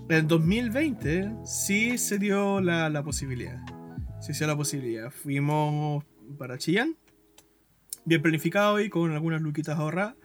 [0.10, 3.60] en 2020 sí se dio la, la posibilidad.
[4.22, 5.12] Sí se dio la posibilidad.
[5.12, 6.04] Fuimos
[6.38, 6.96] para Chillán,
[8.06, 10.16] bien planificado y con algunas luquitas ahorradas.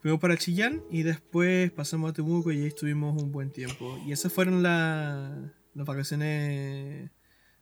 [0.00, 3.98] Fuimos para Chillán y después pasamos a Temuco y ahí estuvimos un buen tiempo.
[4.06, 7.10] Y esas fueron la- las vacaciones.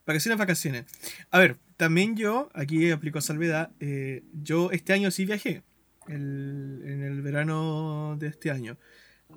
[0.06, 0.84] Vacaciones, vacaciones.
[1.30, 5.62] A ver, también yo, aquí aplico salvedad, eh, yo este año sí viajé.
[6.08, 8.76] El- en el verano de este año.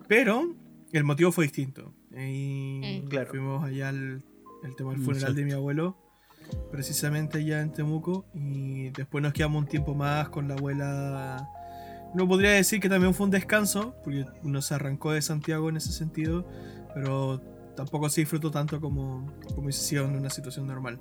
[0.08, 0.56] Pero
[0.92, 1.94] el motivo fue distinto.
[2.16, 3.08] Y Mm.
[3.10, 3.30] Claro.
[3.30, 4.24] fuimos allá al
[4.64, 5.98] el tema del funeral de mi abuelo.
[6.72, 8.26] Precisamente allá en Temuco.
[8.34, 11.48] Y después nos quedamos un tiempo más con la abuela.
[12.14, 15.78] No podría decir que también fue un descanso, porque uno se arrancó de Santiago en
[15.78, 16.46] ese sentido,
[16.94, 17.40] pero
[17.76, 21.00] tampoco se disfrutó tanto como, como hacía en una situación normal.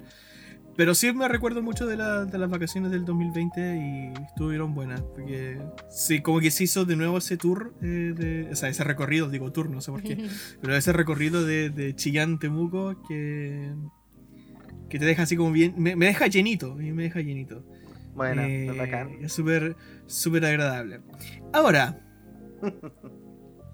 [0.77, 5.03] Pero sí me recuerdo mucho de, la- de las vacaciones del 2020 y estuvieron buenas,
[5.03, 5.61] porque
[5.91, 9.29] sí, como que se hizo de nuevo ese tour, eh, de, o sea, ese recorrido,
[9.29, 10.17] digo tour, no sé por qué,
[10.63, 13.73] pero ese recorrido de, de Chillán, Temuco, que,
[14.89, 17.63] que te deja así como bien, me, me deja llenito, me deja llenito.
[18.15, 19.19] bueno, Eh, bacán.
[19.21, 21.01] Es súper, súper agradable.
[21.53, 22.01] Ahora,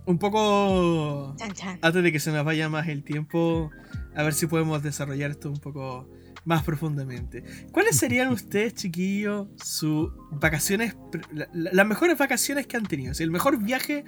[0.06, 1.78] un poco Chan, chan.
[1.82, 3.70] antes de que se nos vaya más el tiempo,
[4.14, 6.08] a ver si podemos desarrollar esto un poco
[6.46, 7.44] más profundamente.
[7.72, 13.12] ¿Cuáles serían ustedes, chiquillos, sus vacaciones, pr- la- la- las mejores vacaciones que han tenido?
[13.18, 14.04] El mejor viaje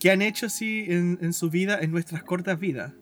[0.00, 2.94] que han hecho así en, en su vida, en nuestras cortas vidas.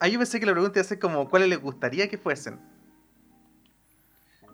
[0.00, 2.58] Ah, yo pensé que la pregunta iba a ser como, ¿cuáles les gustaría que fuesen?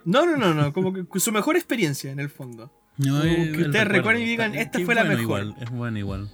[0.04, 2.72] No, no, no, no, como que su mejor experiencia en el fondo.
[2.98, 5.22] No, Como eh, que ustedes recuerden y digan, Es esta fue es la bueno mejor.
[5.42, 6.30] Igual, es bueno igual.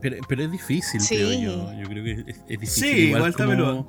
[0.00, 1.16] Pero, pero es difícil, Sí.
[1.16, 1.72] creo yo.
[1.82, 2.84] Yo creo que es, es difícil.
[2.84, 3.84] Sí, igual como, Ya,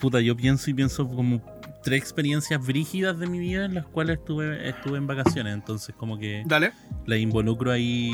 [0.00, 1.40] Puta, yo pienso y pienso como
[1.82, 5.52] tres experiencias brígidas de mi vida en las cuales estuve, estuve en vacaciones.
[5.54, 6.72] Entonces, como que Dale.
[7.06, 8.10] la involucro ahí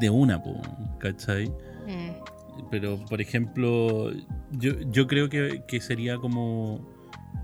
[0.00, 0.60] de una, po,
[0.98, 1.48] ¿cachai?
[1.86, 2.64] Mm.
[2.70, 4.10] Pero, por ejemplo,
[4.52, 6.86] yo, yo creo que, que sería como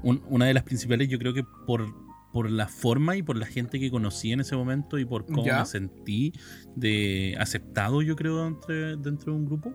[0.02, 1.86] un- una de las principales, yo creo que por,
[2.32, 5.44] por la forma y por la gente que conocí en ese momento y por cómo
[5.44, 5.60] Ya.
[5.60, 6.32] me sentí
[6.76, 9.72] de aceptado, yo creo, entre- dentro de un grupo.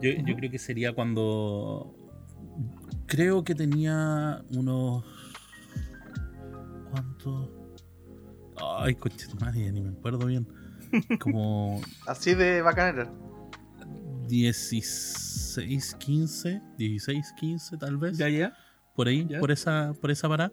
[0.00, 1.94] Yo, yo creo que sería cuando...
[3.06, 5.04] Creo que tenía unos...
[6.90, 7.48] ¿Cuántos?
[8.78, 10.46] Ay, coche de madre, ni me acuerdo bien.
[11.20, 13.10] Como Así de bacanera.
[14.28, 18.54] 16, 15, 16, 15 tal vez, Ya, ya.
[18.94, 19.40] por ahí, ya.
[19.40, 20.52] por esa, por esa parada.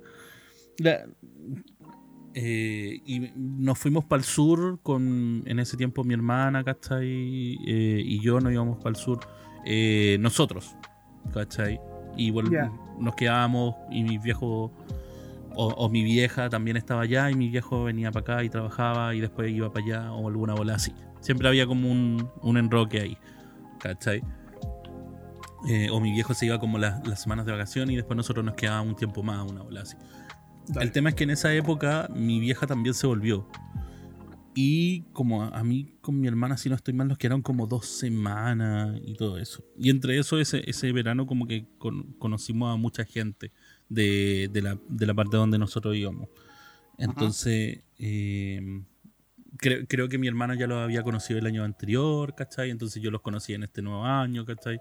[0.77, 1.05] La-
[2.35, 7.57] eh, y nos fuimos para el sur con, en ese tiempo mi hermana, ¿cachai?
[7.67, 9.19] Eh, y yo nos íbamos para el sur,
[9.65, 10.75] eh, nosotros,
[11.33, 11.79] ¿cachai?
[12.17, 12.71] Y Ya.
[12.99, 14.71] nos quedábamos y mi viejo,
[15.55, 19.15] o, o mi vieja también estaba allá y mi viejo venía para acá y trabajaba
[19.15, 20.93] y después iba para allá o alguna bola así.
[21.21, 23.17] Siempre había como un, un enroque ahí,
[23.79, 24.21] ¿cachai?
[25.67, 28.45] Eh, o mi viejo se iba como las, las semanas de vacaciones y después nosotros
[28.45, 29.97] nos quedábamos un tiempo más, una bola así.
[30.67, 30.85] Dale.
[30.85, 33.47] El tema es que en esa época mi vieja también se volvió.
[34.55, 37.67] Y como a, a mí con mi hermana, si no estoy mal, nos quedaron como
[37.67, 39.63] dos semanas y todo eso.
[39.77, 43.51] Y entre eso, ese, ese verano como que con- conocimos a mucha gente
[43.87, 46.29] de, de la, de la parte donde nosotros íbamos.
[46.97, 48.81] Entonces, eh,
[49.57, 52.71] creo, creo que mi hermana ya lo había conocido el año anterior, ¿cachai?
[52.71, 54.79] Entonces yo los conocí en este nuevo año, ¿cachai?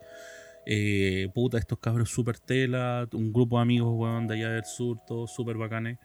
[0.66, 4.98] Eh, puta, estos cabros super tela, un grupo de amigos, weón, de allá del sur,
[5.06, 5.98] todos súper bacanes.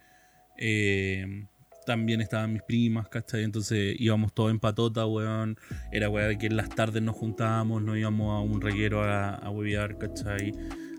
[0.57, 1.47] Eh,
[1.85, 3.43] también estaban mis primas, ¿cachai?
[3.43, 5.57] Entonces íbamos todos en patota, weón.
[5.91, 9.35] Era weón de que en las tardes nos juntábamos, nos íbamos a un reguero a,
[9.35, 10.51] a huevear, ¿cachai?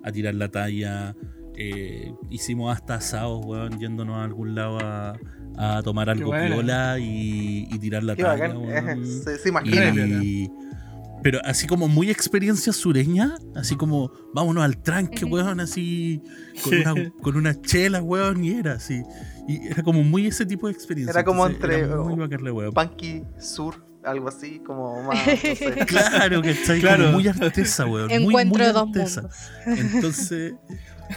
[0.02, 1.14] A tirar la talla.
[1.56, 5.16] Eh, hicimos hasta asados, weón, yéndonos a algún lado a,
[5.56, 6.46] a tomar algo buena.
[6.54, 8.56] piola y, y tirar la Qué talla, bacán.
[8.58, 9.06] weón.
[9.24, 9.90] se, se imagina.
[10.22, 10.50] Y,
[11.22, 16.20] pero así como muy experiencia sureña, así como vámonos al tranque, weón, así
[16.62, 19.02] con una, con una chela, weón, y era así.
[19.46, 21.10] Y era como muy ese tipo de experiencia.
[21.12, 22.72] Era como entonces entre, era muy oh, bacán la weón.
[22.72, 25.18] Punky Sur, algo así, como más.
[25.26, 25.74] No sé.
[25.86, 27.12] Claro, que está Claro.
[27.12, 28.08] muy artesa, weón.
[28.08, 29.22] muy, Encuentro muy de dos artesa.
[29.66, 29.94] mundos.
[29.94, 30.54] Entonces,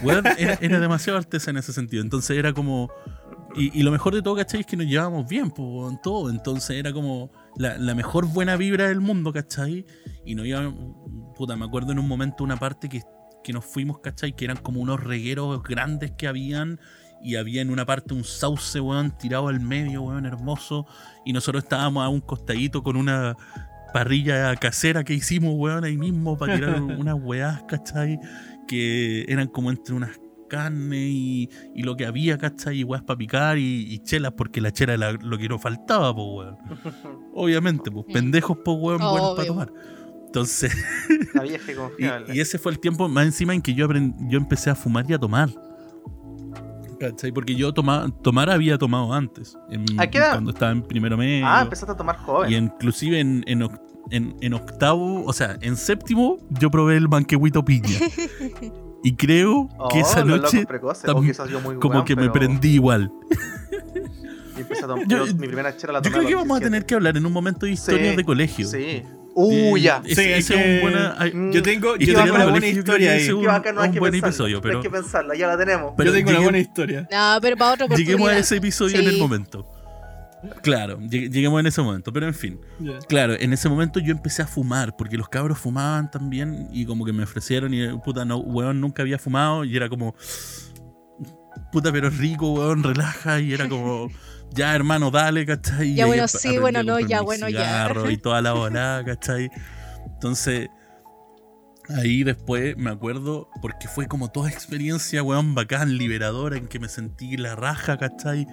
[0.02, 2.02] weón, era, era demasiado artesa en ese sentido.
[2.02, 2.90] Entonces era como.
[3.56, 4.60] Y, y lo mejor de todo, ¿cachai?
[4.60, 6.28] Es que nos llevábamos bien, pues, weón, todo.
[6.30, 9.86] Entonces era como la, la mejor buena vibra del mundo, ¿cachai?
[10.26, 10.74] Y nos íbamos.
[11.34, 13.00] Puta, me acuerdo en un momento una parte que,
[13.42, 14.36] que nos fuimos, ¿cachai?
[14.36, 16.78] Que eran como unos regueros grandes que habían.
[17.22, 20.86] Y había en una parte un sauce, weón, tirado al medio, weón, hermoso.
[21.24, 23.36] Y nosotros estábamos a un costadito con una
[23.92, 28.18] parrilla casera que hicimos, weón, ahí mismo para tirar unas weás, ¿cachai?
[28.66, 30.10] Que eran como entre unas
[30.48, 32.78] carnes y, y lo que había, ¿cachai?
[32.80, 36.14] Y weas para picar y, y chelas, porque la chela era lo que nos faltaba,
[36.14, 36.56] pues, weón.
[37.34, 39.72] Obviamente, pues, pendejos, pues, weón, buenos para tomar.
[40.26, 40.76] Entonces,
[41.34, 44.38] La vieja y y ese fue el tiempo más encima en que yo, aprend- yo
[44.38, 45.48] empecé a fumar y a tomar.
[47.00, 47.30] ¿Cachai?
[47.32, 50.32] Porque yo toma- tomar había tomado antes, en- ¿A qué edad?
[50.32, 51.46] cuando estaba en primero medio.
[51.46, 52.50] ah, empezaste a tomar joven.
[52.50, 53.80] Y inclusive en, en, oc-
[54.10, 57.88] en- en octavo, o sea, en séptimo, yo probé el manquehuito piña.
[59.04, 62.04] y creo Oh, que esa los noche locos precoces, tam- o quizás yo muy como
[62.04, 63.12] que me prendí igual.
[64.56, 66.56] y a tomar- Yo- yo- mi primera chela la Yo tomé creo a que vamos
[66.56, 66.66] a 17.
[66.66, 68.66] tener que hablar en un momento de historias Sí, de colegio.
[68.66, 69.02] Sí.
[69.40, 70.02] Uh, ya.
[70.04, 73.12] Sí, ese es es un buena- ay, Mm, Yo tengo, yo tengo una buena historia
[73.12, 73.30] ahí.
[73.30, 75.34] un- Qué bacán, no hay un que buen pensarlo, episodio, no pero- hay que pensarla,
[75.36, 75.94] ya la tenemos.
[75.96, 77.08] Pero Yo tengo una buena historia.
[77.10, 78.10] No, pero para otra oportunidad.
[78.12, 79.66] Lleguemos a ese episodio en el momento.
[80.62, 82.60] Claro, llegue- lleguemos en ese momento, pero en fin.
[83.08, 87.04] Claro, en ese momento yo empecé a fumar, porque los cabros fumaban también y como
[87.04, 90.14] que me ofrecieron y puta, no, weón, nunca había fumado y era como,
[91.72, 94.08] puta, pero es rico, weón, relaja y era como,
[94.54, 95.94] ya hermano, dale, ¿cachai?
[95.94, 97.90] Ya, bueno, sí, bueno, a no, ya, bueno, ya.
[98.08, 99.50] Y toda la volada, ¿cachai?
[100.06, 100.68] Entonces,
[101.88, 106.88] ahí después me acuerdo, porque fue como toda experiencia, weón, bacán, liberadora, en que me
[106.88, 108.46] sentí la raja, ¿cachai?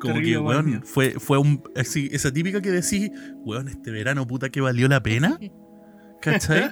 [0.00, 3.10] Como Terrible que, weón, fue, fue un, así, esa típica que decís,
[3.44, 5.38] weón, este verano, puta, que valió la pena,
[6.20, 6.70] ¿cachai?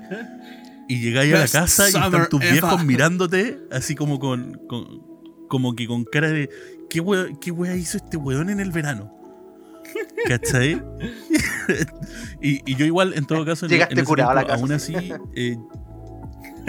[0.89, 2.53] Y llegáis a la casa y están tus ever.
[2.53, 5.06] viejos mirándote, así como con, con-
[5.49, 6.49] como que con cara de,
[6.91, 9.13] ¿qué wea, ¿qué wea hizo este weón en el verano?
[10.27, 10.83] ¿Cachai?
[12.43, 14.73] y, y yo igual, en todo caso, Llegaste en curado a la tiempo, casa, aún
[14.73, 14.95] así,
[15.35, 15.57] eh,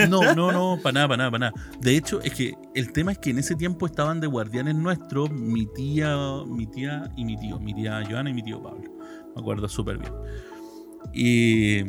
[0.08, 1.54] no, no, no, para nada, para nada, para nada.
[1.80, 5.32] De hecho, es que el tema es que en ese tiempo estaban de guardianes nuestros
[5.32, 6.16] mi tía,
[6.46, 8.92] mi tía y mi tío, mi tía Joana y mi tío Pablo.
[9.36, 10.14] Me acuerdo súper bien.
[11.14, 11.84] Y,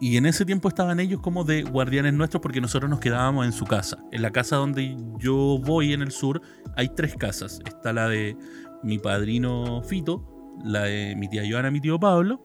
[0.00, 3.52] y en ese tiempo estaban ellos como de guardianes nuestros porque nosotros nos quedábamos en
[3.52, 3.98] su casa.
[4.12, 6.40] En la casa donde yo voy en el sur
[6.76, 7.60] hay tres casas.
[7.66, 8.36] Está la de
[8.82, 12.42] mi padrino Fito, la de mi tía Joana, mi tío Pablo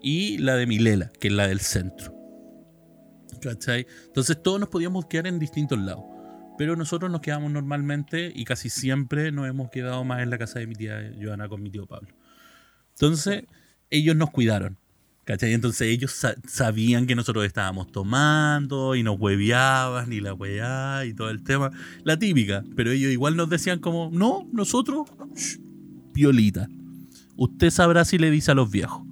[0.00, 2.14] y la de Milela, que es la del centro.
[3.42, 3.86] ¿Cachai?
[4.06, 6.04] Entonces todos nos podíamos quedar en distintos lados.
[6.56, 10.58] Pero nosotros nos quedamos normalmente y casi siempre nos hemos quedado más en la casa
[10.58, 12.08] de mi tía Joana con mi tío Pablo.
[12.92, 13.44] Entonces,
[13.90, 14.78] ellos nos cuidaron.
[15.26, 15.52] ¿Cachai?
[15.54, 21.14] Entonces ellos sa- sabían que nosotros estábamos tomando y nos hueveaban y la weá y
[21.14, 21.72] todo el tema.
[22.04, 22.62] La típica.
[22.76, 25.58] Pero ellos igual nos decían como, no, nosotros, shh,
[26.14, 26.68] piolita.
[27.36, 29.02] Usted sabrá si le dice a los viejos.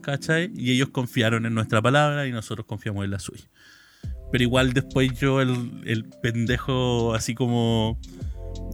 [0.00, 0.52] ¿Cachai?
[0.54, 3.50] Y ellos confiaron en nuestra palabra y nosotros confiamos en la suya.
[4.30, 7.98] Pero igual después yo, el, el pendejo así como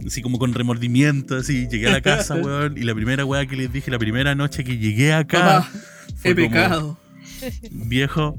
[0.05, 3.55] así como con remordimiento, así, llegué a la casa, weón, y la primera weá que
[3.55, 5.71] les dije, la primera noche que llegué acá, Papá,
[6.15, 6.97] fue he como, pecado.
[7.71, 8.37] viejo,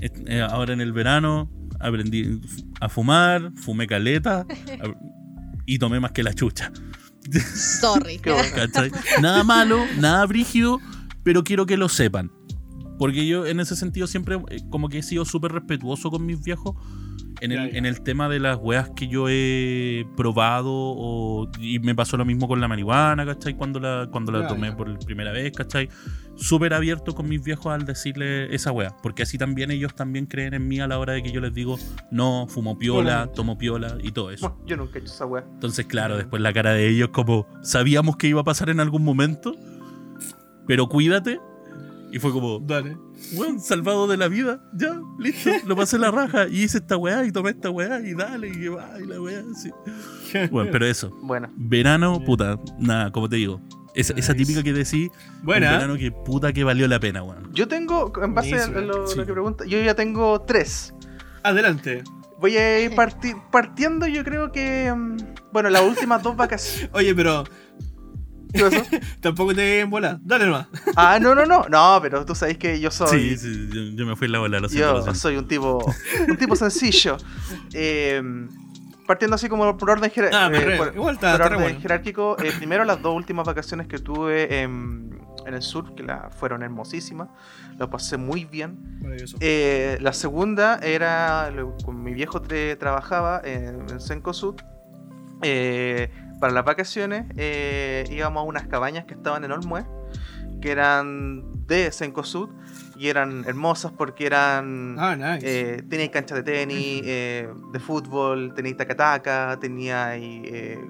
[0.00, 1.50] eh, ahora en el verano
[1.80, 2.40] aprendí
[2.80, 4.46] a fumar, fumé caleta
[5.66, 6.72] y tomé más que la chucha.
[7.54, 8.20] Sorry.
[9.20, 10.80] Nada malo, nada brígido,
[11.22, 12.30] pero quiero que lo sepan.
[12.98, 16.42] Porque yo en ese sentido siempre eh, como que he sido súper respetuoso con mis
[16.42, 16.76] viejos
[17.42, 21.92] en el, en el tema de las weas que yo he probado o, y me
[21.94, 23.54] pasó lo mismo con la marihuana, ¿cachai?
[23.54, 25.88] Cuando la, cuando la tomé por primera vez, ¿cachai?
[26.36, 30.54] Súper abierto con mis viejos al decirle esa wea, porque así también ellos también creen
[30.54, 31.78] en mí a la hora de que yo les digo,
[32.12, 34.56] no, fumo piola, tomo piola y todo eso.
[34.64, 35.44] Yo nunca he hecho esa weá.
[35.52, 39.02] Entonces, claro, después la cara de ellos como sabíamos que iba a pasar en algún
[39.02, 39.56] momento,
[40.68, 41.40] pero cuídate.
[42.12, 42.96] Y fue como, Dale.
[43.34, 47.24] Weón, salvado de la vida, ya, listo, lo pasé la raja y hice esta weá
[47.24, 49.70] y tomé esta weá y dale y que va y la weá, así.
[50.50, 53.60] Bueno, pero eso, Bueno, verano, puta, nada, como te digo,
[53.94, 55.10] esa, típica que decís,
[55.40, 55.72] un Buena.
[55.72, 57.52] verano que puta que valió la pena, weón.
[57.52, 59.18] yo tengo, en base a lo, sí.
[59.18, 60.94] lo que pregunta, yo ya tengo tres.
[61.42, 62.02] Adelante.
[62.40, 64.92] Voy a ir parti- partiendo, yo creo que.
[64.92, 65.16] mm,
[65.52, 66.90] Bueno, las últimas dos vacaciones.
[66.94, 67.44] Oye, pero.
[69.20, 70.18] tampoco te en bola.
[70.22, 70.66] Dale nomás.
[70.96, 71.64] Ah, no, no, no.
[71.68, 73.36] No, pero tú sabes que yo soy.
[73.36, 75.18] Sí, sí, yo, yo me fui en la bola, lo siento, lo Yo siento.
[75.20, 75.84] soy un tipo,
[76.28, 77.16] un tipo sencillo.
[77.72, 78.22] Eh,
[79.06, 81.48] partiendo así como por orden, jerar- Ah, me eh, re- por- igual está, por está
[81.48, 81.80] re orden bueno.
[81.80, 86.30] jerárquico, eh, primero las dos últimas vacaciones que tuve en, en el sur, que la,
[86.30, 87.28] fueron hermosísimas,
[87.78, 88.78] lo pasé muy bien.
[89.02, 89.36] Maravilloso.
[89.40, 94.54] Eh, la segunda era, lo- con mi viejo tre- trabajaba en, en Cencosud.
[95.42, 96.08] Eh,
[96.42, 99.84] para las vacaciones eh, íbamos a unas cabañas que estaban en Olmué,
[100.60, 102.48] que eran de Cencosud
[102.96, 104.96] y eran hermosas porque eran...
[104.98, 105.38] Ah, nice.
[105.76, 110.80] Eh, tenía canchas de tenis, eh, de fútbol, tenía tacataca, tenía eh,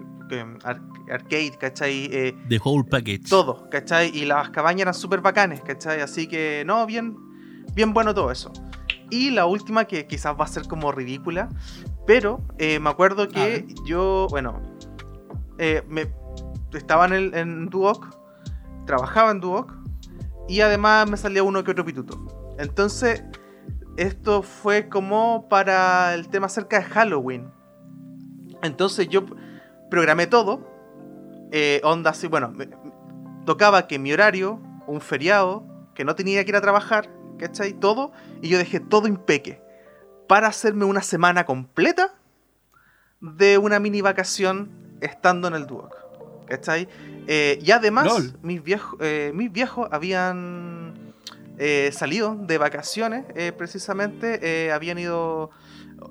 [1.10, 2.08] arcade, ¿cachai?
[2.10, 3.28] Eh, The whole package.
[3.28, 4.08] todo, ¿cachai?
[4.16, 6.00] Y las cabañas eran súper bacanes, ¿cachai?
[6.00, 7.14] Así que, no, bien,
[7.74, 8.50] bien bueno todo eso.
[9.10, 11.50] Y la última, que quizás va a ser como ridícula,
[12.06, 14.71] pero eh, me acuerdo que yo, bueno,
[15.64, 16.12] eh, me,
[16.72, 18.18] estaba en, Duoc,
[18.84, 19.72] trabajaba en Duoc,
[20.48, 22.56] y además me salía uno que otro pituto.
[22.58, 23.22] Entonces,
[23.96, 27.48] esto fue como para el tema cerca de Halloween.
[28.64, 29.24] Entonces yo
[29.88, 30.68] programé todo.
[31.52, 32.52] eh, onda así, bueno,
[33.46, 35.64] tocaba que mi horario, un feriado,
[35.94, 37.08] que no tenía que ir a trabajar,
[37.38, 37.72] ¿cachai?
[37.72, 38.10] Todo,
[38.40, 39.62] y yo dejé todo impeque
[40.26, 42.14] para hacerme una semana completa
[43.20, 45.94] de una mini vacación estando en el Duoc,
[46.46, 46.88] ¿cachai?
[47.26, 48.38] Eh, y además, Lol.
[48.42, 51.14] mis, viejos, eh, mis viejos habían
[51.58, 55.50] eh, salido de vacaciones, eh, precisamente, habían ido,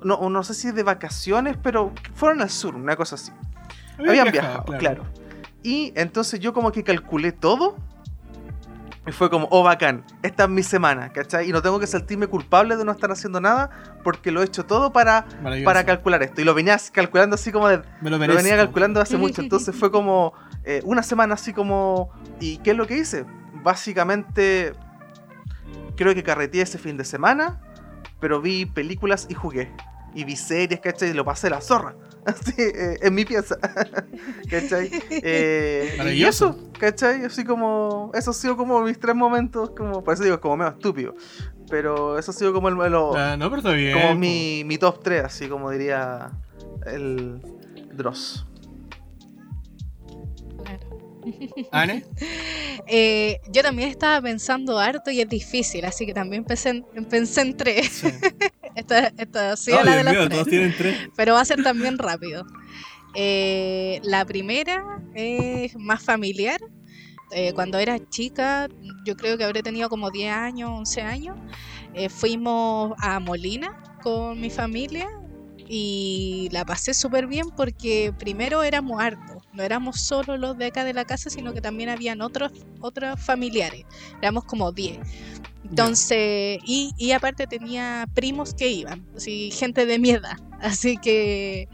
[0.03, 3.31] no, no sé si de vacaciones, pero fueron al sur, una cosa así.
[3.97, 5.03] Habían viajado, claro.
[5.63, 7.77] Y entonces yo como que calculé todo.
[9.07, 11.49] Y fue como, oh, bacán, esta es mi semana, ¿cachai?
[11.49, 13.71] Y no tengo que sentirme culpable de no estar haciendo nada
[14.03, 15.25] porque lo he hecho todo para,
[15.65, 16.41] para calcular esto.
[16.41, 19.41] Y lo venías calculando así como de, Me lo venía calculando hace mucho.
[19.41, 20.33] Entonces fue como
[20.63, 22.11] eh, una semana así como...
[22.39, 23.25] ¿Y qué es lo que hice?
[23.63, 24.73] Básicamente,
[25.95, 27.59] creo que carreteé ese fin de semana,
[28.19, 29.71] pero vi películas y jugué.
[30.13, 31.09] Y vi series, ¿cachai?
[31.09, 31.95] Y lo pasé la zorra.
[32.25, 33.57] Así, eh, en mi pieza.
[34.49, 34.89] ¿Cachai?
[35.09, 37.25] Eh, y eso, ¿cachai?
[37.25, 38.11] Así como...
[38.13, 40.03] Eso ha sido como mis tres momentos, como...
[40.03, 41.15] Por eso digo, como medio estúpido.
[41.69, 42.75] Pero eso ha sido como el...
[42.75, 43.93] lo- Ah, no, pero está bien.
[43.99, 46.31] como mi, mi top 3, así como diría
[46.85, 47.39] el
[47.93, 48.45] Dross.
[51.71, 52.05] ¿Ane?
[52.87, 57.41] Eh, yo también estaba pensando harto y es difícil, así que también pensé en, pensé
[57.41, 57.87] en tres.
[57.89, 58.07] Sí.
[58.75, 60.31] Esta, esta ha sido Oh, la de las mío, tres.
[60.37, 60.97] todos tienen tres.
[61.17, 62.45] pero va a ser también rápido.
[63.15, 66.61] Eh, la primera es más familiar.
[67.33, 68.69] Eh, cuando era chica,
[69.05, 71.37] yo creo que habré tenido como 10 años, 11 años,
[72.09, 75.07] fuimos a Molina con mi familia
[75.67, 80.83] y la pasé súper bien porque primero éramos hartos, no éramos solo los de acá
[80.83, 83.85] de la casa, sino que también habían otros, otros familiares,
[84.21, 84.99] éramos como 10.
[85.63, 90.37] Entonces, y, y aparte tenía primos que iban, así, gente de mi edad.
[90.61, 91.67] Así que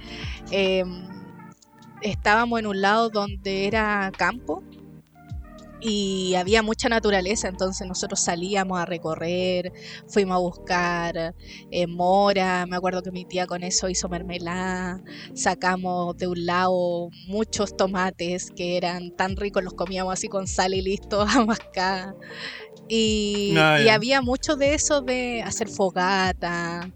[0.50, 1.10] em,
[2.02, 4.64] estábamos en un lado donde era campo
[5.80, 9.72] y había mucha naturaleza, entonces nosotros salíamos a recorrer,
[10.08, 11.36] fuimos a buscar
[11.72, 15.04] eh, mora, me acuerdo que mi tía con eso hizo mermelada,
[15.36, 20.74] sacamos de un lado muchos tomates que eran tan ricos, los comíamos así con sal
[20.74, 22.16] y listo a mascar.
[22.88, 26.92] Y, Ah, y había mucho de eso de hacer fogata.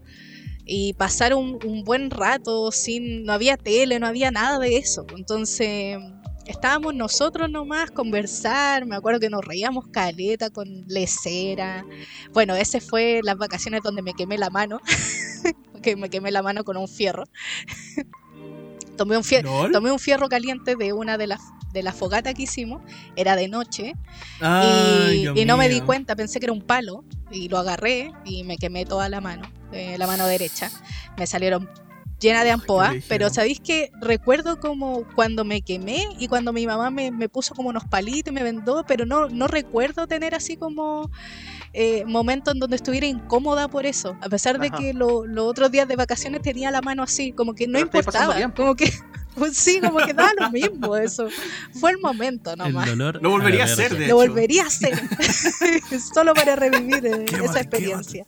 [0.64, 5.06] y pasar un, un buen rato sin, no había tele, no había nada de eso.
[5.16, 5.98] Entonces
[6.46, 11.84] estábamos nosotros nomás conversar, me acuerdo que nos reíamos caleta con lecera.
[12.32, 14.80] Bueno, ese fue las vacaciones donde me quemé la mano,
[15.82, 17.24] que me quemé la mano con un fierro.
[18.96, 21.40] tomé, un fierro tomé un fierro caliente de una de las
[21.72, 22.82] de la fogata que hicimos,
[23.16, 23.94] era de noche,
[24.40, 28.44] Ay, y, no me di cuenta, pensé que era un palo, y lo agarré y
[28.44, 30.70] me quemé toda la mano, eh, la mano derecha.
[31.16, 31.70] Me salieron
[32.22, 32.82] llena de brígido.
[33.08, 37.54] pero sabéis que recuerdo como cuando me quemé y cuando mi mamá me, me puso
[37.54, 41.10] como unos palitos y me vendó, pero no, no recuerdo tener así como
[41.74, 44.76] eh, momentos en donde estuviera incómoda por eso, a pesar de Ajá.
[44.78, 47.86] que lo- los otros días de vacaciones tenía la mano así, como que no Pero
[47.86, 48.92] importaba, como que
[49.34, 51.28] pues sí, como que daba lo mismo eso.
[51.80, 52.86] Fue el momento El nomás.
[52.86, 53.18] dolor.
[53.22, 54.16] Lo volvería a hacer, de Lo hecho.
[54.16, 54.92] volvería a hacer.
[56.14, 58.26] Solo para revivir eh, esa experiencia.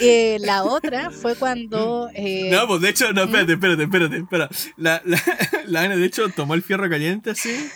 [0.00, 2.10] Eh, la otra fue cuando.
[2.14, 3.34] eh, No, pues de hecho, no, ¿Mm?
[3.34, 4.54] espérate, espérate, espérate.
[4.76, 5.22] La, la,
[5.66, 7.68] la Ana, de hecho, tomó el fierro caliente así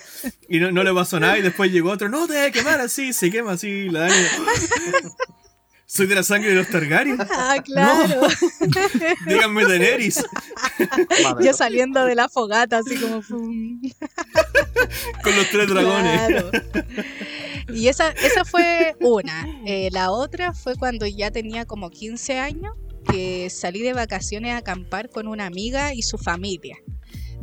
[0.48, 1.38] y no, no le pasó nada.
[1.38, 3.88] Y después llegó otro, no, te vas a quemar así, se quema así.
[3.88, 4.14] La Ana,
[5.92, 7.18] soy de la sangre de los Targaryen.
[7.30, 8.20] Ah, claro.
[9.26, 10.24] Díganme Daenerys.
[11.42, 13.20] Yo saliendo de la fogata, así como.
[15.22, 16.20] Con los tres dragones.
[16.28, 16.50] Claro.
[17.74, 19.46] Y esa, esa fue una.
[19.66, 22.72] Eh, la otra fue cuando ya tenía como 15 años,
[23.10, 26.76] que salí de vacaciones a acampar con una amiga y su familia.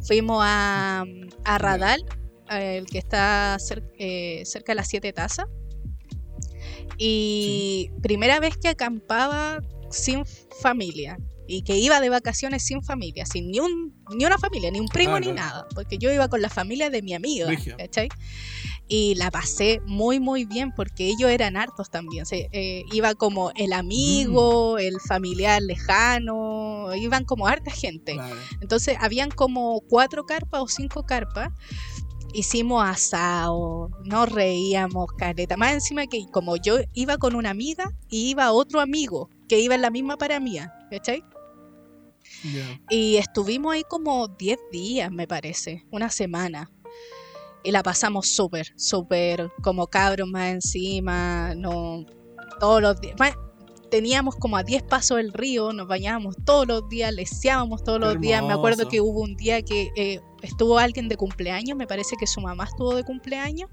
[0.05, 1.03] Fuimos a,
[1.43, 2.03] a Radal,
[2.49, 5.47] eh, el que está cer- eh, cerca de las Siete Tazas.
[6.97, 9.59] Y primera vez que acampaba
[9.91, 10.23] sin
[10.61, 11.17] familia.
[11.49, 14.89] Y que iba de vacaciones sin familia, sin ni, un, ni una familia, ni un
[14.89, 15.65] primo Ah, ni nada.
[15.73, 17.47] Porque yo iba con la familia de mi amiga.
[17.77, 18.09] ¿cachai?
[18.89, 22.25] Y la pasé muy, muy bien porque ellos eran hartos también.
[22.25, 24.79] Se, eh, iba como el amigo, Mm.
[24.79, 28.17] el familiar lejano, iban como harta gente.
[28.61, 31.49] Entonces habían como cuatro carpas o cinco carpas.
[32.33, 35.57] Hicimos asado, nos reíamos, careta.
[35.57, 39.75] Más encima que como yo iba con una amiga y iba otro amigo que iba
[39.75, 41.23] en la misma para mía, ¿cachai?
[42.89, 46.69] Y estuvimos ahí como 10 días, me parece, una semana.
[47.63, 52.05] Y la pasamos súper, súper, como cabros más encima, no,
[52.59, 53.15] todos los días.
[53.89, 58.19] Teníamos como a 10 pasos el río, nos bañábamos todos los días, leseábamos todos los
[58.19, 58.43] días.
[58.43, 62.27] Me acuerdo que hubo un día que eh, estuvo alguien de cumpleaños, me parece que
[62.27, 63.69] su mamá estuvo de cumpleaños,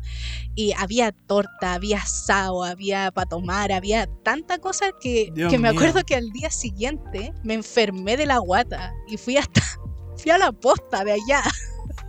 [0.55, 5.71] y había torta, había asado, había para tomar, había tanta cosa que, que me mío.
[5.71, 9.61] acuerdo que al día siguiente me enfermé de la guata y fui hasta
[10.17, 11.43] fui a la posta de allá.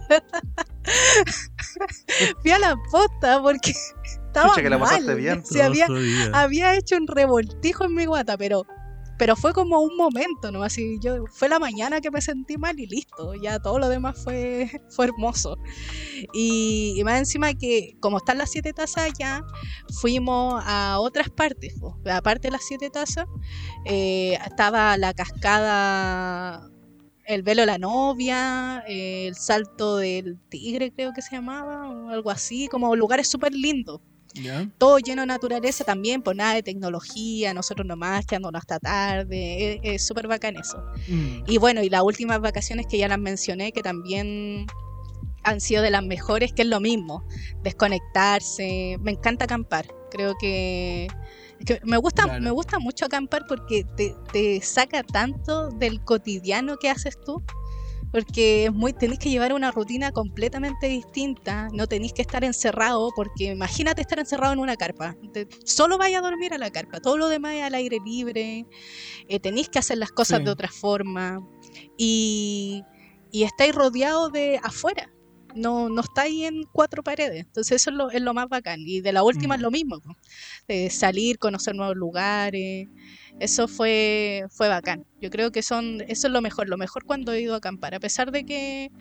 [2.41, 3.73] fui a la posta porque
[4.35, 5.15] estaba Pucha, que la mal.
[5.15, 5.45] bien.
[5.45, 8.65] Sí, había, hecho un revoltijo en mi guata, pero
[9.17, 10.61] pero fue como un momento, ¿no?
[10.61, 14.21] Así yo fue la mañana que me sentí mal y listo, ya todo lo demás
[14.21, 15.57] fue fue hermoso.
[16.33, 19.41] Y, y más encima que como están las siete tazas allá,
[20.01, 21.75] fuimos a otras partes,
[22.11, 23.25] aparte de las siete tazas,
[23.85, 26.69] eh, estaba la cascada
[27.25, 32.29] el velo de la novia, el salto del tigre creo que se llamaba, o algo
[32.29, 34.01] así, como lugares súper lindos
[34.77, 39.79] Todo lleno de naturaleza también, por nada de tecnología, nosotros nomás quedándonos hasta tarde, es-
[39.83, 40.77] es súper bacán eso.
[41.07, 41.43] Mm.
[41.47, 44.65] Y bueno, y las últimas vacaciones que ya las mencioné, que también
[45.43, 47.23] han sido de las mejores, que es lo mismo,
[47.63, 51.07] desconectarse, me encanta acampar, creo que,
[51.65, 52.41] que me, gusta, Claro.
[52.41, 57.43] me gusta mucho acampar porque te, te saca tanto del cotidiano que haces tú.
[58.15, 63.09] Porque es muy, tenés que llevar una rutina completamente distinta, no tenéis que estar encerrado,
[63.13, 67.01] porque imagínate estar encerrado en una carpa, te- solo vaya a dormir a la carpa,
[67.01, 68.65] todo lo demás es al aire libre,
[69.27, 70.45] eh, tenéis que hacer las cosas Sí.
[70.45, 71.45] de otra forma
[71.97, 72.83] y,
[73.31, 75.11] y estáis rodeados de afuera.
[75.53, 77.45] No, no estáis en cuatro paredes.
[77.45, 78.81] Entonces eso es lo, es lo más bacán.
[78.81, 79.57] Y de la última Mm.
[79.57, 80.01] es lo mismo.
[80.01, 80.13] po.
[80.67, 82.89] De salir, conocer nuevos lugares.
[83.39, 85.05] Eso fue, fue bacán.
[85.21, 86.69] Yo creo que son, eso es lo mejor.
[86.69, 87.93] Lo mejor cuando he ido a acampar.
[87.93, 88.91] A pesar de que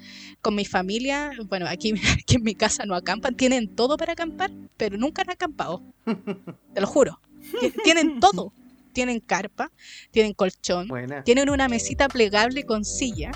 [0.43, 3.37] con mi familia, bueno, aquí, aquí en mi casa no acampan.
[3.37, 5.83] Tienen todo para acampar, pero nunca han acampado.
[6.75, 7.21] Te lo juro.
[7.61, 8.53] Ti- Tienen todo.
[8.93, 9.73] Tienen carpa,
[10.13, 11.25] tienen colchón, Buena.
[11.25, 13.33] tienen una mesita plegable con silla,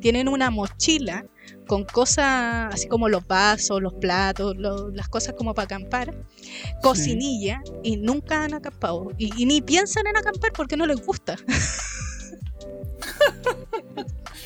[0.00, 1.26] tienen una mochila
[1.66, 6.14] con cosas así como los vasos, los platos, lo- las cosas como para acampar,
[6.82, 9.10] cocinilla y nunca han acampado.
[9.18, 11.36] Y, y ni piensan en acampar porque no les gusta.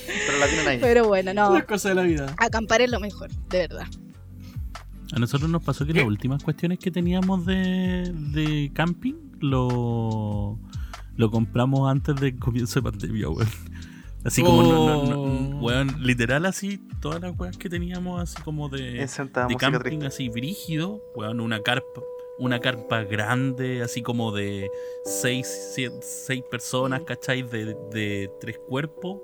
[0.06, 0.78] Pero la tienen ahí.
[0.80, 2.34] Pero bueno, no, Las cosas de la vida.
[2.38, 3.86] acampar es lo mejor, de verdad.
[5.12, 6.00] A nosotros nos pasó que ¿Qué?
[6.00, 10.58] las últimas cuestiones que teníamos de, de camping, lo,
[11.16, 13.48] Lo compramos antes del comienzo de pandemia, weón.
[14.26, 15.60] Así como, no, no, no, Oh.
[15.60, 20.06] weón, literal así, todas las weas que teníamos así como de, de camping Triste.
[20.06, 22.02] así brígido, weón, una carpa,
[22.38, 24.70] una carpa grande, así como de
[25.04, 27.42] seis, siete- seis personas, ¿cachai?
[27.42, 29.20] De, de tres cuerpos,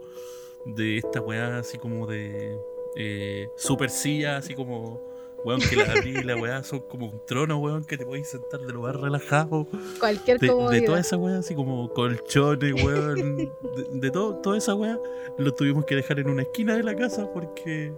[0.64, 2.56] de esta weá así como de
[2.96, 5.02] eh, super silla, así como,
[5.44, 8.28] weón, que la abrí y la weá son como un trono, weón, que te podéis
[8.28, 9.66] sentar de más relajado.
[9.98, 13.50] Cualquier De, de toda esa weá, así como colchones, weón, de,
[13.94, 14.98] de todo, toda esa weá,
[15.38, 17.92] lo tuvimos que dejar en una esquina de la casa porque,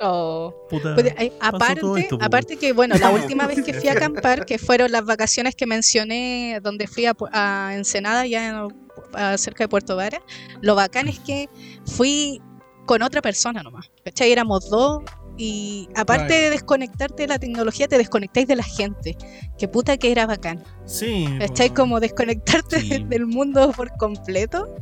[0.00, 0.52] Oh.
[0.68, 3.92] puta, Pues, eh, aparte, esto, po, aparte que, bueno, la última vez que fui a
[3.92, 9.64] acampar, que fueron las vacaciones que mencioné, donde fui a, a Ensenada, ya en- cerca
[9.64, 10.20] de Puerto Vara,
[10.60, 11.48] lo bacán es que
[11.86, 12.42] fui
[12.86, 14.32] con otra persona nomás, ¿cachai?
[14.32, 15.02] Éramos dos
[15.36, 19.16] y aparte de desconectarte de la tecnología, te desconectáis de la gente,
[19.58, 21.26] que puta que era bacán, Sí.
[21.48, 21.74] po.
[21.74, 22.88] Como desconectarte Sí.
[23.08, 24.74] del mundo por completo,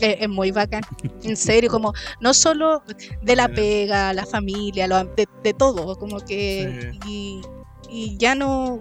[0.00, 0.82] eh, es muy bacán,
[1.22, 2.82] en serio, como no solo
[3.22, 7.40] de la pega, la familia, lo- de, de todo, como que y,
[7.88, 8.80] y ya no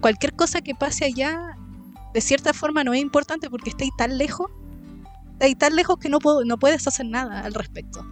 [0.00, 1.56] cualquier cosa que pase allá
[2.14, 4.50] de cierta forma no es importante porque estáis tan lejos,
[5.34, 8.04] estáis tan lejos que no puedo, no puedes hacer nada al respecto.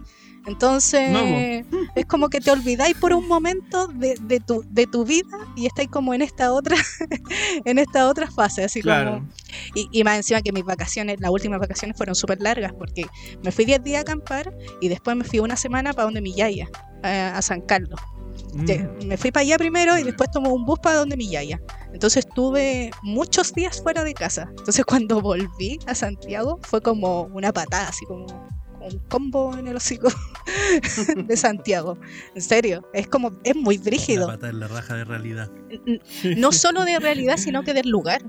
[0.47, 1.19] Entonces, No,
[1.95, 5.65] es como que te olvidáis por un momento de, de tu, de tu vida y
[5.67, 6.75] estáis como en esta otra,
[7.65, 9.15] en esta otra fase, así Claro.
[9.15, 9.27] como
[9.75, 13.05] y, y más encima que mis vacaciones, las últimas vacaciones fueron súper largas porque
[13.43, 16.33] me fui 10 días a acampar y después me fui una semana para donde mi
[16.33, 16.67] yaya,
[17.03, 17.99] a, a San Carlos.
[18.53, 19.07] Mm.
[19.07, 21.59] Me fui para allá primero y después tomé un bus para donde mi yaya.
[21.93, 24.47] Entonces estuve muchos días fuera de casa.
[24.57, 28.25] Entonces cuando volví a Santiago fue como una patada, así como
[28.93, 30.09] un combo en el hocico
[31.15, 31.97] de Santiago.
[32.35, 35.49] En serio, es como, es muy la brígido pata en la raja de realidad.
[36.37, 38.23] no solo de realidad, sino que del lugar.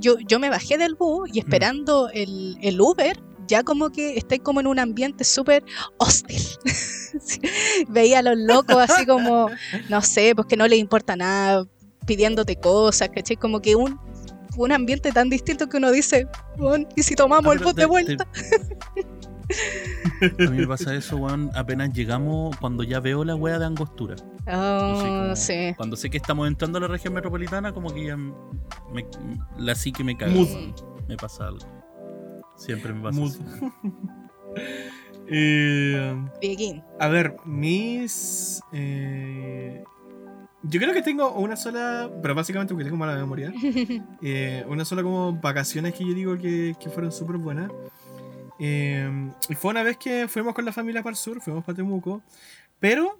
[0.00, 4.38] Yo, yo me bajé del bus y esperando el, el Uber, ya como que estoy
[4.38, 5.64] como en un ambiente súper
[5.98, 6.42] hostil.
[7.88, 9.50] Veía a los locos así como,
[9.88, 11.64] no sé, pues que no les importa nada,
[12.06, 13.36] pidiéndote cosas, ¿cachai?
[13.36, 13.98] Como que un,
[14.56, 16.26] un ambiente tan distinto que uno dice,
[16.56, 18.26] "Bueno, ¿y si tomamos Ah, el bus te- de vuelta?
[20.46, 24.14] A mí me pasa eso, weón, apenas llegamos cuando ya veo la wea de angostura.
[24.46, 25.74] Oh, como- sí.
[25.76, 29.06] Cuando sé que estamos entrando a la región metropolitana, como que ya me,
[29.58, 30.74] la sí que me weón.
[31.08, 31.66] Me pasa algo.
[32.56, 33.20] Siempre me pasa.
[35.34, 36.14] Eh,
[37.00, 38.60] a ver, mis.
[38.72, 39.82] eh,
[40.62, 42.10] yo creo que tengo una sola.
[42.20, 43.52] Pero básicamente porque tengo mala memoria.
[44.22, 47.70] eh, una sola como vacaciones que yo digo que, que fueron súper buenas.
[48.64, 52.22] Y fue una vez que fuimos con la familia para el sur, fuimos para Temuco.
[52.78, 53.18] Pero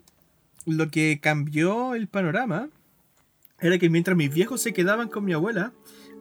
[0.67, 2.69] lo que cambió el panorama
[3.61, 5.73] era que mientras mis viejos se quedaban con mi abuela,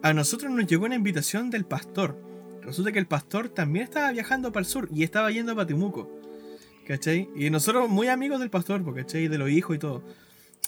[0.02, 2.20] a nosotros nos llegó una invitación del pastor.
[2.62, 6.10] Resulta que el pastor también estaba viajando para el sur y estaba yendo para Temuco.
[6.84, 7.28] ¿Cachai?
[7.36, 9.28] Y nosotros muy amigos del pastor, ¿cachai?
[9.28, 10.02] De los hijos y todo.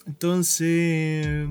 [0.07, 1.49] Entonces,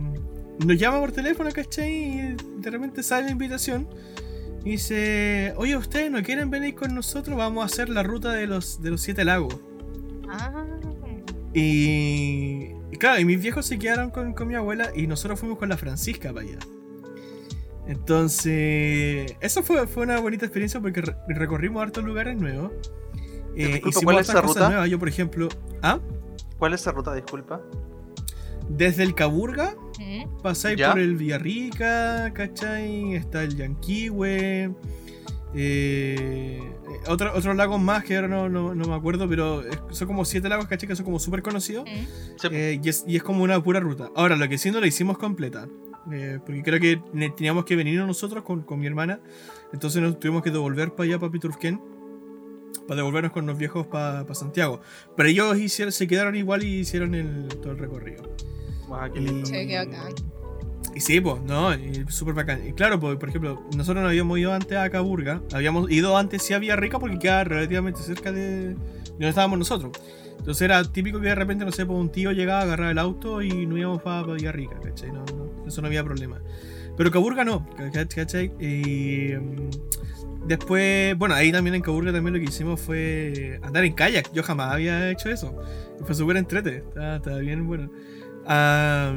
[0.66, 1.92] nos llama por teléfono, ¿cachai?
[1.92, 3.90] Y de repente sale la invitación.
[4.66, 7.38] Y dice, oye, ¿ustedes no quieren venir con nosotros?
[7.38, 9.56] Vamos a hacer la ruta de los, de los siete lagos.
[10.30, 10.66] Ah,
[11.54, 15.58] Y, y claro, y mis viejos se quedaron con, con mi abuela y nosotros fuimos
[15.58, 16.60] con la Francisca para allá.
[17.88, 22.72] Entonces, eso fue, fue una bonita experiencia porque re- recorrimos hartos lugares nuevos.
[23.56, 24.70] Eh, disculpa, hicimos ¿cuál es esa cosas ruta?
[24.70, 24.90] nuevas.
[24.90, 25.50] Yo, por ejemplo,
[25.82, 26.00] ¿ah?
[26.58, 27.14] ¿Cuál es esa ruta?
[27.14, 27.62] Disculpa.
[28.70, 30.92] desde el Caburga mm, pasáis ¿Ya?
[30.92, 33.16] por el Villarrica, ¿cachai?
[33.16, 34.72] Está el Yanquihue.
[35.56, 36.60] Eh,
[37.08, 40.50] otro- otros lagos más que ahora no, no- no me acuerdo, pero son como siete
[40.50, 40.88] lagos, ¿cachai?
[40.90, 41.86] Que son como súper conocidos.
[41.86, 42.40] mm.
[42.42, 44.10] Sí, Eh, y, es, y es como una pura ruta.
[44.16, 45.68] Ahora, lo que sí no la hicimos completa.
[46.12, 47.02] eh, porque creo que
[47.38, 49.22] teníamos que venir nosotros con, con mi hermana.
[49.72, 51.80] Entonces nos tuvimos que devolver para allá, para Piturquén.
[52.88, 54.82] Para devolvernos con los viejos para Santiago.
[55.16, 58.24] Pero ellos hicieron, se quedaron igual y hicieron el, todo el recorrido.
[58.92, 59.46] Ah, qué Y, lindo.
[59.46, 60.14] Sí, qué bacán.
[60.96, 61.70] y sí, pues, no,
[62.10, 62.68] súper bacán.
[62.68, 65.42] Y claro, pues, por ejemplo, nosotros no habíamos ido antes a Caburga.
[65.54, 68.76] Habíamos ido antes sí a Villarrica porque queda relativamente cerca de, de
[69.10, 69.92] donde estábamos nosotros.
[70.40, 73.42] Entonces era típico que de repente, no sé, pues un tío llegaba, agarraba el auto
[73.42, 75.10] y nos íbamos para Villarrica, ¿cachai?
[75.12, 76.42] No, no, eso no había problema.
[76.98, 78.52] Pero Caburga no, ¿cachai?
[78.60, 83.94] Y, mm, después, bueno, ahí también en Caburga también lo que hicimos fue andar en
[83.94, 84.34] kayak.
[84.34, 85.56] Yo jamás había hecho eso.
[86.06, 87.90] Fue súper entrete, estaba, estaba bien bueno.
[88.46, 89.14] Ah,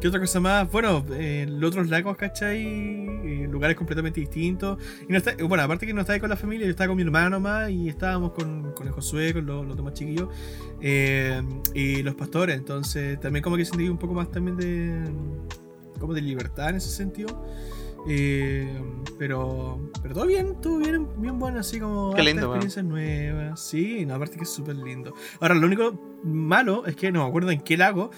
[0.00, 0.70] ¿Qué otra cosa más?
[0.70, 2.62] Bueno, eh, los otros lagos, ¿cachai?
[2.64, 4.78] Eh, lugares completamente distintos.
[5.08, 7.02] Y no está, bueno, aparte que no estaba con la familia, yo estaba con mi
[7.02, 10.28] hermano más y estábamos con, con el Josué, con los, los demás chiquillos
[10.82, 11.42] eh,
[11.74, 12.56] y los pastores.
[12.56, 15.02] Entonces, también como que sentí un poco más también de
[15.98, 17.44] como de libertad en ese sentido.
[18.08, 18.68] Eh,
[19.18, 23.60] pero, pero todo bien, todo bien, bien bueno, así como Qué lindo, experiencias nuevas.
[23.60, 25.12] Sí, no, aparte que es súper lindo.
[25.40, 28.10] Ahora, lo único malo es que no me acuerdo en qué lago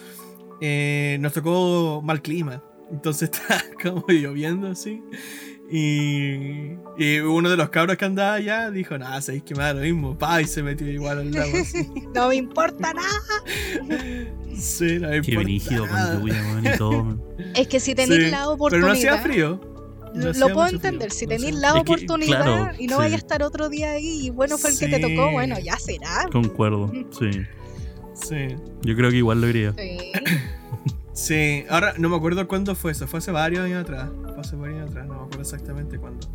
[0.60, 2.62] eh, nos tocó mal clima.
[2.90, 5.02] Entonces está como lloviendo así.
[5.70, 9.74] Y, y uno de los cabros que andaba allá dijo, nada, sabéis que me da
[9.74, 10.16] lo mismo.
[10.18, 11.86] Pa, y se metió igual al lago así.
[12.14, 14.08] No me importa nada.
[14.56, 16.12] Sí, no me Qué importa brígido nada.
[16.14, 17.18] con lluvia, weón, y todo.
[17.54, 18.90] Es que si tenéis Sí, la Pero no oportunidad.
[18.92, 19.60] hacía frío.
[20.14, 22.98] No Lo puedo entender, frío, si tenéis la Es que, oportunidad claro, y no sí.
[22.98, 25.76] vaya a estar otro día ahí y bueno fue el que te tocó, bueno, ya
[25.78, 26.26] será.
[26.30, 27.30] Concuerdo, sí.
[28.14, 28.56] Sí.
[28.82, 29.72] Yo creo que igual lo iría.
[29.74, 30.12] Sí.
[31.18, 34.08] Sí, ahora no me acuerdo cuándo fue eso, fue hace varios años atrás.
[34.22, 36.28] Fue hace varios años atrás, no me acuerdo exactamente cuándo.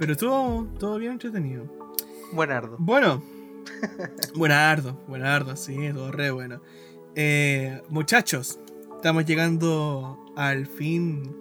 [0.00, 1.64] Pero estuvo todo bien entretenido.
[2.32, 2.74] Buenardo.
[2.80, 3.22] Bueno,
[4.34, 6.60] buenardo, buenardo, sí, todo re bueno.
[7.14, 8.58] Eh, muchachos,
[8.96, 11.32] estamos llegando al fin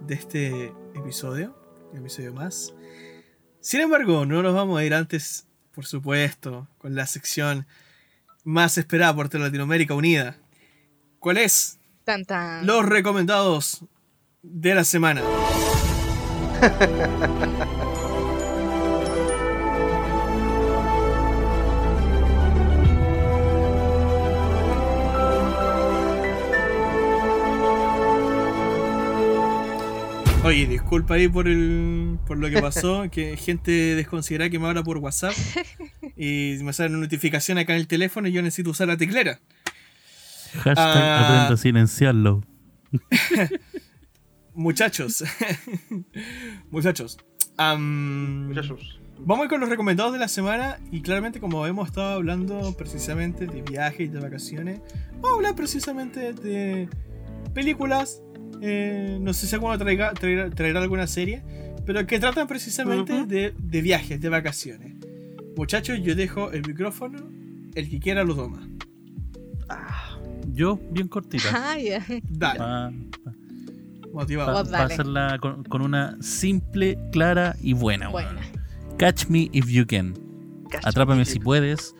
[0.00, 1.56] de este episodio,
[1.92, 2.74] un episodio más.
[3.60, 7.66] Sin embargo, no nos vamos a ir antes, por supuesto, con la sección
[8.44, 10.36] más esperada por toda Latinoamérica Unida.
[11.18, 11.78] ¿Cuál es?
[12.04, 12.66] Tan, tan.
[12.66, 13.84] Los recomendados
[14.42, 15.22] de la semana.
[30.48, 34.82] Oye, disculpa ahí por el por lo que pasó, que gente desconsiderada que me habla
[34.82, 35.34] por WhatsApp
[36.16, 39.40] y me sale una notificación acá en el teléfono y yo necesito usar la teclera.
[40.54, 41.20] Hashtag Ah.
[41.24, 42.42] aprenda a silenciarlo.
[44.54, 45.22] Muchachos,
[46.70, 47.18] muchachos,
[47.58, 49.00] Muchachos.
[49.18, 52.74] Vamos a ir con los recomendados de la semana y claramente como hemos estado hablando
[52.74, 54.80] precisamente de viajes y de vacaciones,
[55.16, 56.88] vamos a hablar precisamente de
[57.52, 58.22] películas,
[58.60, 61.42] eh, no sé si alguno traiga, traerá, traerá alguna serie,
[61.86, 64.94] pero que tratan precisamente de, de viajes, de vacaciones.
[65.56, 67.18] Muchachos, yo dejo el micrófono,
[67.74, 68.68] el que quiera lo toma.
[69.68, 70.18] Ah,
[70.52, 71.48] Yo, bien cortita.
[71.54, 72.04] Ah, ya.
[72.28, 72.94] Dale,
[74.12, 74.52] motivado.
[74.52, 74.94] Vos dale.
[74.94, 78.10] hacerla con, con una simple, clara y buena.
[78.98, 80.14] Catch me if you can.
[80.82, 81.94] Atrápame si puedes.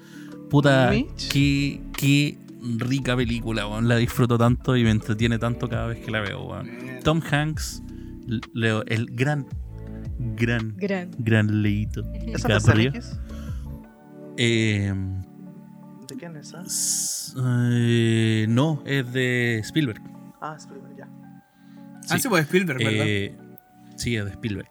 [0.51, 1.29] Puta, Mitch.
[1.31, 2.39] qué, qué
[2.79, 3.89] rica película, weón.
[3.89, 6.65] La disfruto tanto y me entretiene tanto cada vez que la veo, weón.
[6.67, 7.01] Bien.
[7.03, 7.83] Tom Hanks,
[8.53, 9.47] Leo, el gran,
[10.37, 11.11] gran, Gran.
[11.19, 12.03] gran leíto.
[12.27, 13.19] ¿Esa X?
[14.37, 14.93] Eh,
[16.09, 16.63] ¿De quién es esa?
[16.63, 17.33] s-
[17.73, 20.01] eh, no, es de Spielberg.
[20.41, 21.09] Ah, Spielberg, ya.
[22.11, 23.05] Ah, sí, pues Spielberg, ¿verdad?
[23.07, 23.37] Eh,
[23.97, 24.69] sí, es de Spielberg.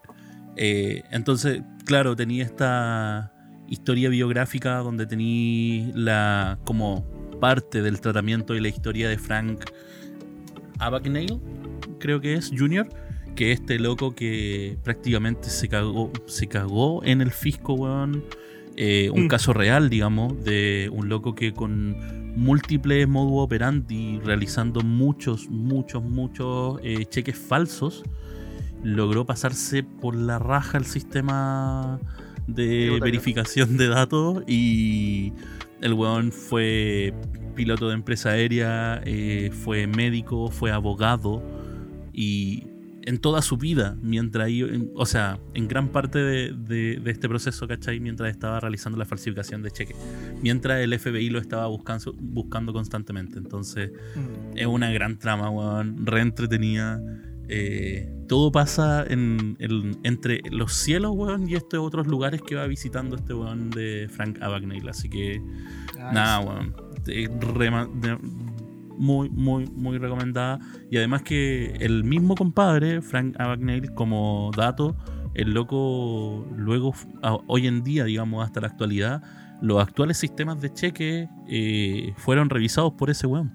[0.56, 3.32] Eh, entonces, claro, tenía esta
[3.68, 7.06] historia biográfica donde tenía la como
[7.40, 9.66] parte del tratamiento y la historia de Frank
[10.80, 11.40] Abagnale,
[12.00, 12.88] creo que es, Jr.,
[13.36, 18.24] que este loco que prácticamente se cagó, se cagó en el fisco, weón.
[18.76, 19.28] Eh, un Mm.
[19.28, 21.96] caso real, digamos, de un loco que con
[22.36, 28.04] múltiples modo operandi, realizando muchos, muchos, muchos eh, cheques falsos,
[28.84, 32.00] logró pasarse por la raja el sistema
[32.46, 35.34] de verificación de datos y
[35.82, 37.14] el weón fue
[37.56, 41.44] piloto de empresa aérea, eh, fue médico, fue abogado
[42.14, 42.64] y
[43.04, 47.30] en toda su vida, mientras en- o sea, en gran parte de, de- de este
[47.30, 48.00] proceso, ¿cachai?
[48.02, 49.96] Mientras estaba realizando la falsificación de cheques,
[50.42, 53.38] mientras el FBI lo estaba buscando, buscando constantemente.
[53.40, 54.58] Entonces, Mm.
[54.58, 56.06] es una gran trama, weón.
[56.06, 57.02] Re entretenida.
[57.50, 62.68] Eh, todo pasa en, en- entre los cielos, weón, y estos otros lugares que va
[62.68, 64.90] visitando este weón de Frank Abagnale.
[64.90, 65.42] Así que,
[66.00, 66.76] Ah, nada, weón.
[67.06, 68.18] de- rema- de-
[68.98, 70.60] muy, muy, muy recomendada.
[70.92, 74.96] Y además que el mismo compadre, Frank Abagnale, como dato,
[75.36, 76.94] el loco, luego,
[77.48, 79.22] hoy en día, digamos, hasta la actualidad,
[79.62, 83.52] los actuales sistemas de cheque eh, fueron revisados por ese weón.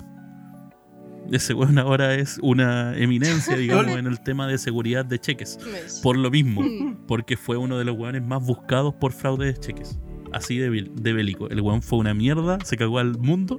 [1.30, 5.58] Ese weón ahora es una eminencia, digamos, en el tema de seguridad de cheques.
[6.02, 7.06] Por lo mismo, Mm.
[7.06, 9.98] porque fue uno de los weones más buscados por fraude de cheques.
[10.32, 11.48] Así de, de bélico.
[11.50, 13.58] El weón fue una mierda, se cagó al mundo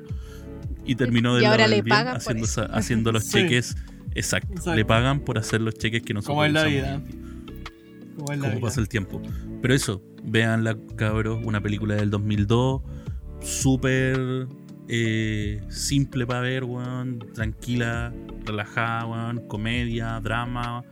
[0.86, 3.32] y terminó de Y ahora le pagan haciendo, haciendo los Sí.
[3.40, 3.76] cheques.
[4.16, 4.50] Exacto.
[4.52, 4.76] Exacto.
[4.76, 6.96] Le pagan por hacer los cheques que nosotros Como en la vida.
[6.96, 8.62] en Como es la cómo vida.
[8.62, 9.22] pasa el tiempo.
[9.62, 12.82] Pero eso, veanla, cabros, una película del 2002,
[13.42, 14.48] súper
[14.88, 18.14] eh, simple para ver, weón, tranquila,
[18.46, 20.84] relajada, weón, comedia, drama,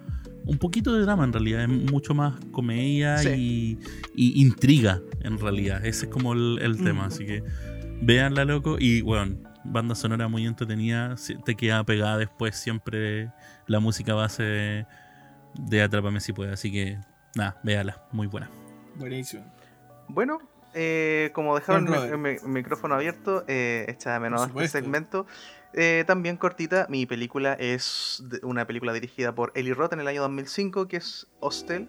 [0.46, 3.30] un poquito de drama en realidad, es mucho más comedia Sí.
[3.30, 3.80] y,
[4.16, 7.08] y intriga en realidad, ese es como el, el tema, Mm.
[7.08, 7.44] así que
[8.02, 11.16] véanla, loco, y bueno, banda sonora muy entretenida,
[11.46, 13.32] te queda pegada después siempre
[13.68, 14.88] la música base
[15.54, 16.54] de Atrápame si puede.
[16.54, 16.98] Así que,
[17.36, 18.50] nada, véala, muy buena.
[18.96, 19.44] Buenísimo.
[20.08, 20.40] Bueno,
[20.74, 23.86] eh, como dejaron el, mi- micrófono abierto, eh,
[24.20, 25.26] menos este segmento.
[25.74, 30.08] Eh, también cortita, mi película es de- una película dirigida por Eli Roth en el
[30.08, 31.88] año 2005, que es Hostel.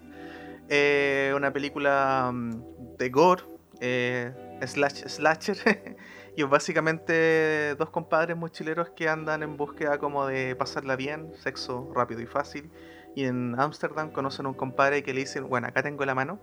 [0.69, 3.43] Eh, una película mm, de gore,
[3.81, 4.31] eh,
[4.65, 5.57] slash, slasher.
[6.35, 11.91] y es básicamente dos compadres mochileros que andan en búsqueda como de pasarla bien, sexo
[11.93, 12.71] rápido y fácil.
[13.15, 16.39] Y en Ámsterdam conocen a un compadre que le dicen, bueno, acá tengo la mano.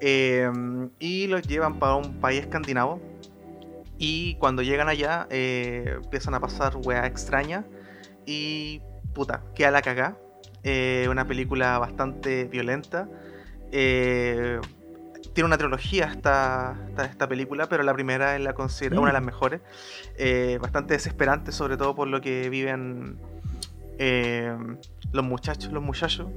[0.00, 0.50] Eh,
[0.98, 3.00] y los llevan para un país escandinavo.
[3.98, 7.64] Y cuando llegan allá, eh, empiezan a pasar weas extrañas.
[8.26, 8.80] Y
[9.14, 10.16] puta, queda la cagá.
[10.62, 13.08] Eh, una película bastante violenta.
[13.72, 14.58] Eh,
[15.32, 19.14] tiene una trilogía esta, esta, esta película, pero la primera es la considera una de
[19.14, 19.60] las mejores.
[20.16, 23.18] Eh, bastante desesperante, sobre todo por lo que viven
[23.98, 24.56] eh,
[25.12, 25.72] los muchachos.
[25.72, 26.28] Los muchachos.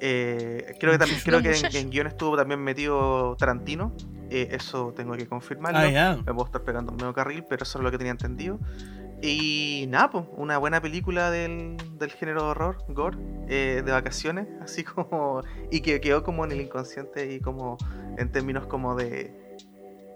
[0.00, 3.92] Eh, creo que, también, creo que en, en guion estuvo también metido Tarantino.
[4.30, 5.78] Eh, eso tengo que confirmarlo.
[5.78, 6.16] Ah, ya.
[6.16, 8.58] Me puedo estar pegando un medio carril, pero eso es lo que tenía entendido.
[9.22, 13.16] Y nada, pues, una buena película del, del género de horror, gore,
[13.48, 15.40] eh, de vacaciones, así como.
[15.70, 17.78] Y que quedó como en el inconsciente y como
[18.18, 19.56] en términos como de.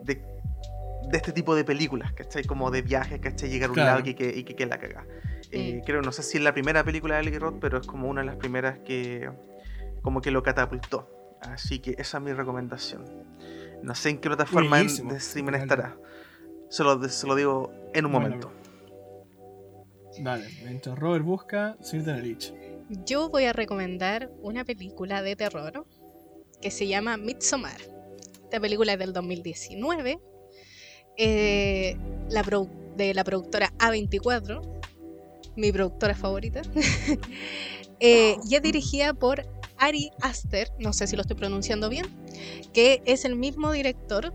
[0.02, 2.44] de, de este tipo de películas, ¿cachai?
[2.44, 3.48] Como de viajes, ¿cachai?
[3.48, 3.98] Llegar a un Claro.
[3.98, 5.04] lado y que, y que, que la caga.
[5.52, 5.84] Eh, Mm.
[5.84, 8.20] Creo, no sé si es la primera película de Eli Roth, pero es como una
[8.20, 9.30] de las primeras que.
[10.02, 11.08] como que lo catapultó.
[11.42, 13.04] Así que esa es mi recomendación.
[13.82, 15.10] No sé en qué plataforma Buenísimo.
[15.12, 15.96] de streaming estará.
[16.68, 18.52] Se lo, se lo digo en un Bueno, momento.
[20.18, 22.52] Dale, mientras Robert busca, señorita Nelich.
[23.06, 25.86] Yo voy a recomendar una película de terror
[26.60, 27.80] que se llama Midsommar.
[28.44, 30.18] Esta película es del 2019.
[31.16, 31.96] eh,
[32.28, 32.42] la
[32.96, 34.79] de la productora A24,
[35.56, 36.62] mi productora favorita.
[38.02, 39.46] Eh, y es dirigida por
[39.76, 42.06] Ari Aster, no sé si lo estoy pronunciando bien,
[42.72, 44.32] que es el mismo director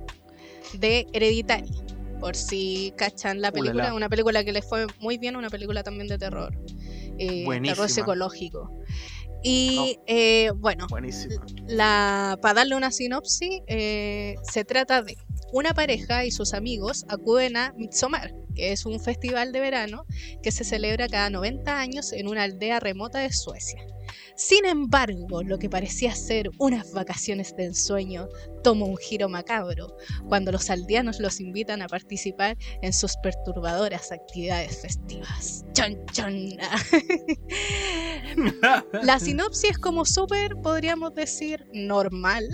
[0.74, 1.72] de Hereditary.
[2.20, 3.96] Por si cachan la película, Ulala.
[3.96, 6.56] una película que les fue muy bien, una película también de terror,
[7.18, 8.72] eh, terror psicológico.
[9.44, 11.36] Y eh, bueno, Buenísimo.
[11.68, 15.18] la, para darle una sinopsis, eh, se trata de
[15.56, 20.06] una pareja y sus amigos acuden a Midsommar, que es un festival de verano
[20.44, 23.80] que se celebra cada 90 años en una aldea remota de Suecia.
[24.36, 28.28] Sin embargo, lo que parecía ser unas vacaciones de ensueño
[28.64, 29.96] toma un giro macabro
[30.28, 35.64] cuando los aldeanos los invitan a participar en sus perturbadoras actividades festivas.
[35.72, 36.50] ¡Chan, chan!
[39.04, 42.46] La sinopsis es como súper, podríamos decir, normal,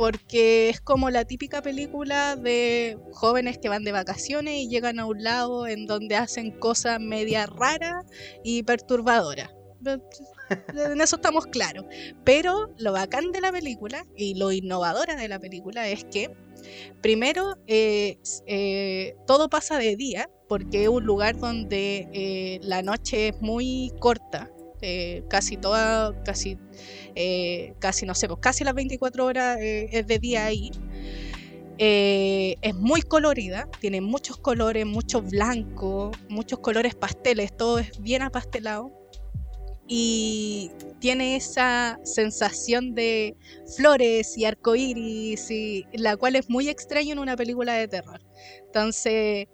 [0.00, 5.04] porque es como la típica película de jóvenes que van de vacaciones y llegan a
[5.04, 8.06] un lado en donde hacen cosas media raras
[8.42, 9.50] y perturbadoras.
[9.84, 11.84] En eso estamos claros.
[12.24, 16.30] Pero lo bacán de la película y lo innovadora de la película es que,
[17.02, 23.28] primero, eh, eh, todo pasa de día, porque es un lugar donde eh, la noche
[23.28, 24.50] es muy corta,
[24.82, 26.58] eh, casi toda, casi,
[27.14, 30.70] eh, casi no sé, pues casi las 24 horas eh, es de día ahí.
[31.82, 38.92] Es muy colorida, tiene muchos colores, mucho blanco, muchos colores pasteles, todo es bien apastelado.
[39.92, 40.70] Y
[41.00, 43.36] tiene esa sensación de
[43.76, 48.20] flores y arcoíris, y la cual es muy extraño en una película de terror.
[48.66, 49.48] Entonces,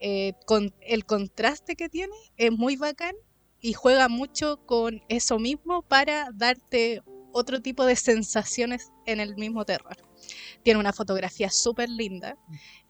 [0.00, 3.14] el contraste que tiene es muy bacán
[3.60, 7.02] y juega mucho con eso mismo para darte
[7.32, 9.96] otro tipo de sensaciones en el mismo terror.
[10.62, 12.36] Tiene una fotografía súper linda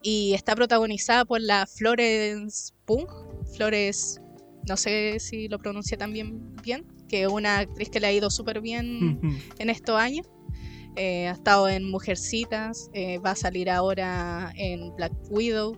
[0.02, 3.08] y está protagonizada por la Florence Pugh,
[3.56, 4.20] Flores,
[4.66, 8.30] no sé si lo pronuncia también bien, que es una actriz que le ha ido
[8.30, 9.20] súper bien
[9.58, 10.26] en estos años.
[10.96, 15.76] Eh, ha estado en Mujercitas, eh, va a salir ahora en Black Widow.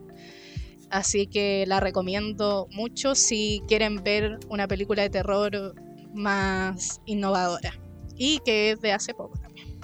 [0.90, 5.74] Así que la recomiendo mucho si quieren ver una película de terror
[6.14, 7.72] más innovadora.
[8.16, 9.80] Y que es de hace poco también.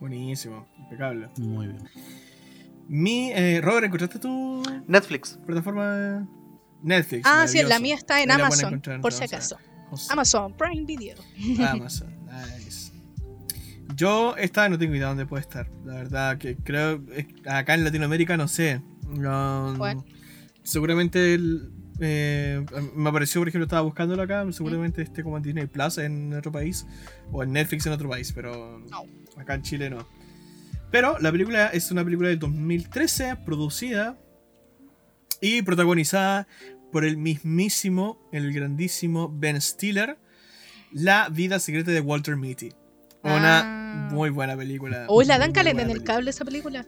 [0.00, 1.28] Buenísimo, impecable.
[1.38, 1.88] Muy bien.
[2.88, 5.38] Mi, eh, Robert, ¿encontraste tu Netflix.
[5.46, 6.26] plataforma
[6.82, 7.22] Netflix?
[7.24, 9.56] Ah, sí, la mía está en Amazon, por si acaso.
[10.08, 11.16] Amazon Prime Video.
[11.68, 12.19] Amazon.
[14.00, 15.68] Yo esta no tengo idea dónde puede estar.
[15.84, 17.02] La verdad que creo
[17.46, 18.80] acá en Latinoamérica no sé.
[19.04, 20.06] Bueno.
[20.62, 21.70] Seguramente el-
[22.00, 22.64] eh,
[22.96, 24.42] me apareció, por ejemplo, estaba buscándolo acá.
[24.52, 26.86] Seguramente esté como en Disney Plus en otro país
[27.30, 29.04] o en Netflix en otro país, pero No.
[29.36, 30.08] acá en Chile no.
[30.90, 34.16] Pero la película es una película del 2013, producida
[35.42, 36.48] y protagonizada
[36.90, 40.16] por el mismísimo, el grandísimo Ben Stiller.
[40.90, 42.70] La vida secreta de Walter Mitty.
[43.22, 44.08] Una Ah.
[44.12, 45.06] muy buena película.
[45.08, 46.14] Uy, la muy, dan caleta en buena el película.
[46.14, 46.86] cable esa película.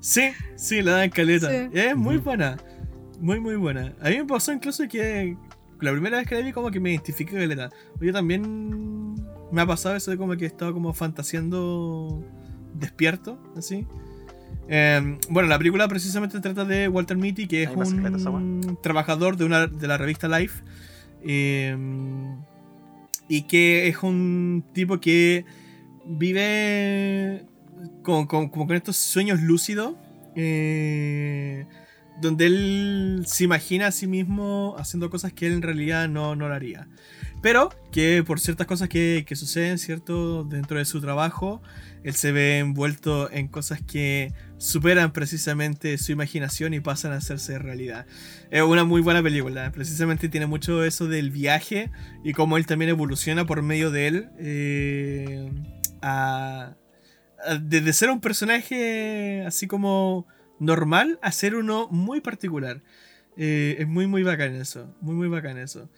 [0.00, 1.48] Sí, sí, la dan caleta.
[1.50, 1.68] Sí.
[1.72, 2.56] Es muy buena.
[3.20, 3.92] Muy, muy buena.
[4.00, 5.36] A mí me pasó incluso que
[5.80, 7.70] la primera vez que la vi como que me identifiqué caleta.
[8.00, 9.14] Yo también
[9.52, 12.24] me ha pasado eso de como que estaba como fantaseando
[12.74, 13.86] despierto, así.
[14.68, 19.66] Eh, bueno, la película precisamente trata de Walter Mitty, que es un trabajador de, una,
[19.66, 20.62] de la revista Life.
[21.22, 21.76] eh,
[23.30, 25.46] y que es un tipo que
[26.04, 27.46] vive
[28.02, 29.94] como con estos sueños lúcidos.
[30.36, 31.64] eh,
[32.20, 36.48] donde él se imagina a sí mismo haciendo cosas que él en realidad no, no
[36.48, 36.86] lo haría.
[37.40, 40.44] Pero que por ciertas cosas que, que suceden, ¿cierto?
[40.44, 41.62] Dentro de su trabajo,
[42.02, 47.58] él se ve envuelto en cosas que superan precisamente su imaginación y pasan a hacerse
[47.58, 48.06] realidad.
[48.50, 49.70] Es una muy buena película.
[49.72, 51.90] Precisamente tiene mucho eso del viaje
[52.24, 54.28] y cómo él también evoluciona por medio de él.
[54.38, 55.50] eh,
[56.02, 56.76] a,
[57.60, 60.26] desde ser un personaje así como
[60.58, 62.82] normal a ser uno muy particular.
[63.36, 64.94] Eh, es muy, muy bacán eso.
[65.00, 65.88] Muy, muy bacán eso.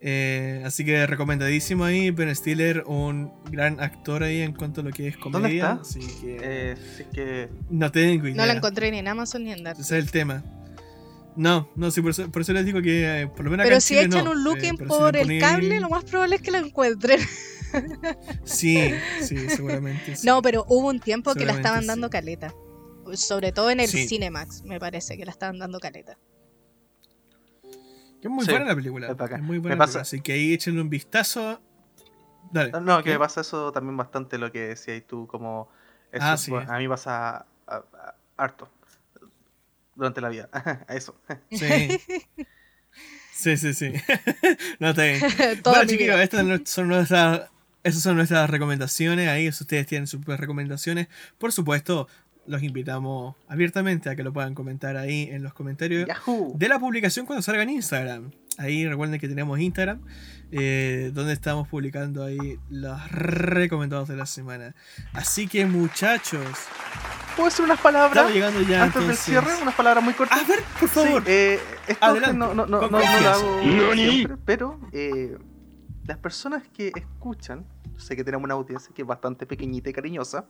[0.00, 2.10] Eh, así que recomendadísimo ahí.
[2.10, 5.70] Ben Stiller, un gran actor ahí en cuanto a lo que es ¿Dónde comedia.
[5.72, 5.80] está?
[5.82, 7.48] Así que Eh, sí que.
[7.70, 8.36] no tengo idea.
[8.36, 9.86] No la encontré ni en Amazon ni en Netflix.
[9.86, 10.44] Ese es el tema.
[11.34, 13.68] No, no, sí, por eso, por eso les digo que eh, por lo menos acá
[13.68, 16.36] Pero en si Chile echan no, un looking si por el cable, lo más probable
[16.36, 17.20] es que la encuentren.
[18.44, 18.90] Sí,
[19.20, 20.16] sí, seguramente.
[20.16, 20.26] sí.
[20.26, 21.88] No, pero hubo un tiempo que la estaban sí.
[21.88, 22.54] dando caleta.
[23.14, 24.08] Sobre todo en el Sí.
[24.08, 26.16] Cinemax, me parece que la estaban dando caleta.
[28.26, 29.06] Que es muy Sí, buena la película.
[29.08, 31.60] es muy buena Me pasa- Así que ahí échenle un vistazo.
[32.50, 32.72] Dale.
[32.80, 33.10] No, que ¿Qué?
[33.12, 35.68] me pasa eso también bastante lo que decías tú, como.
[36.10, 36.52] Eso, Ah, sí.
[36.54, 38.68] A mí pasa a- a- harto.
[39.94, 40.48] Durante la vida.
[40.88, 41.14] a eso.
[41.50, 41.88] Sí.
[43.32, 43.92] Sí, sí, sí.
[44.80, 45.20] no está bien.
[45.62, 47.50] Bueno, estas son nuestras.
[47.82, 49.28] Esas son nuestras recomendaciones.
[49.28, 52.08] Ahí, si ustedes tienen sus recomendaciones, por supuesto,
[52.46, 56.52] los invitamos abiertamente a que lo puedan comentar ahí en los comentarios Yahoo.
[56.56, 58.30] de la publicación cuando salga en Instagram.
[58.58, 60.00] Ahí recuerden que tenemos Instagram,
[60.50, 64.74] eh, donde estamos publicando ahí los recomendados de la semana.
[65.12, 66.46] Así que, muchachos,
[67.36, 68.12] ¿Puedo decir unas palabras?
[68.12, 70.40] estamos llegando ya Antes del cierre, unas palabras muy cortas.
[70.40, 71.22] A ver, por favor.
[71.22, 75.36] Sí, eh, esto Adelante, no, no, no, con no, no lo hago siempre, pero eh,
[76.06, 77.66] las personas que escuchan,
[77.98, 80.46] sé que tenemos una audiencia que es bastante pequeñita y cariñosa,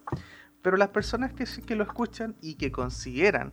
[0.66, 3.52] pero las personas que, que lo escuchan y que consideran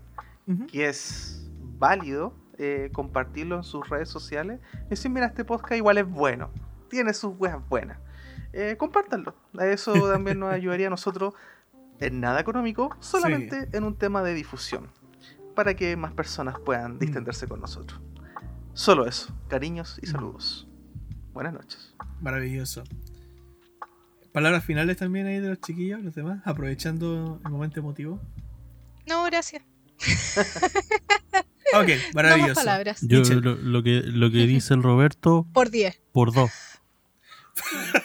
[0.67, 4.59] que es válido eh, compartirlo en sus redes sociales,
[4.89, 6.49] decir, mira, este podcast igual es bueno,
[6.89, 7.99] tiene sus weas buenas.
[8.51, 9.35] Eh, compártanlo.
[9.61, 11.35] Eso también nos ayudaría a nosotros
[11.99, 14.89] en nada económico, solamente en un tema de difusión,
[15.53, 18.01] para que más personas puedan distenderse con nosotros.
[18.73, 20.67] Solo eso, cariños y saludos.
[21.31, 21.93] Buenas noches.
[22.21, 22.83] Maravilloso.
[24.33, 28.19] Palabras finales también ahí de los chiquillos, los demás, aprovechando el momento emotivo.
[29.07, 29.63] No, gracias.
[31.75, 32.53] Ok, No maravilloso.
[32.53, 32.99] palabras.
[33.01, 36.01] Yo lo, lo que, lo que dice el Roberto, Por 10.
[36.11, 36.51] por dos.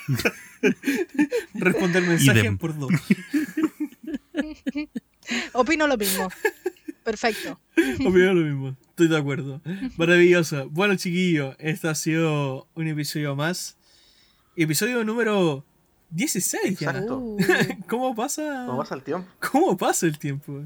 [1.54, 2.56] Responder mensaje Idem.
[2.56, 2.90] por dos.
[5.52, 6.28] Opino lo mismo.
[7.04, 7.60] Perfecto.
[8.06, 9.60] Opino lo mismo, estoy de acuerdo.
[9.98, 10.68] Maravilloso.
[10.70, 13.76] Bueno, chiquillos, este ha sido un episodio más.
[14.56, 15.66] Episodio número
[16.10, 16.90] 16 ya.
[16.90, 17.18] Exacto.
[17.18, 17.36] Uh,
[17.88, 18.64] ¿Cómo pasa?
[18.66, 19.28] ¿Cómo pasa el tiempo?
[19.52, 20.62] ¿Cómo pasa el tiempo?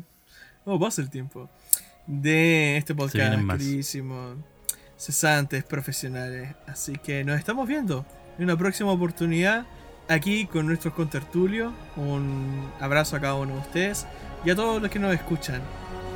[0.65, 1.49] ¿Cómo pasa el tiempo?
[2.07, 4.35] De este podcast, queridísimo.
[4.97, 6.55] Cesantes, profesionales.
[6.67, 8.07] Así que nos estamos viendo
[8.39, 9.67] en una próxima oportunidad
[10.09, 11.73] aquí con nuestros contertulios.
[11.97, 14.07] Un abrazo a cada uno de ustedes
[14.45, 15.61] y a todos los que nos escuchan.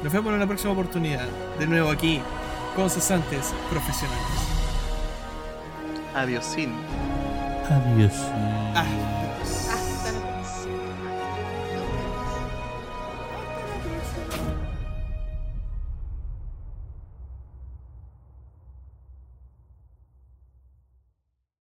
[0.05, 1.27] Nos vemos en una próxima oportunidad.
[1.59, 2.21] De nuevo aquí
[2.77, 4.23] con cesantes profesionales.
[6.15, 6.73] Adiós, sin.
[7.69, 8.13] Adiós.
[8.77, 9.26] Adiós.